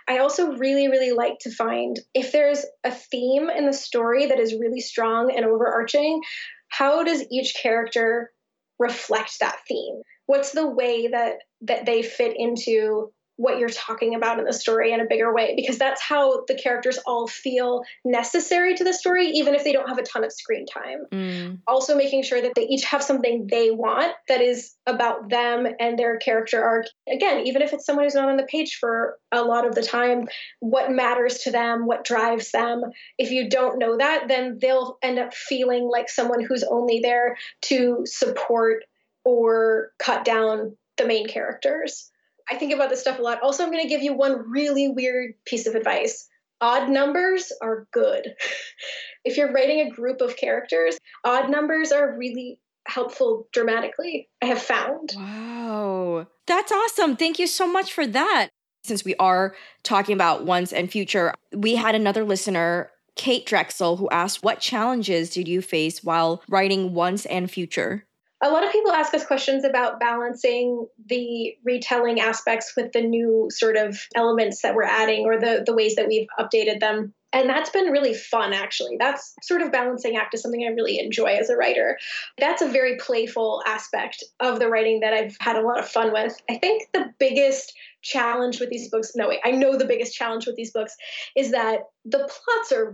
I 0.07 0.17
also 0.17 0.53
really, 0.53 0.89
really 0.89 1.11
like 1.11 1.39
to 1.41 1.51
find 1.51 1.97
if 2.13 2.31
there's 2.31 2.65
a 2.83 2.91
theme 2.91 3.49
in 3.49 3.65
the 3.65 3.73
story 3.73 4.25
that 4.27 4.39
is 4.39 4.53
really 4.59 4.81
strong 4.81 5.33
and 5.35 5.45
overarching, 5.45 6.21
how 6.67 7.03
does 7.03 7.23
each 7.31 7.55
character 7.61 8.31
reflect 8.79 9.39
that 9.39 9.59
theme? 9.67 10.01
What's 10.25 10.51
the 10.51 10.67
way 10.67 11.07
that 11.07 11.35
that 11.61 11.85
they 11.85 12.01
fit 12.01 12.33
into 12.35 13.11
what 13.37 13.57
you're 13.57 13.69
talking 13.69 14.13
about 14.13 14.37
in 14.37 14.45
the 14.45 14.53
story 14.53 14.91
in 14.93 15.01
a 15.01 15.05
bigger 15.05 15.33
way 15.33 15.53
because 15.55 15.77
that's 15.77 16.01
how 16.01 16.43
the 16.47 16.53
characters 16.53 16.99
all 17.05 17.27
feel 17.27 17.83
necessary 18.05 18.75
to 18.75 18.83
the 18.83 18.93
story 18.93 19.27
even 19.27 19.55
if 19.55 19.63
they 19.63 19.73
don't 19.73 19.89
have 19.89 19.97
a 19.97 20.03
ton 20.03 20.23
of 20.23 20.31
screen 20.31 20.65
time. 20.65 21.05
Mm. 21.11 21.59
also 21.67 21.95
making 21.95 22.23
sure 22.23 22.41
that 22.41 22.53
they 22.55 22.63
each 22.63 22.83
have 22.85 23.01
something 23.01 23.47
they 23.49 23.71
want 23.71 24.13
that 24.27 24.41
is 24.41 24.75
about 24.85 25.29
them 25.29 25.67
and 25.79 25.97
their 25.97 26.17
character 26.17 26.63
arc. 26.63 26.85
Again 27.11 27.47
even 27.47 27.61
if 27.61 27.73
it's 27.73 27.85
someone 27.85 28.05
who's 28.05 28.15
not 28.15 28.29
on 28.29 28.37
the 28.37 28.43
page 28.43 28.77
for 28.79 29.17
a 29.31 29.41
lot 29.41 29.65
of 29.65 29.73
the 29.73 29.83
time 29.83 30.27
what 30.59 30.91
matters 30.91 31.39
to 31.39 31.51
them 31.51 31.87
what 31.87 32.05
drives 32.05 32.51
them. 32.51 32.81
If 33.17 33.31
you 33.31 33.49
don't 33.49 33.79
know 33.79 33.97
that 33.97 34.27
then 34.27 34.59
they'll 34.61 34.97
end 35.01 35.17
up 35.17 35.33
feeling 35.33 35.89
like 35.91 36.09
someone 36.09 36.43
who's 36.43 36.63
only 36.63 36.99
there 36.99 37.37
to 37.63 38.03
support 38.05 38.83
or 39.25 39.91
cut 39.97 40.23
down 40.23 40.77
the 40.97 41.07
main 41.07 41.27
characters 41.27 42.11
I 42.49 42.57
think 42.57 42.73
about 42.73 42.89
this 42.89 43.01
stuff 43.01 43.19
a 43.19 43.21
lot. 43.21 43.41
Also, 43.41 43.63
I'm 43.63 43.71
going 43.71 43.83
to 43.83 43.89
give 43.89 44.01
you 44.01 44.13
one 44.13 44.49
really 44.49 44.89
weird 44.89 45.33
piece 45.45 45.67
of 45.67 45.75
advice. 45.75 46.27
Odd 46.61 46.89
numbers 46.89 47.51
are 47.61 47.87
good. 47.91 48.35
if 49.25 49.37
you're 49.37 49.51
writing 49.51 49.81
a 49.81 49.89
group 49.89 50.21
of 50.21 50.37
characters, 50.37 50.97
odd 51.23 51.49
numbers 51.49 51.91
are 51.91 52.17
really 52.17 52.59
helpful 52.85 53.47
dramatically, 53.51 54.29
I 54.41 54.47
have 54.47 54.61
found. 54.61 55.13
Wow. 55.15 56.27
That's 56.47 56.71
awesome. 56.71 57.15
Thank 57.15 57.39
you 57.39 57.47
so 57.47 57.67
much 57.67 57.93
for 57.93 58.05
that. 58.07 58.49
Since 58.83 59.05
we 59.05 59.15
are 59.15 59.55
talking 59.83 60.13
about 60.13 60.45
once 60.45 60.73
and 60.73 60.91
future, 60.91 61.33
we 61.55 61.75
had 61.75 61.95
another 61.95 62.25
listener, 62.25 62.91
Kate 63.15 63.45
Drexel, 63.45 63.97
who 63.97 64.09
asked, 64.09 64.43
What 64.43 64.59
challenges 64.59 65.29
did 65.29 65.47
you 65.47 65.61
face 65.61 66.03
while 66.03 66.43
writing 66.49 66.93
once 66.93 67.25
and 67.25 67.49
future? 67.49 68.05
A 68.43 68.49
lot 68.49 68.65
of 68.65 68.73
people 68.73 68.91
ask 68.91 69.13
us 69.13 69.25
questions 69.25 69.63
about 69.63 70.01
balancing 70.01 70.85
the 71.05 71.55
retelling 71.63 72.19
aspects 72.19 72.73
with 72.75 72.91
the 72.91 73.01
new 73.01 73.47
sort 73.49 73.77
of 73.77 73.97
elements 74.15 74.61
that 74.63 74.75
we're 74.75 74.83
adding 74.83 75.25
or 75.25 75.39
the, 75.39 75.63
the 75.65 75.73
ways 75.73 75.95
that 75.95 76.09
we've 76.09 76.27
updated 76.37 76.81
them. 76.81 77.13
And 77.31 77.49
that's 77.49 77.69
been 77.69 77.85
really 77.85 78.13
fun, 78.13 78.51
actually. 78.51 78.97
That's 78.99 79.33
sort 79.41 79.61
of 79.61 79.71
balancing 79.71 80.17
act 80.17 80.33
is 80.33 80.41
something 80.41 80.63
I 80.63 80.73
really 80.73 80.99
enjoy 80.99 81.37
as 81.37 81.49
a 81.49 81.55
writer. 81.55 81.97
That's 82.37 82.61
a 82.61 82.67
very 82.67 82.97
playful 82.97 83.63
aspect 83.65 84.23
of 84.41 84.59
the 84.59 84.67
writing 84.67 84.99
that 84.99 85.13
I've 85.13 85.37
had 85.39 85.55
a 85.55 85.61
lot 85.61 85.79
of 85.79 85.87
fun 85.87 86.11
with. 86.11 86.35
I 86.49 86.57
think 86.57 86.83
the 86.93 87.11
biggest 87.17 87.73
challenge 88.01 88.59
with 88.59 88.69
these 88.69 88.89
books, 88.89 89.13
no, 89.15 89.29
wait, 89.29 89.39
I 89.45 89.51
know 89.51 89.77
the 89.77 89.85
biggest 89.85 90.13
challenge 90.13 90.45
with 90.45 90.57
these 90.57 90.71
books 90.71 90.95
is 91.35 91.51
that 91.51 91.79
the 92.03 92.19
plots 92.19 92.73
are 92.73 92.93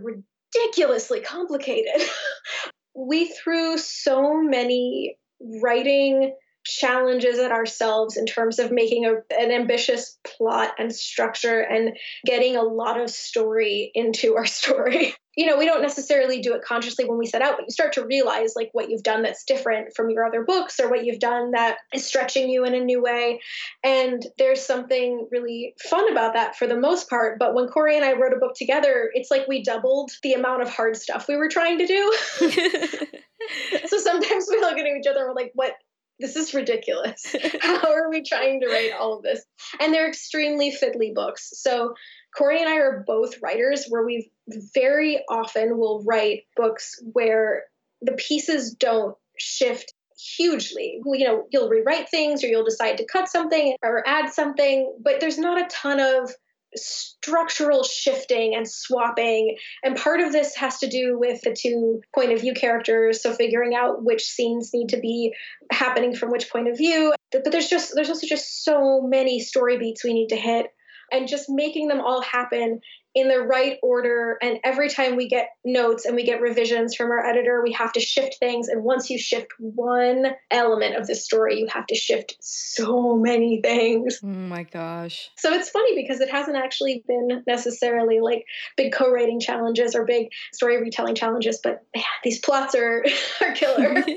ridiculously 0.54 1.20
complicated. 1.20 2.08
we 2.94 3.26
threw 3.26 3.76
so 3.78 4.40
many 4.40 5.16
writing 5.40 6.34
challenges 6.64 7.38
at 7.38 7.52
ourselves 7.52 8.16
in 8.16 8.26
terms 8.26 8.58
of 8.58 8.70
making 8.70 9.06
a, 9.06 9.14
an 9.34 9.50
ambitious 9.50 10.18
plot 10.26 10.72
and 10.78 10.94
structure 10.94 11.60
and 11.60 11.96
getting 12.26 12.56
a 12.56 12.62
lot 12.62 13.00
of 13.00 13.10
story 13.10 13.90
into 13.94 14.36
our 14.36 14.46
story. 14.46 15.14
You 15.36 15.46
know, 15.46 15.56
we 15.56 15.64
don't 15.64 15.82
necessarily 15.82 16.40
do 16.40 16.54
it 16.54 16.62
consciously 16.62 17.04
when 17.04 17.18
we 17.18 17.26
set 17.26 17.42
out, 17.42 17.56
but 17.56 17.66
you 17.66 17.70
start 17.70 17.92
to 17.94 18.04
realize 18.04 18.54
like 18.56 18.70
what 18.72 18.90
you've 18.90 19.02
done 19.02 19.22
that's 19.22 19.44
different 19.44 19.94
from 19.94 20.10
your 20.10 20.24
other 20.24 20.42
books 20.42 20.80
or 20.80 20.90
what 20.90 21.04
you've 21.04 21.20
done 21.20 21.52
that 21.52 21.78
is 21.94 22.04
stretching 22.04 22.50
you 22.50 22.64
in 22.64 22.74
a 22.74 22.80
new 22.80 23.00
way. 23.02 23.40
And 23.84 24.24
there's 24.38 24.60
something 24.60 25.28
really 25.30 25.74
fun 25.88 26.10
about 26.10 26.34
that 26.34 26.56
for 26.56 26.66
the 26.66 26.76
most 26.76 27.08
part. 27.08 27.38
But 27.38 27.54
when 27.54 27.68
Cori 27.68 27.96
and 27.96 28.04
I 28.04 28.14
wrote 28.14 28.32
a 28.32 28.40
book 28.40 28.54
together, 28.56 29.10
it's 29.14 29.30
like 29.30 29.46
we 29.46 29.62
doubled 29.62 30.10
the 30.22 30.32
amount 30.32 30.62
of 30.62 30.68
hard 30.68 30.96
stuff 30.96 31.26
we 31.28 31.36
were 31.36 31.48
trying 31.48 31.78
to 31.78 31.86
do. 31.86 32.14
so 33.86 33.98
sometimes 33.98 34.46
we 34.50 34.60
look 34.60 34.78
at 34.78 34.86
each 34.86 35.06
other 35.06 35.20
and 35.20 35.28
we're 35.28 35.42
like, 35.42 35.52
what? 35.54 35.72
This 36.18 36.36
is 36.36 36.52
ridiculous. 36.52 37.34
How 37.62 37.94
are 37.94 38.10
we 38.10 38.22
trying 38.22 38.60
to 38.60 38.68
write 38.68 38.92
all 38.92 39.16
of 39.16 39.22
this? 39.22 39.42
And 39.80 39.94
they're 39.94 40.06
extremely 40.06 40.70
fiddly 40.70 41.14
books. 41.14 41.50
So 41.54 41.94
Cori 42.36 42.60
and 42.60 42.68
I 42.68 42.76
are 42.76 43.04
both 43.06 43.40
writers 43.42 43.86
where 43.88 44.04
we 44.04 44.30
very 44.74 45.22
often 45.28 45.78
will 45.78 46.02
write 46.04 46.42
books 46.56 47.02
where 47.12 47.64
the 48.02 48.12
pieces 48.12 48.74
don't 48.74 49.16
shift 49.38 49.92
hugely. 50.36 51.00
You 51.04 51.26
know, 51.26 51.46
you'll 51.50 51.68
rewrite 51.68 52.08
things 52.08 52.44
or 52.44 52.48
you'll 52.48 52.64
decide 52.64 52.98
to 52.98 53.06
cut 53.06 53.28
something 53.28 53.76
or 53.82 54.06
add 54.06 54.32
something, 54.32 54.94
but 55.02 55.20
there's 55.20 55.38
not 55.38 55.60
a 55.60 55.68
ton 55.68 56.00
of 56.00 56.30
structural 56.76 57.82
shifting 57.82 58.54
and 58.54 58.68
swapping. 58.68 59.56
And 59.82 59.96
part 59.96 60.20
of 60.20 60.32
this 60.32 60.54
has 60.56 60.78
to 60.78 60.88
do 60.88 61.18
with 61.18 61.40
the 61.42 61.56
two 61.58 62.00
point 62.14 62.32
of 62.32 62.40
view 62.40 62.54
characters. 62.54 63.22
So 63.22 63.32
figuring 63.32 63.74
out 63.74 64.04
which 64.04 64.22
scenes 64.22 64.70
need 64.72 64.90
to 64.90 65.00
be 65.00 65.34
happening 65.72 66.14
from 66.14 66.30
which 66.30 66.50
point 66.50 66.68
of 66.68 66.76
view. 66.76 67.12
But 67.32 67.50
there's 67.50 67.68
just 67.68 67.92
there's 67.94 68.10
also 68.10 68.26
just 68.26 68.64
so 68.64 69.00
many 69.00 69.40
story 69.40 69.78
beats 69.78 70.04
we 70.04 70.14
need 70.14 70.28
to 70.28 70.36
hit. 70.36 70.66
And 71.12 71.26
just 71.26 71.46
making 71.48 71.88
them 71.88 72.00
all 72.00 72.22
happen 72.22 72.80
in 73.14 73.28
the 73.28 73.40
right 73.40 73.78
order. 73.82 74.38
And 74.40 74.58
every 74.64 74.88
time 74.88 75.16
we 75.16 75.28
get 75.28 75.50
notes 75.64 76.04
and 76.04 76.14
we 76.14 76.24
get 76.24 76.40
revisions 76.40 76.94
from 76.94 77.10
our 77.10 77.24
editor, 77.24 77.62
we 77.62 77.72
have 77.72 77.92
to 77.94 78.00
shift 78.00 78.36
things. 78.38 78.68
And 78.68 78.84
once 78.84 79.10
you 79.10 79.18
shift 79.18 79.48
one 79.58 80.26
element 80.50 80.96
of 80.96 81.06
the 81.06 81.14
story, 81.14 81.58
you 81.58 81.66
have 81.68 81.86
to 81.86 81.94
shift 81.94 82.36
so 82.40 83.16
many 83.16 83.60
things. 83.62 84.20
Oh 84.22 84.26
my 84.26 84.62
gosh. 84.62 85.30
So 85.36 85.52
it's 85.52 85.70
funny 85.70 86.00
because 86.00 86.20
it 86.20 86.30
hasn't 86.30 86.56
actually 86.56 87.04
been 87.06 87.42
necessarily 87.46 88.20
like 88.20 88.44
big 88.76 88.92
co 88.92 89.10
writing 89.10 89.40
challenges 89.40 89.94
or 89.94 90.04
big 90.04 90.28
story 90.52 90.80
retelling 90.80 91.14
challenges, 91.14 91.60
but 91.62 91.82
man, 91.94 92.04
these 92.22 92.38
plots 92.38 92.74
are, 92.74 93.04
are 93.40 93.52
killer. 93.52 94.04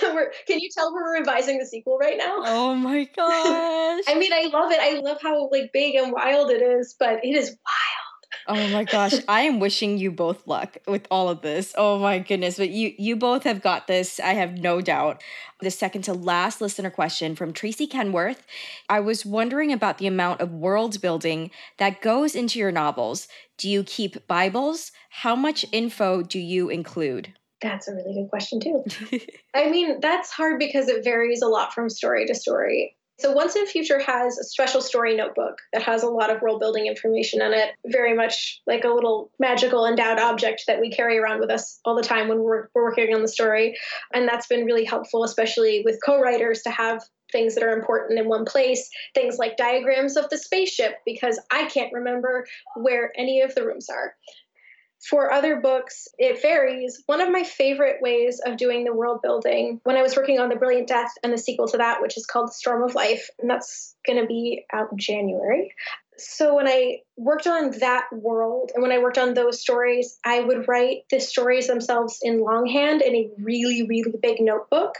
can 0.46 0.60
you 0.60 0.68
tell 0.70 0.92
we're 0.92 1.18
revising 1.18 1.58
the 1.58 1.66
sequel 1.66 1.98
right 1.98 2.16
now? 2.18 2.42
Oh 2.44 2.74
my 2.74 3.04
gosh. 3.04 4.04
I 4.08 4.16
mean, 4.18 4.32
I 4.32 4.48
love 4.52 4.70
it. 4.70 4.78
I 4.80 5.00
love 5.00 5.18
how 5.22 5.48
like 5.50 5.70
big 5.72 5.94
and 5.94 6.12
wild 6.12 6.50
it 6.50 6.62
is, 6.62 6.94
but 6.98 7.24
it 7.24 7.34
is 7.34 7.48
wild. 7.48 8.07
Oh 8.46 8.68
my 8.68 8.84
gosh, 8.84 9.14
I 9.28 9.42
am 9.42 9.60
wishing 9.60 9.98
you 9.98 10.10
both 10.10 10.46
luck 10.46 10.78
with 10.86 11.06
all 11.10 11.28
of 11.28 11.42
this. 11.42 11.74
Oh 11.76 11.98
my 11.98 12.18
goodness, 12.18 12.56
but 12.56 12.70
you 12.70 12.92
you 12.98 13.16
both 13.16 13.44
have 13.44 13.62
got 13.62 13.86
this. 13.86 14.20
I 14.20 14.34
have 14.34 14.58
no 14.58 14.80
doubt. 14.80 15.22
The 15.60 15.70
second 15.70 16.02
to 16.02 16.14
last 16.14 16.60
listener 16.60 16.90
question 16.90 17.34
from 17.34 17.52
Tracy 17.52 17.86
Kenworth. 17.86 18.42
I 18.88 19.00
was 19.00 19.26
wondering 19.26 19.72
about 19.72 19.98
the 19.98 20.06
amount 20.06 20.40
of 20.40 20.52
world 20.52 21.00
building 21.00 21.50
that 21.78 22.00
goes 22.00 22.34
into 22.34 22.58
your 22.58 22.72
novels. 22.72 23.28
Do 23.56 23.68
you 23.68 23.82
keep 23.82 24.26
Bibles? 24.26 24.92
How 25.10 25.34
much 25.34 25.66
info 25.72 26.22
do 26.22 26.38
you 26.38 26.68
include? 26.68 27.34
That's 27.60 27.88
a 27.88 27.92
really 27.92 28.14
good 28.14 28.30
question, 28.30 28.60
too. 28.60 28.84
I 29.54 29.68
mean, 29.68 29.98
that's 30.00 30.30
hard 30.30 30.60
because 30.60 30.88
it 30.88 31.02
varies 31.02 31.42
a 31.42 31.48
lot 31.48 31.72
from 31.74 31.90
story 31.90 32.24
to 32.26 32.34
story. 32.34 32.94
So 33.20 33.32
Once 33.32 33.56
and 33.56 33.68
Future 33.68 33.98
has 33.98 34.38
a 34.38 34.44
special 34.44 34.80
story 34.80 35.16
notebook 35.16 35.58
that 35.72 35.82
has 35.82 36.04
a 36.04 36.08
lot 36.08 36.30
of 36.30 36.40
world 36.40 36.60
building 36.60 36.86
information 36.86 37.42
in 37.42 37.52
it, 37.52 37.70
very 37.86 38.14
much 38.14 38.60
like 38.64 38.84
a 38.84 38.90
little 38.90 39.32
magical 39.40 39.84
endowed 39.86 40.20
object 40.20 40.64
that 40.68 40.80
we 40.80 40.90
carry 40.90 41.18
around 41.18 41.40
with 41.40 41.50
us 41.50 41.80
all 41.84 41.96
the 41.96 42.02
time 42.02 42.28
when 42.28 42.42
we're, 42.42 42.68
we're 42.74 42.84
working 42.84 43.12
on 43.12 43.22
the 43.22 43.28
story. 43.28 43.76
And 44.14 44.28
that's 44.28 44.46
been 44.46 44.64
really 44.64 44.84
helpful, 44.84 45.24
especially 45.24 45.82
with 45.84 45.98
co-writers 46.06 46.62
to 46.62 46.70
have 46.70 47.02
things 47.32 47.56
that 47.56 47.64
are 47.64 47.76
important 47.76 48.20
in 48.20 48.28
one 48.28 48.44
place, 48.44 48.88
things 49.14 49.36
like 49.36 49.56
diagrams 49.56 50.16
of 50.16 50.30
the 50.30 50.38
spaceship, 50.38 50.94
because 51.04 51.40
I 51.50 51.66
can't 51.66 51.92
remember 51.92 52.46
where 52.76 53.10
any 53.16 53.40
of 53.40 53.52
the 53.56 53.66
rooms 53.66 53.88
are. 53.90 54.14
For 55.00 55.32
other 55.32 55.60
books, 55.60 56.08
it 56.18 56.42
varies. 56.42 57.02
One 57.06 57.20
of 57.20 57.30
my 57.30 57.44
favorite 57.44 58.02
ways 58.02 58.40
of 58.44 58.56
doing 58.56 58.84
the 58.84 58.92
world 58.92 59.20
building, 59.22 59.80
when 59.84 59.96
I 59.96 60.02
was 60.02 60.16
working 60.16 60.40
on 60.40 60.48
The 60.48 60.56
Brilliant 60.56 60.88
Death 60.88 61.12
and 61.22 61.32
the 61.32 61.38
sequel 61.38 61.68
to 61.68 61.78
that, 61.78 62.02
which 62.02 62.16
is 62.16 62.26
called 62.26 62.48
The 62.48 62.54
Storm 62.54 62.82
of 62.82 62.94
Life, 62.94 63.30
and 63.38 63.48
that's 63.48 63.94
going 64.06 64.20
to 64.20 64.26
be 64.26 64.64
out 64.72 64.90
in 64.90 64.98
January. 64.98 65.72
So 66.16 66.56
when 66.56 66.66
I 66.66 67.02
worked 67.16 67.46
on 67.46 67.70
that 67.78 68.06
world 68.12 68.72
and 68.74 68.82
when 68.82 68.90
I 68.90 68.98
worked 68.98 69.18
on 69.18 69.34
those 69.34 69.60
stories, 69.60 70.18
I 70.24 70.40
would 70.40 70.66
write 70.66 71.04
the 71.10 71.20
stories 71.20 71.68
themselves 71.68 72.18
in 72.22 72.40
longhand 72.40 73.02
in 73.02 73.14
a 73.14 73.30
really, 73.38 73.84
really 73.84 74.12
big 74.20 74.40
notebook. 74.40 74.96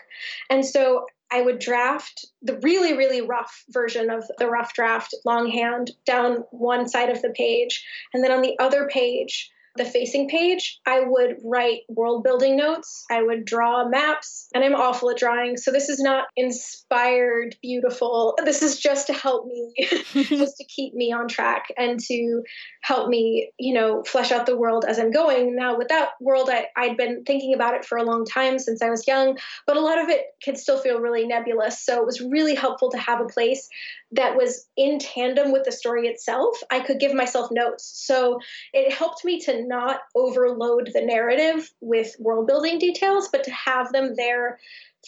And 0.49 0.64
so 0.64 1.07
I 1.30 1.42
would 1.42 1.59
draft 1.59 2.24
the 2.40 2.59
really, 2.62 2.96
really 2.96 3.20
rough 3.20 3.64
version 3.70 4.11
of 4.11 4.24
the 4.38 4.49
rough 4.49 4.72
draft 4.74 5.12
longhand 5.24 5.90
down 6.07 6.44
one 6.53 6.88
side 6.88 7.11
of 7.11 7.20
the 7.20 7.30
page. 7.30 7.84
And 8.14 8.22
then 8.22 8.30
on 8.30 8.40
the 8.40 8.57
other 8.61 8.86
page, 8.86 9.51
the 9.79 9.85
facing 9.85 10.29
page, 10.29 10.81
I 10.87 11.01
would 11.01 11.37
write 11.45 11.81
world 11.89 12.24
building 12.24 12.57
notes. 12.57 13.05
I 13.11 13.22
would 13.22 13.45
draw 13.45 13.89
maps, 13.89 14.49
and 14.55 14.64
I'm 14.64 14.74
awful 14.74 15.11
at 15.11 15.16
drawing. 15.16 15.57
So 15.57 15.70
this 15.70 15.89
is 15.89 16.01
not 16.01 16.26
inspired, 16.37 17.57
beautiful. 17.62 18.37
This 18.45 18.62
is 18.62 18.79
just 18.79 19.07
to 19.07 19.12
help 19.12 19.47
me, 19.47 19.74
just 20.12 20.57
to 20.59 20.64
keep 20.64 20.95
me 20.95 21.12
on 21.12 21.29
track 21.29 21.66
and 21.76 21.99
to 22.01 22.43
help 22.83 23.09
me, 23.09 23.53
you 23.59 23.74
know, 23.74 24.03
flesh 24.05 24.33
out 24.33 24.47
the 24.47 24.57
world 24.57 24.85
as 24.87 24.99
I'm 24.99 25.11
going. 25.11 25.57
Now, 25.57 25.79
with 25.79 25.89
that 25.89 26.11
world, 26.20 26.51
I, 26.51 26.66
I'd 26.76 26.97
been 26.97 27.24
thinking 27.24 27.55
about 27.55 27.74
it 27.74 27.85
for 27.85 27.99
a 27.99 28.05
long 28.05 28.24
time 28.24 28.59
since 28.59 28.83
I 28.83 28.91
was 28.91 29.07
young, 29.07 29.39
but 29.66 29.76
a 29.76 29.81
lot 29.81 29.99
of 29.99 30.09
it 30.09 30.26
can 30.43 30.57
still 30.57 30.79
feel 30.79 31.01
really 31.01 31.26
nebulous. 31.26 31.85
So 31.85 31.99
it 31.99 32.05
was 32.05 32.20
really 32.20 32.55
helpful 32.55 32.91
to 32.91 32.99
have 32.99 33.20
a 33.20 33.26
place 33.26 33.68
that 34.13 34.37
was 34.37 34.67
in 34.77 34.99
tandem 34.99 35.53
with 35.53 35.65
the 35.65 35.73
story 35.73 36.09
itself, 36.09 36.57
I 36.71 36.81
could 36.81 36.99
give 36.99 37.15
myself 37.15 37.51
notes. 37.51 37.85
So 38.07 38.41
it 38.73 38.93
helped 38.93 39.25
me 39.25 39.41
to 39.41 39.67
not 39.67 40.01
overload 40.15 40.91
the 40.95 41.03
narrative 41.03 41.71
with 41.81 42.17
world 42.19 42.47
building 42.47 42.79
details, 42.79 43.29
but 43.31 43.45
to 43.45 43.51
have 43.51 43.93
them 43.93 44.15
there 44.17 44.59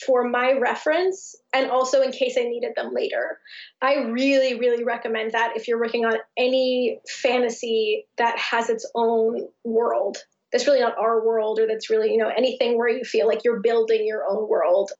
for 0.06 0.28
my 0.28 0.52
reference 0.52 1.34
and 1.52 1.70
also 1.70 2.02
in 2.02 2.12
case 2.12 2.36
I 2.38 2.44
needed 2.44 2.72
them 2.76 2.92
later. 2.94 3.38
I 3.82 3.96
really, 3.96 4.58
really 4.58 4.84
recommend 4.84 5.32
that 5.32 5.56
if 5.56 5.66
you're 5.66 5.80
working 5.80 6.04
on 6.04 6.14
any 6.36 7.00
fantasy 7.08 8.06
that 8.18 8.38
has 8.38 8.70
its 8.70 8.88
own 8.94 9.48
world. 9.64 10.18
That's 10.52 10.66
really 10.66 10.80
not 10.80 10.98
our 10.98 11.24
world, 11.24 11.60
or 11.60 11.66
that's 11.66 11.90
really, 11.90 12.10
you 12.10 12.18
know, 12.18 12.28
anything 12.28 12.76
where 12.76 12.88
you 12.88 13.04
feel 13.04 13.28
like 13.28 13.44
you're 13.44 13.60
building 13.60 14.04
your 14.04 14.24
own 14.28 14.48
world. 14.48 14.90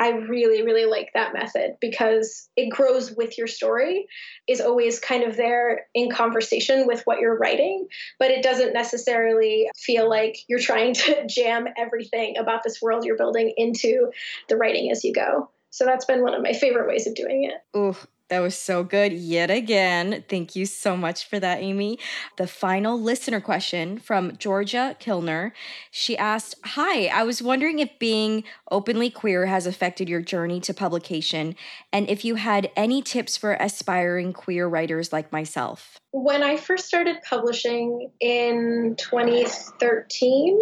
I 0.00 0.12
really, 0.12 0.62
really 0.62 0.86
like 0.86 1.10
that 1.12 1.34
method 1.34 1.76
because 1.78 2.48
it 2.56 2.70
grows 2.70 3.14
with 3.14 3.36
your 3.36 3.46
story, 3.46 4.08
is 4.48 4.62
always 4.62 4.98
kind 4.98 5.24
of 5.24 5.36
there 5.36 5.86
in 5.94 6.10
conversation 6.10 6.86
with 6.86 7.02
what 7.04 7.20
you're 7.20 7.36
writing, 7.36 7.86
but 8.18 8.30
it 8.30 8.42
doesn't 8.42 8.72
necessarily 8.72 9.68
feel 9.76 10.08
like 10.08 10.38
you're 10.48 10.58
trying 10.58 10.94
to 10.94 11.26
jam 11.28 11.68
everything 11.76 12.38
about 12.38 12.62
this 12.64 12.80
world 12.80 13.04
you're 13.04 13.18
building 13.18 13.52
into 13.58 14.10
the 14.48 14.56
writing 14.56 14.90
as 14.90 15.04
you 15.04 15.12
go. 15.12 15.50
So 15.68 15.84
that's 15.84 16.06
been 16.06 16.22
one 16.22 16.32
of 16.32 16.42
my 16.42 16.54
favorite 16.54 16.88
ways 16.88 17.06
of 17.06 17.14
doing 17.14 17.44
it. 17.44 17.78
Ooh, 17.78 17.94
that 18.30 18.40
was 18.40 18.56
so 18.56 18.84
good 18.84 19.12
yet 19.12 19.50
again. 19.50 20.24
Thank 20.28 20.54
you 20.54 20.64
so 20.64 20.96
much 20.96 21.28
for 21.28 21.40
that, 21.40 21.60
Amy. 21.60 21.98
The 22.36 22.46
final 22.46 22.98
listener 22.98 23.40
question 23.40 23.98
from 23.98 24.36
Georgia 24.36 24.96
Kilner. 25.00 25.50
She 25.90 26.16
asked 26.16 26.54
Hi, 26.64 27.06
I 27.06 27.24
was 27.24 27.42
wondering 27.42 27.80
if 27.80 27.90
being 27.98 28.44
openly 28.70 29.10
queer 29.10 29.46
has 29.46 29.66
affected 29.66 30.08
your 30.08 30.22
journey 30.22 30.60
to 30.60 30.72
publication 30.72 31.56
and 31.92 32.08
if 32.08 32.24
you 32.24 32.36
had 32.36 32.70
any 32.76 33.02
tips 33.02 33.36
for 33.36 33.54
aspiring 33.54 34.32
queer 34.32 34.68
writers 34.68 35.12
like 35.12 35.32
myself. 35.32 35.98
When 36.12 36.44
I 36.44 36.56
first 36.56 36.86
started 36.86 37.16
publishing 37.28 38.10
in 38.20 38.94
2013, 38.96 40.60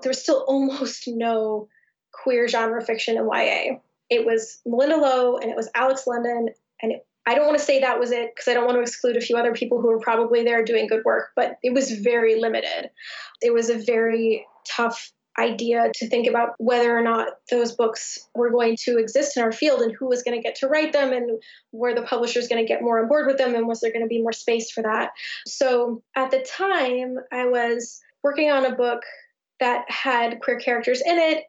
there 0.00 0.10
was 0.10 0.22
still 0.22 0.44
almost 0.48 1.04
no 1.06 1.68
queer 2.10 2.48
genre 2.48 2.82
fiction 2.82 3.18
in 3.18 3.28
YA 3.30 3.80
it 4.12 4.26
was 4.26 4.60
Malinda 4.66 5.00
Lo 5.00 5.38
and 5.38 5.50
it 5.50 5.56
was 5.56 5.70
Alex 5.74 6.06
London 6.06 6.50
and 6.82 6.92
it, 6.92 7.06
I 7.26 7.34
don't 7.34 7.46
want 7.46 7.58
to 7.58 7.64
say 7.64 7.80
that 7.80 8.00
was 8.00 8.10
it 8.10 8.30
because 8.34 8.50
I 8.50 8.54
don't 8.54 8.66
want 8.66 8.76
to 8.76 8.82
exclude 8.82 9.16
a 9.16 9.20
few 9.20 9.36
other 9.36 9.52
people 9.52 9.80
who 9.80 9.88
were 9.88 10.00
probably 10.00 10.42
there 10.42 10.64
doing 10.64 10.88
good 10.88 11.04
work, 11.04 11.30
but 11.36 11.56
it 11.62 11.72
was 11.72 11.92
very 11.92 12.40
limited. 12.40 12.90
It 13.40 13.52
was 13.52 13.70
a 13.70 13.78
very 13.78 14.44
tough 14.68 15.12
idea 15.38 15.90
to 15.94 16.08
think 16.08 16.28
about 16.28 16.50
whether 16.58 16.96
or 16.96 17.02
not 17.02 17.28
those 17.50 17.72
books 17.72 18.18
were 18.34 18.50
going 18.50 18.76
to 18.84 18.98
exist 18.98 19.36
in 19.36 19.42
our 19.42 19.52
field 19.52 19.80
and 19.80 19.94
who 19.98 20.06
was 20.06 20.22
going 20.22 20.36
to 20.36 20.42
get 20.42 20.56
to 20.56 20.66
write 20.66 20.92
them 20.92 21.12
and 21.12 21.40
where 21.70 21.94
the 21.94 22.02
publishers 22.02 22.44
is 22.44 22.48
going 22.48 22.62
to 22.62 22.68
get 22.68 22.82
more 22.82 23.00
on 23.00 23.08
board 23.08 23.26
with 23.26 23.38
them 23.38 23.54
and 23.54 23.66
was 23.66 23.80
there 23.80 23.92
going 23.92 24.04
to 24.04 24.08
be 24.08 24.20
more 24.20 24.32
space 24.32 24.70
for 24.70 24.82
that. 24.82 25.10
So 25.46 26.02
at 26.16 26.30
the 26.30 26.40
time, 26.40 27.16
I 27.32 27.46
was 27.46 28.00
working 28.22 28.50
on 28.50 28.66
a 28.66 28.74
book 28.74 29.02
that 29.58 29.84
had 29.88 30.40
queer 30.40 30.58
characters 30.58 31.00
in 31.00 31.18
it 31.18 31.44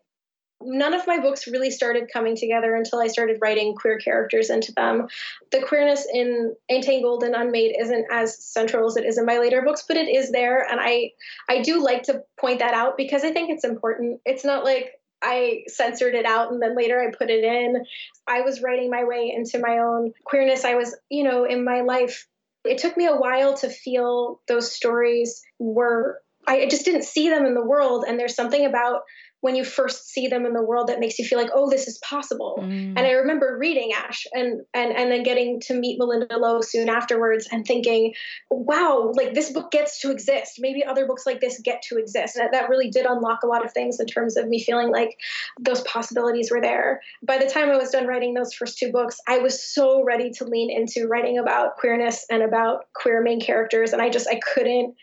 none 0.66 0.94
of 0.94 1.08
my 1.08 1.20
books 1.20 1.48
really 1.48 1.72
started 1.72 2.10
coming 2.12 2.36
together 2.36 2.76
until 2.76 3.00
I 3.00 3.08
started 3.08 3.40
writing 3.42 3.76
queer 3.76 3.98
characters 4.00 4.50
into 4.50 4.72
them. 4.74 5.08
The 5.52 5.62
queerness 5.62 6.08
in 6.12 6.56
Entangled 6.70 7.24
and 7.24 7.36
Unmade 7.36 7.76
isn't 7.80 8.06
as 8.12 8.44
central 8.44 8.88
as 8.88 8.98
it 8.98 9.06
is 9.06 9.18
in 9.18 9.26
my 9.26 9.40
later 9.40 9.62
books, 9.62 9.84
but 9.88 9.98
it 9.98 10.08
is 10.08 10.32
there, 10.32 10.66
and 10.70 10.80
I 10.82 11.12
I 11.50 11.62
do 11.62 11.84
like 11.84 12.04
to 12.04 12.24
point 12.40 12.60
that 12.60 12.74
out 12.74 12.98
because 12.98 13.24
I 13.24 13.32
think 13.32 13.50
it's 13.50 13.64
important. 13.64 14.22
It's 14.26 14.46
not 14.46 14.64
like 14.64 14.94
I 15.24 15.64
censored 15.68 16.16
it 16.16 16.26
out 16.26 16.52
and 16.52 16.62
then 16.62 16.76
later 16.76 17.02
I 17.02 17.16
put 17.16 17.30
it 17.30 17.44
in. 17.44 17.86
I 18.28 18.42
was 18.42 18.62
writing 18.62 18.90
my 18.90 19.06
way 19.06 19.34
into 19.36 19.58
my 19.60 19.78
own 19.80 20.12
queerness. 20.26 20.66
I 20.66 20.76
was, 20.76 20.96
you 21.10 21.24
know, 21.24 21.46
in 21.46 21.64
my 21.64 21.82
life. 21.82 22.28
It 22.66 22.78
took 22.78 22.98
me 22.98 23.08
a 23.08 23.16
while 23.16 23.56
to 23.58 23.70
feel 23.70 24.42
those 24.48 24.72
stories 24.72 25.44
were 25.60 26.20
I 26.46 26.68
just 26.68 26.86
didn't 26.86 27.04
see 27.06 27.30
them 27.30 27.46
in 27.46 27.54
the 27.54 27.64
world. 27.64 28.04
And 28.08 28.20
there's 28.20 28.36
something 28.36 28.66
about 28.66 29.04
when 29.44 29.58
you 29.58 29.66
first 29.66 30.08
see 30.08 30.30
them 30.30 30.46
in 30.46 30.54
the 30.54 30.64
world 30.64 30.88
that 30.88 31.02
makes 31.02 31.20
you 31.20 31.26
feel 31.26 31.38
like 31.38 31.50
oh 31.54 31.70
this 31.70 31.86
is 31.86 31.98
possible. 31.98 32.56
Mm. 32.62 32.94
and 32.96 33.00
i 33.00 33.12
remember 33.12 33.58
reading 33.60 33.92
ash 33.94 34.26
and 34.32 34.62
and 34.74 34.96
and 34.96 35.12
then 35.12 35.22
getting 35.22 35.60
to 35.60 35.74
meet 35.74 36.00
Malinda 36.00 36.40
Lo 36.40 36.62
soon 36.62 36.88
afterwards 36.88 37.50
and 37.52 37.66
thinking 37.66 38.14
wow 38.50 39.12
like 39.16 39.34
this 39.34 39.52
book 39.52 39.70
gets 39.70 40.00
to 40.00 40.12
exist. 40.12 40.60
Maybe 40.60 40.86
other 40.86 41.06
books 41.06 41.26
like 41.26 41.42
this 41.42 41.60
get 41.60 41.82
to 41.90 41.98
exist. 41.98 42.38
And 42.38 42.46
that, 42.46 42.52
that 42.54 42.70
really 42.70 42.90
did 42.90 43.06
unlock 43.06 43.44
a 43.44 43.48
lot 43.48 43.66
of 43.66 43.74
things 43.74 44.00
in 44.00 44.06
terms 44.06 44.38
of 44.38 44.48
me 44.48 44.64
feeling 44.64 44.92
like 44.92 45.18
those 45.60 45.82
possibilities 45.82 46.50
were 46.50 46.62
there. 46.62 47.02
By 47.22 47.38
the 47.38 47.50
time 47.50 47.70
i 47.70 47.76
was 47.76 47.90
done 47.90 48.08
writing 48.08 48.34
those 48.34 48.54
first 48.54 48.78
two 48.78 48.92
books 48.92 49.20
i 49.28 49.40
was 49.40 49.62
so 49.62 50.04
ready 50.06 50.32
to 50.32 50.46
lean 50.46 50.72
into 50.72 51.08
writing 51.08 51.38
about 51.38 51.76
queerness 51.76 52.26
and 52.30 52.44
about 52.44 52.86
queer 52.94 53.22
main 53.22 53.42
characters. 53.42 53.92
And 53.92 54.02
i 54.02 54.10
just 54.10 54.28
i 54.30 54.40
couldn't 54.54 54.96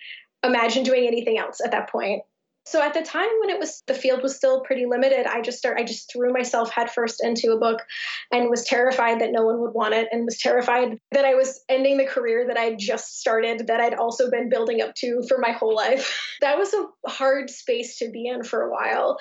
imagine 0.42 0.82
doing 0.82 1.06
anything 1.06 1.36
else 1.36 1.60
at 1.62 1.72
that 1.72 1.90
point 1.90 2.22
so 2.70 2.80
at 2.80 2.94
the 2.94 3.02
time 3.02 3.28
when 3.40 3.50
it 3.50 3.58
was 3.58 3.82
the 3.88 3.94
field 3.94 4.22
was 4.22 4.36
still 4.36 4.60
pretty 4.60 4.86
limited, 4.86 5.26
I 5.26 5.40
just 5.40 5.58
start 5.58 5.76
I 5.76 5.82
just 5.82 6.08
threw 6.12 6.32
myself 6.32 6.70
headfirst 6.70 7.20
into 7.20 7.50
a 7.50 7.58
book 7.58 7.82
and 8.30 8.48
was 8.48 8.64
terrified 8.64 9.20
that 9.20 9.32
no 9.32 9.42
one 9.42 9.60
would 9.60 9.74
want 9.74 9.94
it 9.94 10.06
and 10.12 10.24
was 10.24 10.38
terrified 10.38 10.96
that 11.10 11.24
I 11.24 11.34
was 11.34 11.64
ending 11.68 11.98
the 11.98 12.06
career 12.06 12.46
that 12.46 12.56
I'd 12.56 12.78
just 12.78 13.18
started 13.18 13.66
that 13.66 13.80
I'd 13.80 13.94
also 13.94 14.30
been 14.30 14.48
building 14.48 14.82
up 14.82 14.94
to 14.98 15.20
for 15.28 15.38
my 15.38 15.50
whole 15.50 15.74
life. 15.74 16.16
that 16.42 16.58
was 16.58 16.72
a 16.72 17.10
hard 17.10 17.50
space 17.50 17.98
to 17.98 18.08
be 18.08 18.28
in 18.28 18.44
for 18.44 18.62
a 18.62 18.70
while. 18.70 19.18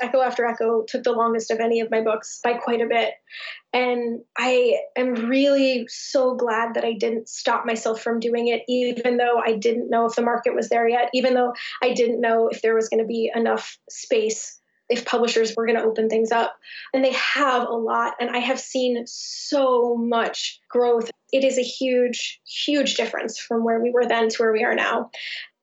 Echo 0.00 0.20
After 0.20 0.46
Echo 0.46 0.84
took 0.86 1.02
the 1.02 1.12
longest 1.12 1.50
of 1.50 1.60
any 1.60 1.80
of 1.80 1.90
my 1.90 2.00
books 2.00 2.40
by 2.42 2.54
quite 2.54 2.80
a 2.80 2.86
bit. 2.86 3.14
And 3.72 4.20
I 4.36 4.78
am 4.96 5.14
really 5.28 5.86
so 5.88 6.34
glad 6.34 6.74
that 6.74 6.84
I 6.84 6.94
didn't 6.94 7.28
stop 7.28 7.66
myself 7.66 8.00
from 8.00 8.20
doing 8.20 8.48
it, 8.48 8.62
even 8.68 9.16
though 9.16 9.40
I 9.44 9.54
didn't 9.54 9.90
know 9.90 10.06
if 10.06 10.14
the 10.14 10.22
market 10.22 10.54
was 10.54 10.68
there 10.68 10.88
yet, 10.88 11.10
even 11.12 11.34
though 11.34 11.52
I 11.82 11.92
didn't 11.92 12.20
know 12.20 12.48
if 12.48 12.62
there 12.62 12.74
was 12.74 12.88
going 12.88 13.02
to 13.02 13.06
be 13.06 13.30
enough 13.34 13.78
space, 13.90 14.58
if 14.88 15.04
publishers 15.04 15.54
were 15.54 15.66
going 15.66 15.78
to 15.78 15.84
open 15.84 16.08
things 16.08 16.32
up. 16.32 16.56
And 16.94 17.04
they 17.04 17.12
have 17.12 17.68
a 17.68 17.74
lot. 17.74 18.14
And 18.20 18.30
I 18.30 18.38
have 18.38 18.58
seen 18.58 19.04
so 19.06 19.96
much 19.96 20.60
growth. 20.70 21.10
It 21.30 21.44
is 21.44 21.58
a 21.58 21.62
huge, 21.62 22.40
huge 22.46 22.94
difference 22.94 23.38
from 23.38 23.64
where 23.64 23.80
we 23.80 23.90
were 23.90 24.06
then 24.06 24.30
to 24.30 24.36
where 24.38 24.52
we 24.52 24.64
are 24.64 24.74
now. 24.74 25.10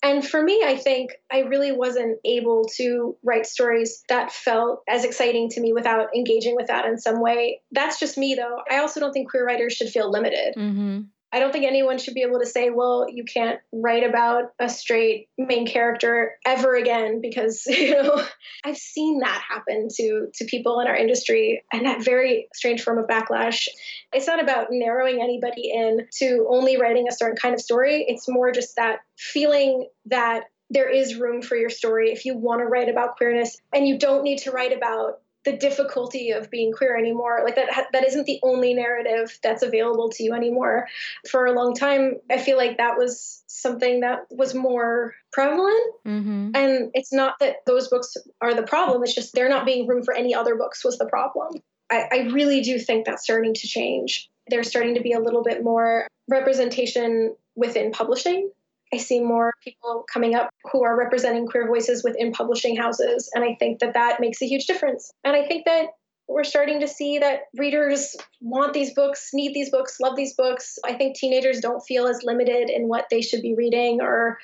And 0.03 0.25
for 0.25 0.41
me, 0.41 0.61
I 0.63 0.77
think 0.77 1.11
I 1.31 1.39
really 1.39 1.71
wasn't 1.71 2.19
able 2.23 2.65
to 2.77 3.17
write 3.23 3.47
stories 3.47 4.03
that 4.07 4.31
felt 4.31 4.83
as 4.87 5.03
exciting 5.03 5.49
to 5.51 5.61
me 5.61 5.73
without 5.73 6.15
engaging 6.15 6.55
with 6.55 6.67
that 6.67 6.85
in 6.85 6.99
some 6.99 7.21
way. 7.21 7.61
That's 7.71 7.99
just 7.99 8.17
me, 8.17 8.35
though. 8.35 8.59
I 8.69 8.77
also 8.77 8.99
don't 8.99 9.13
think 9.13 9.31
queer 9.31 9.45
writers 9.45 9.73
should 9.73 9.89
feel 9.89 10.11
limited. 10.11 10.53
Mm-hmm. 10.55 11.01
I 11.31 11.39
don't 11.39 11.51
think 11.51 11.65
anyone 11.65 11.97
should 11.97 12.13
be 12.13 12.21
able 12.21 12.39
to 12.39 12.45
say, 12.45 12.69
well, 12.69 13.07
you 13.09 13.25
can't 13.25 13.59
write 13.73 14.03
about 14.03 14.53
a 14.59 14.69
straight 14.69 15.27
main 15.37 15.67
character 15.67 16.37
ever 16.45 16.75
again 16.75 17.19
because, 17.21 17.65
you 17.67 17.91
know, 17.91 18.23
I've 18.63 18.77
seen 18.77 19.19
that 19.19 19.43
happen 19.47 19.89
to 19.95 20.27
to 20.35 20.45
people 20.45 20.79
in 20.79 20.87
our 20.87 20.95
industry 20.95 21.63
and 21.73 21.85
that 21.85 22.03
very 22.03 22.47
strange 22.53 22.81
form 22.81 22.99
of 22.99 23.07
backlash. 23.07 23.67
It's 24.13 24.27
not 24.27 24.41
about 24.41 24.67
narrowing 24.71 25.21
anybody 25.21 25.71
in 25.73 26.07
to 26.19 26.47
only 26.49 26.77
writing 26.77 27.07
a 27.09 27.13
certain 27.13 27.37
kind 27.37 27.53
of 27.53 27.61
story. 27.61 28.05
It's 28.07 28.29
more 28.29 28.51
just 28.51 28.77
that 28.77 28.99
feeling 29.17 29.89
that 30.05 30.45
there 30.69 30.89
is 30.89 31.15
room 31.15 31.41
for 31.41 31.55
your 31.55 31.69
story 31.69 32.11
if 32.11 32.25
you 32.25 32.35
want 32.35 32.59
to 32.59 32.65
write 32.65 32.89
about 32.89 33.17
queerness 33.17 33.57
and 33.73 33.87
you 33.87 33.97
don't 33.99 34.23
need 34.23 34.39
to 34.39 34.51
write 34.51 34.75
about 34.75 35.19
the 35.45 35.55
difficulty 35.55 36.31
of 36.31 36.49
being 36.49 36.73
queer 36.73 36.97
anymore. 36.97 37.41
Like 37.45 37.55
that 37.55 37.87
that 37.93 38.05
isn't 38.05 38.25
the 38.25 38.39
only 38.43 38.73
narrative 38.73 39.37
that's 39.41 39.63
available 39.63 40.09
to 40.09 40.23
you 40.23 40.33
anymore. 40.33 40.87
For 41.29 41.45
a 41.45 41.53
long 41.53 41.75
time 41.75 42.15
i 42.31 42.37
feel 42.37 42.57
like 42.57 42.77
that 42.77 42.97
was 42.97 43.43
something 43.47 44.01
that 44.01 44.25
was 44.29 44.53
more 44.53 45.13
prevalent. 45.31 45.93
Mm-hmm. 46.05 46.51
and 46.55 46.91
it's 46.93 47.13
not 47.13 47.35
that 47.39 47.57
those 47.65 47.87
books 47.87 48.15
are 48.41 48.53
the 48.53 48.63
problem 48.63 49.03
it's 49.03 49.15
just 49.15 49.33
there 49.33 49.49
not 49.49 49.65
being 49.65 49.87
room 49.87 50.03
for 50.03 50.13
any 50.13 50.33
other 50.35 50.55
books 50.55 50.83
was 50.83 50.97
the 50.97 51.05
problem. 51.05 51.61
I, 51.91 52.07
I 52.11 52.17
really 52.31 52.61
do 52.61 52.79
think 52.79 53.05
that's 53.05 53.23
starting 53.23 53.53
to 53.53 53.67
change. 53.67 54.29
There's 54.47 54.67
starting 54.67 54.95
to 54.95 55.01
be 55.01 55.13
a 55.13 55.19
little 55.19 55.43
bit 55.43 55.63
more 55.63 56.07
representation 56.27 57.35
within 57.55 57.91
publishing 57.91 58.49
I 58.95 58.97
see 58.97 59.19
more 59.19 59.53
people 59.61 60.05
coming 60.11 60.35
up 60.35 60.49
who 60.71 60.85
are 60.85 60.97
representing 60.97 61.47
queer 61.47 61.67
voices 61.67 62.01
within 62.01 62.31
publishing 62.31 62.77
houses. 62.77 63.29
And 63.33 63.43
I 63.43 63.55
think 63.59 63.79
that 63.79 63.93
that 63.93 64.21
makes 64.21 64.41
a 64.41 64.47
huge 64.47 64.67
difference. 64.67 65.11
And 65.25 65.35
I 65.35 65.45
think 65.45 65.65
that 65.65 65.87
we're 66.29 66.45
starting 66.45 66.79
to 66.79 66.87
see 66.87 67.19
that 67.19 67.41
readers 67.57 68.15
want 68.39 68.73
these 68.73 68.93
books, 68.93 69.31
need 69.33 69.53
these 69.53 69.69
books, 69.69 69.97
love 69.99 70.15
these 70.15 70.33
books. 70.33 70.79
I 70.85 70.93
think 70.93 71.17
teenagers 71.17 71.59
don't 71.59 71.81
feel 71.81 72.07
as 72.07 72.23
limited 72.23 72.69
in 72.69 72.87
what 72.87 73.07
they 73.11 73.21
should 73.21 73.41
be 73.41 73.53
reading. 73.53 73.99
Or 74.01 74.37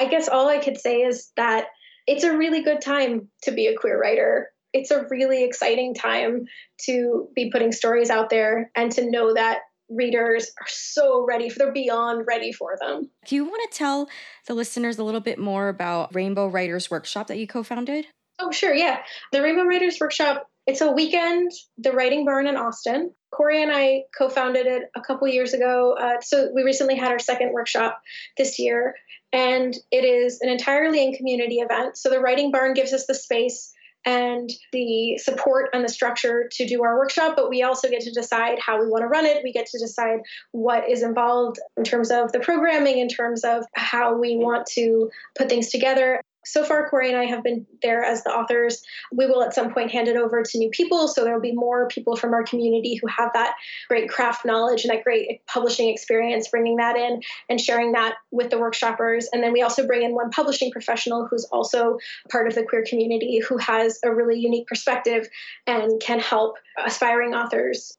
I 0.00 0.06
guess 0.06 0.28
all 0.28 0.48
I 0.48 0.58
could 0.58 0.78
say 0.78 1.02
is 1.02 1.30
that 1.36 1.66
it's 2.06 2.24
a 2.24 2.36
really 2.36 2.62
good 2.62 2.80
time 2.80 3.28
to 3.42 3.52
be 3.52 3.66
a 3.66 3.76
queer 3.76 4.00
writer. 4.00 4.48
It's 4.72 4.90
a 4.90 5.04
really 5.10 5.44
exciting 5.44 5.94
time 5.94 6.46
to 6.86 7.28
be 7.34 7.50
putting 7.50 7.72
stories 7.72 8.08
out 8.08 8.30
there 8.30 8.70
and 8.74 8.90
to 8.92 9.10
know 9.10 9.34
that 9.34 9.58
readers 9.90 10.50
are 10.60 10.66
so 10.68 11.24
ready 11.26 11.48
for 11.48 11.58
they're 11.58 11.72
beyond 11.72 12.26
ready 12.26 12.52
for 12.52 12.76
them. 12.80 13.10
Do 13.26 13.34
you 13.34 13.44
want 13.44 13.70
to 13.70 13.76
tell 13.76 14.08
the 14.46 14.54
listeners 14.54 14.98
a 14.98 15.04
little 15.04 15.20
bit 15.20 15.38
more 15.38 15.68
about 15.68 16.14
Rainbow 16.14 16.46
Writers 16.46 16.90
Workshop 16.90 17.26
that 17.26 17.38
you 17.38 17.46
co-founded? 17.46 18.06
Oh, 18.38 18.50
sure, 18.50 18.74
yeah. 18.74 19.00
The 19.32 19.42
Rainbow 19.42 19.64
Writers 19.64 19.98
Workshop, 20.00 20.48
it's 20.66 20.80
a 20.80 20.90
weekend, 20.90 21.52
the 21.76 21.92
Writing 21.92 22.24
Barn 22.24 22.46
in 22.46 22.56
Austin. 22.56 23.12
Cori 23.32 23.62
and 23.62 23.70
I 23.72 24.04
co 24.16 24.28
founded 24.28 24.66
it 24.66 24.84
a 24.96 25.00
couple 25.00 25.28
years 25.28 25.52
ago. 25.52 25.96
Uh, 26.00 26.20
so 26.20 26.50
we 26.54 26.62
recently 26.62 26.96
had 26.96 27.12
our 27.12 27.18
second 27.18 27.52
workshop 27.52 28.00
this 28.36 28.58
year, 28.58 28.94
and 29.32 29.74
it 29.90 30.04
is 30.04 30.40
an 30.40 30.48
entirely 30.48 31.04
in 31.04 31.12
community 31.12 31.56
event. 31.56 31.96
So 31.96 32.10
the 32.10 32.20
Writing 32.20 32.50
Barn 32.50 32.74
gives 32.74 32.92
us 32.92 33.06
the 33.06 33.14
space 33.14 33.72
and 34.04 34.50
the 34.72 35.18
support 35.18 35.70
and 35.72 35.84
the 35.84 35.88
structure 35.88 36.48
to 36.52 36.66
do 36.66 36.82
our 36.82 36.96
workshop, 36.96 37.34
but 37.36 37.50
we 37.50 37.62
also 37.62 37.88
get 37.88 38.00
to 38.02 38.12
decide 38.12 38.58
how 38.58 38.80
we 38.80 38.88
want 38.88 39.02
to 39.02 39.08
run 39.08 39.26
it. 39.26 39.42
We 39.44 39.52
get 39.52 39.66
to 39.66 39.78
decide 39.78 40.20
what 40.52 40.88
is 40.88 41.02
involved 41.02 41.58
in 41.76 41.84
terms 41.84 42.10
of 42.10 42.32
the 42.32 42.40
programming, 42.40 42.98
in 42.98 43.08
terms 43.08 43.44
of 43.44 43.64
how 43.74 44.18
we 44.18 44.36
want 44.36 44.66
to 44.74 45.10
put 45.36 45.48
things 45.48 45.70
together 45.70 46.22
so 46.50 46.64
far, 46.64 46.88
Cori 46.88 47.08
and 47.08 47.16
I 47.16 47.26
have 47.26 47.44
been 47.44 47.64
there 47.80 48.02
as 48.02 48.24
the 48.24 48.30
authors. 48.30 48.82
We 49.12 49.26
will 49.26 49.42
at 49.42 49.54
some 49.54 49.72
point 49.72 49.92
hand 49.92 50.08
it 50.08 50.16
over 50.16 50.42
to 50.42 50.58
new 50.58 50.68
people. 50.70 51.06
So 51.06 51.22
there 51.22 51.32
will 51.32 51.40
be 51.40 51.52
more 51.52 51.86
people 51.86 52.16
from 52.16 52.34
our 52.34 52.42
community 52.42 52.96
who 52.96 53.06
have 53.06 53.30
that 53.34 53.54
great 53.88 54.08
craft 54.08 54.44
knowledge 54.44 54.84
and 54.84 54.92
that 54.92 55.04
great 55.04 55.46
publishing 55.46 55.88
experience, 55.88 56.48
bringing 56.48 56.76
that 56.76 56.96
in 56.96 57.22
and 57.48 57.60
sharing 57.60 57.92
that 57.92 58.14
with 58.32 58.50
the 58.50 58.56
workshoppers. 58.56 59.26
And 59.32 59.42
then 59.42 59.52
we 59.52 59.62
also 59.62 59.86
bring 59.86 60.02
in 60.02 60.14
one 60.14 60.30
publishing 60.30 60.72
professional 60.72 61.28
who's 61.30 61.44
also 61.52 61.98
part 62.30 62.48
of 62.48 62.54
the 62.56 62.64
queer 62.64 62.84
community 62.84 63.38
who 63.38 63.56
has 63.58 64.00
a 64.04 64.12
really 64.12 64.38
unique 64.40 64.66
perspective 64.66 65.28
and 65.68 66.00
can 66.00 66.18
help 66.18 66.56
aspiring 66.84 67.34
authors 67.34 67.96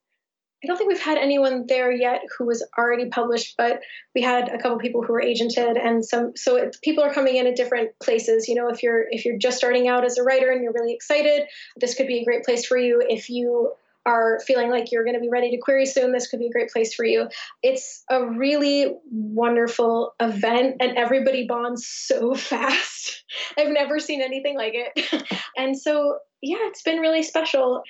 I 0.63 0.67
don't 0.67 0.77
think 0.77 0.89
we've 0.89 1.01
had 1.01 1.17
anyone 1.17 1.65
there 1.67 1.91
yet 1.91 2.21
who 2.37 2.45
was 2.45 2.63
already 2.77 3.09
published, 3.09 3.55
but 3.57 3.81
we 4.13 4.21
had 4.21 4.49
a 4.49 4.59
couple 4.59 4.77
people 4.77 5.01
who 5.01 5.13
were 5.13 5.21
agented, 5.21 5.83
and 5.83 6.05
some. 6.05 6.33
So 6.35 6.55
it, 6.57 6.77
people 6.83 7.03
are 7.03 7.13
coming 7.13 7.35
in 7.35 7.47
at 7.47 7.55
different 7.55 7.97
places. 7.99 8.47
You 8.47 8.55
know, 8.55 8.69
if 8.69 8.83
you're 8.83 9.05
if 9.09 9.25
you're 9.25 9.37
just 9.37 9.57
starting 9.57 9.87
out 9.87 10.05
as 10.05 10.17
a 10.17 10.23
writer 10.23 10.51
and 10.51 10.61
you're 10.61 10.73
really 10.73 10.93
excited, 10.93 11.47
this 11.77 11.95
could 11.95 12.07
be 12.07 12.19
a 12.19 12.25
great 12.25 12.43
place 12.43 12.65
for 12.65 12.77
you. 12.77 13.03
If 13.07 13.29
you 13.29 13.73
are 14.05 14.39
feeling 14.45 14.69
like 14.69 14.91
you're 14.91 15.03
going 15.03 15.15
to 15.15 15.19
be 15.19 15.29
ready 15.29 15.51
to 15.51 15.57
query 15.57 15.85
soon, 15.85 16.11
this 16.11 16.27
could 16.27 16.39
be 16.39 16.47
a 16.47 16.51
great 16.51 16.71
place 16.71 16.93
for 16.93 17.05
you. 17.05 17.27
It's 17.61 18.03
a 18.09 18.25
really 18.25 18.95
wonderful 19.11 20.13
event, 20.19 20.77
and 20.79 20.97
everybody 20.97 21.47
bonds 21.47 21.87
so 21.87 22.35
fast. 22.35 23.23
I've 23.57 23.69
never 23.69 23.99
seen 23.99 24.21
anything 24.21 24.55
like 24.55 24.73
it. 24.75 25.25
and 25.57 25.77
so, 25.77 26.19
yeah, 26.41 26.57
it's 26.61 26.81
been 26.81 26.99
really 26.99 27.23
special 27.23 27.83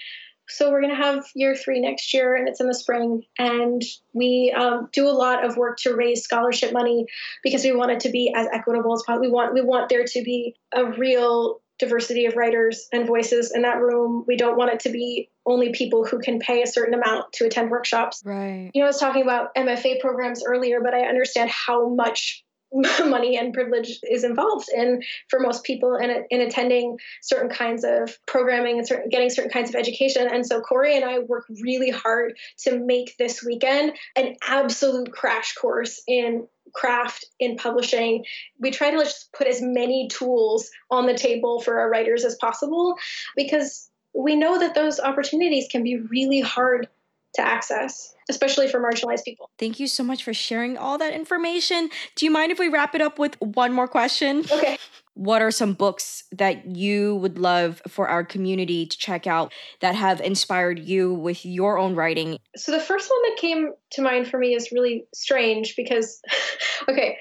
so 0.52 0.72
we're 0.72 0.82
going 0.82 0.95
to 0.95 1.04
have 1.04 1.26
year 1.34 1.56
three 1.56 1.80
next 1.80 2.14
year 2.14 2.36
and 2.36 2.47
it's 2.47 2.60
in 2.60 2.68
the 2.68 2.74
spring. 2.74 3.24
And 3.39 3.82
we 4.14 4.54
um, 4.56 4.89
do 4.91 5.08
a 5.08 5.12
lot 5.12 5.45
of 5.45 5.58
work 5.58 5.78
to 5.80 5.95
raise 5.95 6.24
scholarship 6.24 6.74
money 6.74 7.06
because 7.43 7.64
we 7.64 7.72
want 7.72 7.91
it 7.91 8.02
to 8.02 8.10
be 8.10 8.34
as 8.36 8.47
equitable 8.52 8.93
as 8.93 9.04
possible 9.04 9.22
we 9.22 9.32
want 9.32 9.54
we 9.54 9.62
want 9.62 9.89
there 9.89 10.04
to 10.04 10.24
be 10.24 10.56
a 10.74 10.86
real 10.86 11.62
diversity 11.80 12.26
of 12.28 12.36
writers 12.36 12.88
and 12.93 13.08
voices 13.08 13.52
in 13.54 13.64
that 13.64 13.80
room. 13.80 14.24
We 14.28 14.38
don't 14.38 14.58
want 14.58 14.72
it 14.72 14.82
to 14.82 14.89
be 14.89 15.30
only 15.45 15.72
people 15.72 16.06
who 16.06 16.20
can 16.20 16.39
pay 16.39 16.62
a 16.62 16.68
certain 16.68 16.93
amount 16.93 17.34
to 17.34 17.45
attend 17.45 17.72
workshops. 17.72 18.22
Right. 18.24 18.70
You 18.74 18.82
know 18.82 18.86
i 18.86 18.89
was 18.89 18.99
talking 18.99 19.24
about 19.24 19.54
mfa 19.56 19.99
programs 19.99 20.43
earlier 20.45 20.80
but 20.82 20.93
i 20.93 21.02
understand 21.02 21.49
how 21.49 21.89
much 21.89 22.43
money 23.06 23.38
and 23.38 23.54
privilege 23.54 24.00
is 24.10 24.24
involved 24.24 24.70
in 24.74 25.02
for 25.30 25.40
most 25.40 25.64
people 25.64 25.96
in, 25.96 26.26
in 26.30 26.42
attending 26.42 26.98
certain 27.22 27.50
kinds 27.50 27.84
of 27.84 28.18
programming 28.28 28.78
and 28.78 28.88
certain, 28.88 29.10
getting 29.10 29.30
certain 29.30 29.52
kinds 29.52 29.70
of 29.70 29.76
education. 29.76 30.28
And 30.32 30.46
so 30.46 30.62
Cori 30.62 30.96
and 30.96 31.06
I 31.06 31.20
work 31.20 31.46
really 31.62 31.90
hard 31.90 32.38
to 32.60 32.80
make 32.80 33.16
this 33.18 33.44
weekend 33.44 33.94
an 34.16 34.36
absolute 34.48 35.12
crash 35.12 35.54
course 35.56 36.02
in 36.08 36.48
craft 36.74 37.26
in 37.38 37.58
publishing 37.58 38.24
we 38.60 38.72
try 38.72 38.92
to 38.92 38.98
just 39.00 39.34
put 39.34 39.46
as 39.46 39.62
many 39.62 40.08
tools 40.08 40.70
on 40.90 41.06
the 41.06 41.14
table 41.14 41.60
for 41.60 41.80
our 41.80 41.90
writers 41.90 42.24
as 42.24 42.36
possible 42.36 42.96
because 43.36 43.90
we 44.14 44.38
know 44.38 44.60
that 44.60 44.74
those 44.74 44.98
opportunities 45.00 45.68
can 45.70 45.84
be 45.84 45.98
really 45.98 46.40
hard 46.40 46.88
to 47.36 47.42
access, 47.42 48.14
especially 48.30 48.68
for 48.68 48.80
marginalized 48.80 49.24
people. 49.24 49.50
Thank 49.58 49.80
you 49.80 49.88
so 49.88 50.04
much 50.04 50.24
for 50.24 50.34
sharing 50.34 50.78
all 50.78 50.98
that 50.98 51.14
information. 51.14 51.90
Do 52.16 52.26
you 52.26 52.32
mind 52.32 52.52
if 52.52 52.60
we 52.60 52.68
wrap 52.68 52.96
it 52.96 53.02
up 53.02 53.20
with 53.20 53.36
one 53.40 53.74
more 53.74 53.88
question? 53.88 54.46
Okay. 54.52 54.78
What 55.14 55.42
are 55.42 55.52
some 55.52 55.74
books 55.74 56.24
that 56.32 56.66
you 56.66 57.18
would 57.18 57.38
love 57.38 57.82
for 57.88 58.08
our 58.08 58.24
community 58.24 58.86
to 58.86 58.98
check 58.98 59.28
out 59.28 59.52
that 59.82 59.94
have 59.96 60.22
inspired 60.22 60.80
you 60.80 61.14
with 61.14 61.46
your 61.46 61.78
own 61.78 61.96
writing? 61.96 62.38
So, 62.56 62.72
the 62.72 62.80
first 62.80 63.10
one 63.10 63.22
that 63.24 63.38
came 63.38 63.74
to 63.92 64.02
mind 64.02 64.30
for 64.30 64.38
me 64.38 64.56
is 64.56 64.72
really 64.72 65.06
strange 65.14 65.76
because, 65.76 66.22
okay, 66.90 67.18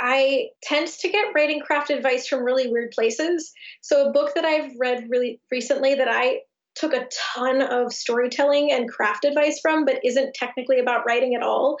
I 0.00 0.48
tend 0.62 0.88
to 0.88 1.08
get 1.08 1.32
writing 1.34 1.60
craft 1.60 1.90
advice 1.90 2.26
from 2.26 2.42
really 2.42 2.68
weird 2.68 2.90
places. 2.90 3.52
So, 3.82 4.08
a 4.08 4.12
book 4.12 4.34
that 4.34 4.44
I've 4.44 4.72
read 4.78 5.06
really 5.08 5.40
recently 5.50 5.94
that 5.94 6.08
I 6.08 6.40
took 6.78 6.92
a 6.92 7.08
ton 7.34 7.62
of 7.62 7.92
storytelling 7.92 8.72
and 8.72 8.88
craft 8.88 9.24
advice 9.24 9.60
from, 9.60 9.84
but 9.84 10.00
isn't 10.04 10.34
technically 10.34 10.78
about 10.78 11.04
writing 11.06 11.34
at 11.34 11.42
all. 11.42 11.78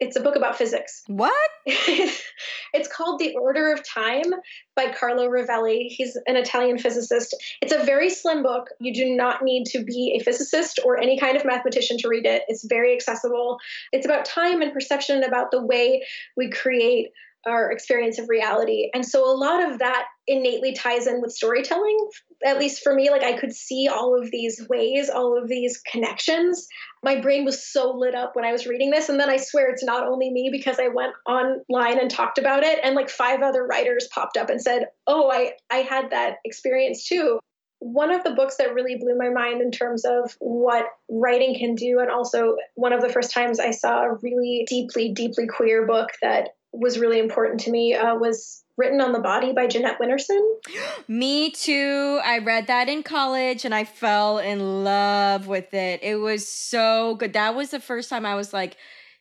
It's 0.00 0.16
a 0.16 0.20
book 0.20 0.34
about 0.34 0.58
physics. 0.58 1.04
What? 1.06 1.32
it's 1.64 2.88
called 2.88 3.20
The 3.20 3.36
Order 3.36 3.72
of 3.72 3.86
Time 3.86 4.24
by 4.74 4.88
Carlo 4.88 5.28
Rovelli. 5.28 5.86
He's 5.90 6.18
an 6.26 6.34
Italian 6.34 6.78
physicist. 6.78 7.36
It's 7.60 7.72
a 7.72 7.84
very 7.84 8.10
slim 8.10 8.42
book. 8.42 8.66
You 8.80 8.92
do 8.92 9.14
not 9.14 9.44
need 9.44 9.66
to 9.66 9.84
be 9.84 10.18
a 10.18 10.24
physicist 10.24 10.80
or 10.84 10.98
any 10.98 11.20
kind 11.20 11.36
of 11.36 11.44
mathematician 11.44 11.98
to 11.98 12.08
read 12.08 12.26
it. 12.26 12.42
It's 12.48 12.66
very 12.68 12.92
accessible. 12.92 13.58
It's 13.92 14.04
about 14.04 14.24
time 14.24 14.60
and 14.60 14.72
perception, 14.72 15.22
about 15.22 15.52
the 15.52 15.64
way 15.64 16.04
we 16.36 16.50
create 16.50 17.10
our 17.46 17.70
experience 17.70 18.18
of 18.18 18.28
reality. 18.28 18.88
And 18.94 19.04
so 19.04 19.24
a 19.24 19.36
lot 19.36 19.62
of 19.62 19.78
that 19.80 20.04
innately 20.26 20.72
ties 20.72 21.06
in 21.06 21.20
with 21.20 21.32
storytelling. 21.32 21.96
At 22.44 22.58
least 22.58 22.82
for 22.82 22.94
me, 22.94 23.10
like 23.10 23.22
I 23.22 23.36
could 23.36 23.52
see 23.52 23.88
all 23.88 24.20
of 24.20 24.30
these 24.30 24.64
ways, 24.68 25.10
all 25.10 25.40
of 25.40 25.48
these 25.48 25.80
connections. 25.90 26.66
My 27.02 27.20
brain 27.20 27.44
was 27.44 27.66
so 27.66 27.90
lit 27.90 28.14
up 28.14 28.34
when 28.34 28.44
I 28.44 28.52
was 28.52 28.66
reading 28.66 28.90
this. 28.90 29.08
And 29.08 29.18
then 29.18 29.30
I 29.30 29.36
swear 29.36 29.70
it's 29.70 29.84
not 29.84 30.06
only 30.06 30.30
me 30.30 30.50
because 30.52 30.78
I 30.78 30.88
went 30.88 31.14
online 31.26 31.98
and 31.98 32.10
talked 32.10 32.38
about 32.38 32.62
it, 32.62 32.78
and 32.82 32.94
like 32.94 33.10
five 33.10 33.42
other 33.42 33.66
writers 33.66 34.08
popped 34.14 34.36
up 34.36 34.50
and 34.50 34.60
said, 34.60 34.86
Oh, 35.06 35.30
I, 35.30 35.52
I 35.70 35.78
had 35.78 36.10
that 36.10 36.36
experience 36.44 37.06
too 37.06 37.40
one 37.82 38.12
of 38.12 38.22
the 38.22 38.30
books 38.30 38.56
that 38.58 38.74
really 38.74 38.94
blew 38.94 39.18
my 39.18 39.28
mind 39.28 39.60
in 39.60 39.72
terms 39.72 40.04
of 40.04 40.36
what 40.38 40.86
writing 41.10 41.58
can 41.58 41.74
do, 41.74 41.98
and 41.98 42.08
also 42.10 42.54
one 42.76 42.92
of 42.92 43.00
the 43.00 43.08
first 43.08 43.32
times 43.32 43.58
I 43.58 43.72
saw 43.72 44.02
a 44.02 44.14
really 44.22 44.64
deeply, 44.68 45.12
deeply 45.12 45.48
queer 45.48 45.84
book 45.84 46.10
that 46.22 46.50
was 46.72 46.98
really 46.98 47.18
important 47.18 47.60
to 47.60 47.70
me 47.70 47.94
uh, 47.94 48.14
was 48.14 48.62
Written 48.78 49.00
on 49.00 49.12
the 49.12 49.18
Body 49.18 49.52
by 49.52 49.66
Jeanette 49.66 49.98
Winterson. 50.00 50.40
Me 51.08 51.50
too. 51.50 52.20
I 52.24 52.38
read 52.38 52.68
that 52.68 52.88
in 52.88 53.02
college 53.02 53.64
and 53.64 53.74
I 53.74 53.84
fell 53.84 54.38
in 54.38 54.82
love 54.82 55.46
with 55.46 55.74
it. 55.74 56.00
It 56.02 56.16
was 56.16 56.48
so 56.48 57.16
good. 57.16 57.34
That 57.34 57.54
was 57.54 57.70
the 57.70 57.80
first 57.80 58.08
time 58.08 58.24
I 58.24 58.34
was 58.34 58.52
like, 58.52 58.76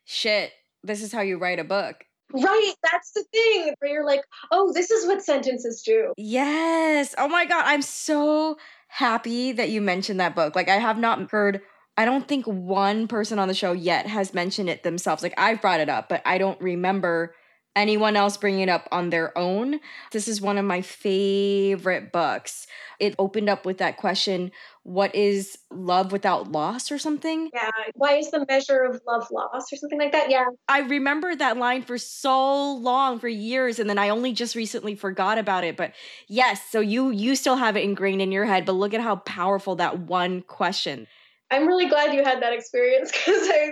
shit, 0.05 0.51
this 0.83 1.03
is 1.03 1.11
how 1.11 1.21
you 1.21 1.37
write 1.37 1.59
a 1.59 1.65
book. 1.65 2.05
Right, 2.33 2.73
that's 2.81 3.11
the 3.11 3.25
thing 3.33 3.73
where 3.79 3.91
you're 3.91 4.05
like, 4.05 4.21
oh, 4.51 4.71
this 4.71 4.89
is 4.89 5.05
what 5.05 5.21
sentences 5.21 5.81
do. 5.81 6.13
Yes. 6.15 7.13
Oh 7.17 7.27
my 7.27 7.43
God. 7.43 7.63
I'm 7.65 7.81
so 7.81 8.57
happy 8.87 9.51
that 9.51 9.69
you 9.69 9.81
mentioned 9.81 10.21
that 10.21 10.33
book. 10.33 10.55
Like, 10.55 10.69
I 10.69 10.77
have 10.77 10.97
not 10.97 11.29
heard 11.29 11.61
I 11.97 12.05
don't 12.05 12.27
think 12.27 12.45
one 12.45 13.07
person 13.07 13.37
on 13.37 13.47
the 13.47 13.53
show 13.53 13.73
yet 13.73 14.07
has 14.07 14.33
mentioned 14.33 14.69
it 14.69 14.83
themselves. 14.83 15.23
Like 15.23 15.33
I've 15.37 15.61
brought 15.61 15.81
it 15.81 15.89
up, 15.89 16.07
but 16.09 16.21
I 16.25 16.37
don't 16.37 16.59
remember 16.61 17.35
anyone 17.75 18.15
else 18.15 18.37
bringing 18.37 18.61
it 18.61 18.69
up 18.69 18.87
on 18.91 19.09
their 19.09 19.37
own. 19.37 19.79
This 20.11 20.27
is 20.27 20.41
one 20.41 20.57
of 20.57 20.65
my 20.65 20.81
favorite 20.81 22.11
books. 22.11 22.67
It 22.99 23.15
opened 23.17 23.49
up 23.49 23.65
with 23.65 23.77
that 23.77 23.97
question 23.97 24.51
what 24.83 25.13
is 25.13 25.59
love 25.69 26.11
without 26.11 26.51
loss 26.51 26.91
or 26.91 26.97
something? 26.97 27.49
Yeah. 27.53 27.69
Why 27.93 28.15
is 28.15 28.31
the 28.31 28.43
measure 28.49 28.83
of 28.83 28.99
love 29.07 29.27
loss 29.31 29.71
or 29.71 29.75
something 29.75 29.99
like 29.99 30.11
that? 30.11 30.31
Yeah. 30.31 30.45
I 30.67 30.79
remember 30.79 31.35
that 31.35 31.57
line 31.57 31.83
for 31.83 31.99
so 31.99 32.73
long 32.73 33.19
for 33.19 33.27
years 33.27 33.77
and 33.77 33.87
then 33.87 33.99
I 33.99 34.09
only 34.09 34.33
just 34.33 34.55
recently 34.55 34.95
forgot 34.95 35.37
about 35.37 35.63
it. 35.63 35.77
But 35.77 35.93
yes, 36.27 36.61
so 36.71 36.79
you 36.79 37.11
you 37.11 37.35
still 37.35 37.57
have 37.57 37.77
it 37.77 37.83
ingrained 37.83 38.23
in 38.23 38.31
your 38.31 38.45
head, 38.45 38.65
but 38.65 38.73
look 38.73 38.93
at 38.93 39.01
how 39.01 39.17
powerful 39.17 39.75
that 39.75 39.99
one 39.99 40.41
question. 40.41 41.07
I'm 41.51 41.67
really 41.67 41.87
glad 41.87 42.13
you 42.13 42.23
had 42.23 42.41
that 42.41 42.53
experience 42.53 43.11
because 43.25 43.47
I 43.49 43.71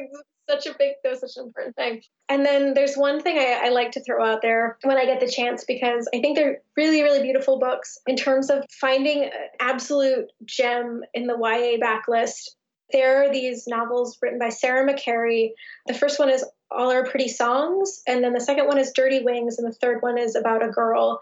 such 0.49 0.65
a 0.65 0.75
big 0.77 0.93
that 1.03 1.09
was 1.11 1.21
such 1.21 1.37
an 1.37 1.47
important 1.47 1.75
thing. 1.75 2.01
And 2.27 2.45
then 2.45 2.73
there's 2.73 2.95
one 2.95 3.21
thing 3.21 3.37
I, 3.37 3.65
I, 3.65 3.69
like 3.69 3.91
to 3.91 4.03
throw 4.03 4.25
out 4.25 4.41
there 4.41 4.77
when 4.83 4.97
i 4.97 5.05
get 5.05 5.19
the 5.19 5.29
chance 5.29 5.63
because 5.63 6.09
i 6.13 6.19
think 6.19 6.35
they're 6.35 6.61
really 6.75 7.03
really 7.03 7.21
beautiful 7.21 7.59
books 7.59 7.97
in 8.07 8.15
terms 8.15 8.49
of 8.49 8.65
finding 8.81 9.25
an 9.25 9.31
absolute 9.59 10.25
gem 10.45 11.01
in 11.13 11.27
the 11.27 11.37
ya 11.37 11.77
backlist. 11.85 12.49
There 12.91 13.23
are 13.23 13.31
these 13.31 13.65
novels 13.67 14.17
written 14.21 14.39
by 14.39 14.49
sarah 14.49 14.91
mccarry 14.91 15.51
the 15.87 15.93
first 15.93 16.19
one 16.19 16.29
is 16.29 16.43
all 16.71 16.91
our 16.91 17.05
pretty 17.05 17.27
songs 17.27 18.01
and 18.07 18.23
then 18.23 18.33
the 18.33 18.39
second 18.39 18.67
one 18.67 18.77
is 18.77 18.91
dirty 18.95 19.23
wings 19.23 19.57
and 19.57 19.67
the 19.67 19.75
third 19.75 20.01
one 20.01 20.17
is 20.17 20.35
about 20.35 20.63
a 20.63 20.69
girl. 20.69 21.19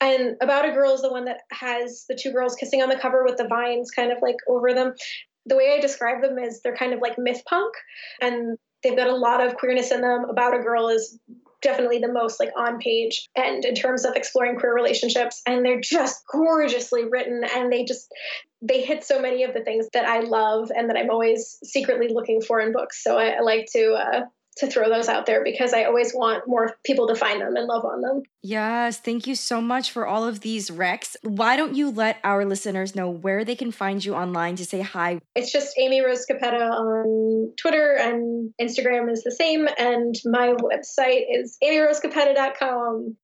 And 0.00 0.36
about 0.40 0.68
a 0.68 0.72
girl 0.72 0.94
is 0.94 1.02
the 1.02 1.10
one 1.10 1.26
that 1.26 1.40
has 1.50 2.04
the 2.08 2.14
two 2.14 2.32
girls 2.32 2.54
kissing 2.54 2.82
on 2.82 2.88
the 2.88 2.98
cover 2.98 3.24
with 3.24 3.36
the 3.36 3.48
vines 3.48 3.90
kind 3.90 4.12
of 4.12 4.18
like 4.22 4.36
over 4.48 4.72
them. 4.74 4.94
The 5.46 5.56
way 5.56 5.74
I 5.76 5.80
describe 5.80 6.22
them 6.22 6.38
is 6.38 6.60
they're 6.60 6.76
kind 6.76 6.92
of 6.92 7.00
like 7.00 7.18
myth 7.18 7.42
punk 7.48 7.74
and 8.20 8.58
they've 8.82 8.96
got 8.96 9.08
a 9.08 9.16
lot 9.16 9.44
of 9.44 9.56
queerness 9.56 9.90
in 9.90 10.00
them. 10.00 10.26
About 10.28 10.58
a 10.58 10.62
Girl 10.62 10.88
is 10.88 11.18
definitely 11.62 11.98
the 11.98 12.12
most 12.12 12.40
like 12.40 12.50
on 12.56 12.78
page 12.78 13.28
and 13.36 13.64
in 13.64 13.74
terms 13.74 14.04
of 14.04 14.14
exploring 14.16 14.58
queer 14.58 14.74
relationships 14.74 15.42
and 15.46 15.64
they're 15.64 15.80
just 15.80 16.22
gorgeously 16.32 17.04
written 17.04 17.42
and 17.54 17.70
they 17.70 17.84
just 17.84 18.08
they 18.62 18.80
hit 18.80 19.04
so 19.04 19.20
many 19.20 19.44
of 19.44 19.54
the 19.54 19.62
things 19.62 19.86
that 19.92 20.06
I 20.06 20.20
love 20.20 20.70
and 20.74 20.88
that 20.88 20.96
I'm 20.96 21.10
always 21.10 21.58
secretly 21.62 22.08
looking 22.08 22.40
for 22.40 22.60
in 22.60 22.72
books. 22.72 23.02
So 23.02 23.18
I, 23.18 23.30
I 23.30 23.40
like 23.40 23.68
to 23.72 23.92
uh, 23.92 24.20
to 24.56 24.66
throw 24.66 24.88
those 24.88 25.08
out 25.08 25.26
there 25.26 25.42
because 25.44 25.72
I 25.72 25.84
always 25.84 26.12
want 26.12 26.46
more 26.46 26.76
people 26.84 27.06
to 27.08 27.14
find 27.14 27.40
them 27.40 27.56
and 27.56 27.66
love 27.66 27.84
on 27.84 28.00
them. 28.00 28.22
Yes, 28.42 28.98
thank 28.98 29.26
you 29.26 29.34
so 29.34 29.60
much 29.60 29.90
for 29.90 30.06
all 30.06 30.26
of 30.26 30.40
these 30.40 30.70
recs. 30.70 31.16
Why 31.22 31.56
don't 31.56 31.74
you 31.74 31.90
let 31.90 32.18
our 32.24 32.44
listeners 32.44 32.94
know 32.94 33.08
where 33.08 33.44
they 33.44 33.54
can 33.54 33.70
find 33.70 34.04
you 34.04 34.14
online 34.14 34.56
to 34.56 34.64
say 34.64 34.80
hi? 34.80 35.20
It's 35.34 35.52
just 35.52 35.78
Amy 35.78 36.02
Rose 36.02 36.26
Capetta 36.30 36.70
on 36.70 37.52
Twitter 37.56 37.96
and 37.98 38.52
Instagram 38.60 39.10
is 39.10 39.22
the 39.22 39.30
same. 39.30 39.68
And 39.78 40.14
my 40.24 40.54
website 40.54 41.24
is 41.30 41.56
amyrosecapetta.com. 41.62 43.16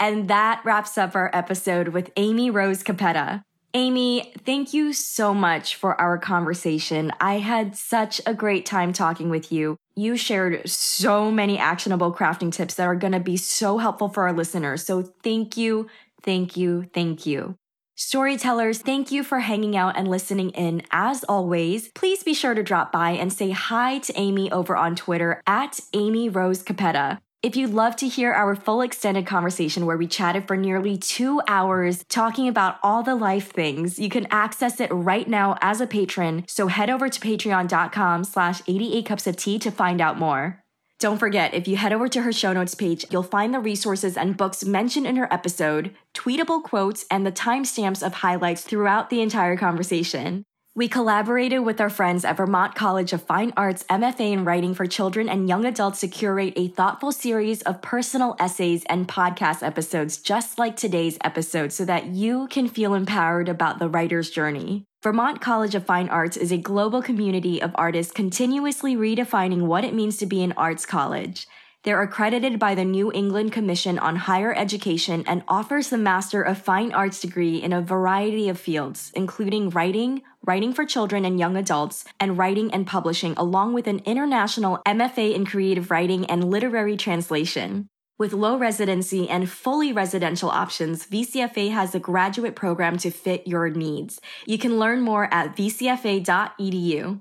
And 0.00 0.28
that 0.28 0.62
wraps 0.64 0.98
up 0.98 1.14
our 1.14 1.30
episode 1.32 1.88
with 1.88 2.10
Amy 2.16 2.50
Rose 2.50 2.82
Capetta. 2.82 3.44
Amy, 3.76 4.32
thank 4.46 4.72
you 4.72 4.92
so 4.92 5.34
much 5.34 5.74
for 5.74 6.00
our 6.00 6.16
conversation. 6.16 7.10
I 7.20 7.38
had 7.38 7.76
such 7.76 8.20
a 8.24 8.32
great 8.32 8.64
time 8.64 8.92
talking 8.92 9.30
with 9.30 9.50
you. 9.50 9.76
You 9.96 10.16
shared 10.16 10.68
so 10.70 11.28
many 11.32 11.58
actionable 11.58 12.14
crafting 12.14 12.52
tips 12.52 12.74
that 12.74 12.86
are 12.86 12.94
going 12.94 13.14
to 13.14 13.20
be 13.20 13.36
so 13.36 13.78
helpful 13.78 14.08
for 14.08 14.28
our 14.28 14.32
listeners. 14.32 14.86
So 14.86 15.02
thank 15.02 15.56
you, 15.56 15.88
thank 16.22 16.56
you, 16.56 16.88
thank 16.94 17.26
you. 17.26 17.56
Storytellers, 17.96 18.78
thank 18.78 19.10
you 19.10 19.24
for 19.24 19.40
hanging 19.40 19.76
out 19.76 19.96
and 19.96 20.06
listening 20.06 20.50
in. 20.50 20.82
As 20.92 21.24
always, 21.24 21.88
please 21.88 22.22
be 22.22 22.34
sure 22.34 22.54
to 22.54 22.62
drop 22.62 22.92
by 22.92 23.10
and 23.10 23.32
say 23.32 23.50
hi 23.50 23.98
to 24.00 24.12
Amy 24.16 24.52
over 24.52 24.76
on 24.76 24.94
Twitter 24.94 25.42
at 25.48 25.80
Amy 25.92 26.28
Rose 26.28 26.62
Capetta. 26.62 27.18
If 27.44 27.56
you'd 27.56 27.74
love 27.74 27.94
to 27.96 28.08
hear 28.08 28.32
our 28.32 28.56
full 28.56 28.80
extended 28.80 29.26
conversation 29.26 29.84
where 29.84 29.98
we 29.98 30.06
chatted 30.06 30.48
for 30.48 30.56
nearly 30.56 30.96
two 30.96 31.42
hours 31.46 32.02
talking 32.08 32.48
about 32.48 32.78
all 32.82 33.02
the 33.02 33.14
life 33.14 33.52
things, 33.52 33.98
you 33.98 34.08
can 34.08 34.26
access 34.30 34.80
it 34.80 34.90
right 34.90 35.28
now 35.28 35.58
as 35.60 35.82
a 35.82 35.86
patron. 35.86 36.46
So 36.48 36.68
head 36.68 36.88
over 36.88 37.10
to 37.10 37.20
patreon.com 37.20 38.24
slash 38.24 38.62
88 38.66 39.04
cups 39.04 39.26
of 39.26 39.36
tea 39.36 39.58
to 39.58 39.70
find 39.70 40.00
out 40.00 40.18
more. 40.18 40.64
Don't 40.98 41.18
forget, 41.18 41.52
if 41.52 41.68
you 41.68 41.76
head 41.76 41.92
over 41.92 42.08
to 42.08 42.22
her 42.22 42.32
show 42.32 42.54
notes 42.54 42.74
page, 42.74 43.04
you'll 43.10 43.22
find 43.22 43.52
the 43.52 43.60
resources 43.60 44.16
and 44.16 44.38
books 44.38 44.64
mentioned 44.64 45.06
in 45.06 45.16
her 45.16 45.30
episode, 45.30 45.94
tweetable 46.14 46.62
quotes, 46.62 47.04
and 47.10 47.26
the 47.26 47.30
timestamps 47.30 48.02
of 48.02 48.14
highlights 48.14 48.62
throughout 48.62 49.10
the 49.10 49.20
entire 49.20 49.58
conversation. 49.58 50.44
We 50.76 50.88
collaborated 50.88 51.60
with 51.60 51.80
our 51.80 51.88
friends 51.88 52.24
at 52.24 52.36
Vermont 52.36 52.74
College 52.74 53.12
of 53.12 53.22
Fine 53.22 53.52
Arts 53.56 53.84
MFA 53.84 54.32
in 54.32 54.44
Writing 54.44 54.74
for 54.74 54.86
Children 54.86 55.28
and 55.28 55.48
Young 55.48 55.64
Adults 55.64 56.00
to 56.00 56.08
curate 56.08 56.54
a 56.56 56.66
thoughtful 56.66 57.12
series 57.12 57.62
of 57.62 57.80
personal 57.80 58.34
essays 58.40 58.82
and 58.86 59.06
podcast 59.06 59.62
episodes 59.62 60.16
just 60.16 60.58
like 60.58 60.74
today's 60.74 61.16
episode 61.22 61.72
so 61.72 61.84
that 61.84 62.06
you 62.06 62.48
can 62.48 62.66
feel 62.66 62.94
empowered 62.94 63.48
about 63.48 63.78
the 63.78 63.88
writer's 63.88 64.30
journey. 64.30 64.84
Vermont 65.00 65.40
College 65.40 65.76
of 65.76 65.86
Fine 65.86 66.08
Arts 66.08 66.36
is 66.36 66.50
a 66.50 66.58
global 66.58 67.02
community 67.02 67.62
of 67.62 67.70
artists 67.76 68.12
continuously 68.12 68.96
redefining 68.96 69.66
what 69.66 69.84
it 69.84 69.94
means 69.94 70.16
to 70.16 70.26
be 70.26 70.42
an 70.42 70.54
arts 70.56 70.84
college. 70.84 71.46
They're 71.84 72.00
accredited 72.00 72.58
by 72.58 72.74
the 72.74 72.84
New 72.84 73.12
England 73.12 73.52
Commission 73.52 73.98
on 73.98 74.16
Higher 74.16 74.54
Education 74.56 75.22
and 75.26 75.44
offers 75.48 75.90
the 75.90 75.98
Master 75.98 76.40
of 76.40 76.56
Fine 76.56 76.92
Arts 76.92 77.20
degree 77.20 77.62
in 77.62 77.74
a 77.74 77.82
variety 77.82 78.48
of 78.48 78.58
fields, 78.58 79.12
including 79.14 79.68
writing, 79.68 80.22
writing 80.46 80.72
for 80.72 80.86
children 80.86 81.26
and 81.26 81.38
young 81.38 81.58
adults, 81.58 82.06
and 82.18 82.38
writing 82.38 82.72
and 82.72 82.86
publishing, 82.86 83.34
along 83.36 83.74
with 83.74 83.86
an 83.86 84.00
international 84.06 84.80
MFA 84.86 85.34
in 85.34 85.44
creative 85.44 85.90
writing 85.90 86.24
and 86.24 86.50
literary 86.50 86.96
translation. 86.96 87.86
With 88.18 88.32
low 88.32 88.56
residency 88.56 89.28
and 89.28 89.50
fully 89.50 89.92
residential 89.92 90.48
options, 90.48 91.06
VCFA 91.06 91.70
has 91.72 91.94
a 91.94 92.00
graduate 92.00 92.56
program 92.56 92.96
to 92.98 93.10
fit 93.10 93.46
your 93.46 93.68
needs. 93.68 94.22
You 94.46 94.56
can 94.56 94.78
learn 94.78 95.02
more 95.02 95.28
at 95.30 95.54
vcfa.edu. 95.54 97.20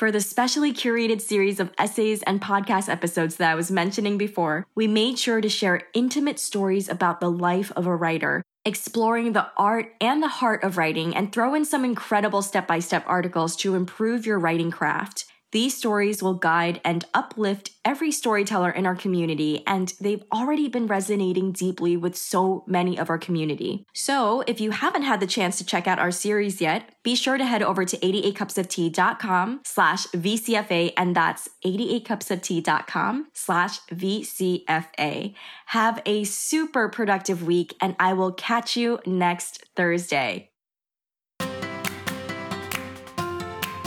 For 0.00 0.10
the 0.10 0.22
specially 0.22 0.72
curated 0.72 1.20
series 1.20 1.60
of 1.60 1.74
essays 1.76 2.22
and 2.22 2.40
podcast 2.40 2.88
episodes 2.88 3.36
that 3.36 3.50
I 3.50 3.54
was 3.54 3.70
mentioning 3.70 4.16
before, 4.16 4.66
we 4.74 4.86
made 4.86 5.18
sure 5.18 5.42
to 5.42 5.48
share 5.50 5.82
intimate 5.92 6.38
stories 6.38 6.88
about 6.88 7.20
the 7.20 7.30
life 7.30 7.70
of 7.76 7.86
a 7.86 7.94
writer, 7.94 8.42
exploring 8.64 9.34
the 9.34 9.48
art 9.58 9.92
and 10.00 10.22
the 10.22 10.28
heart 10.28 10.64
of 10.64 10.78
writing, 10.78 11.14
and 11.14 11.30
throw 11.30 11.52
in 11.52 11.66
some 11.66 11.84
incredible 11.84 12.40
step 12.40 12.66
by 12.66 12.78
step 12.78 13.04
articles 13.06 13.54
to 13.56 13.74
improve 13.74 14.24
your 14.24 14.38
writing 14.38 14.70
craft. 14.70 15.26
These 15.52 15.76
stories 15.76 16.22
will 16.22 16.34
guide 16.34 16.80
and 16.84 17.04
uplift 17.12 17.72
every 17.84 18.12
storyteller 18.12 18.70
in 18.70 18.86
our 18.86 18.94
community, 18.94 19.64
and 19.66 19.92
they've 20.00 20.22
already 20.32 20.68
been 20.68 20.86
resonating 20.86 21.52
deeply 21.52 21.96
with 21.96 22.16
so 22.16 22.64
many 22.66 22.98
of 22.98 23.10
our 23.10 23.18
community. 23.18 23.84
So, 23.92 24.42
if 24.46 24.60
you 24.60 24.70
haven't 24.70 25.02
had 25.02 25.20
the 25.20 25.26
chance 25.26 25.58
to 25.58 25.64
check 25.64 25.86
out 25.86 25.98
our 25.98 26.10
series 26.12 26.60
yet, 26.60 26.94
be 27.02 27.14
sure 27.14 27.38
to 27.38 27.44
head 27.44 27.62
over 27.62 27.84
to 27.84 27.96
88cupsoftea.com 27.96 29.60
slash 29.64 30.06
VCFA, 30.08 30.92
and 30.96 31.16
that's 31.16 31.48
88cupsoftea.com 31.64 33.28
slash 33.32 33.80
VCFA. 33.92 35.34
Have 35.66 36.02
a 36.06 36.24
super 36.24 36.88
productive 36.88 37.42
week, 37.42 37.74
and 37.80 37.96
I 37.98 38.12
will 38.12 38.32
catch 38.32 38.76
you 38.76 39.00
next 39.06 39.64
Thursday. 39.74 40.49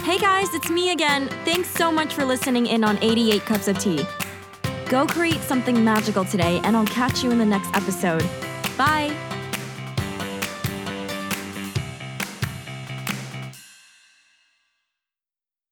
Hey 0.03 0.17
guys, 0.17 0.53
it's 0.53 0.69
me 0.69 0.91
again. 0.91 1.29
Thanks 1.45 1.69
so 1.69 1.89
much 1.89 2.13
for 2.13 2.25
listening 2.25 2.65
in 2.65 2.83
on 2.83 3.01
88 3.01 3.45
Cups 3.45 3.69
of 3.69 3.79
Tea. 3.79 4.05
Go 4.89 5.07
create 5.07 5.39
something 5.39 5.81
magical 5.81 6.25
today, 6.25 6.59
and 6.65 6.75
I'll 6.75 6.85
catch 6.87 7.23
you 7.23 7.31
in 7.31 7.37
the 7.37 7.45
next 7.45 7.69
episode. 7.73 8.21
Bye. 8.77 9.15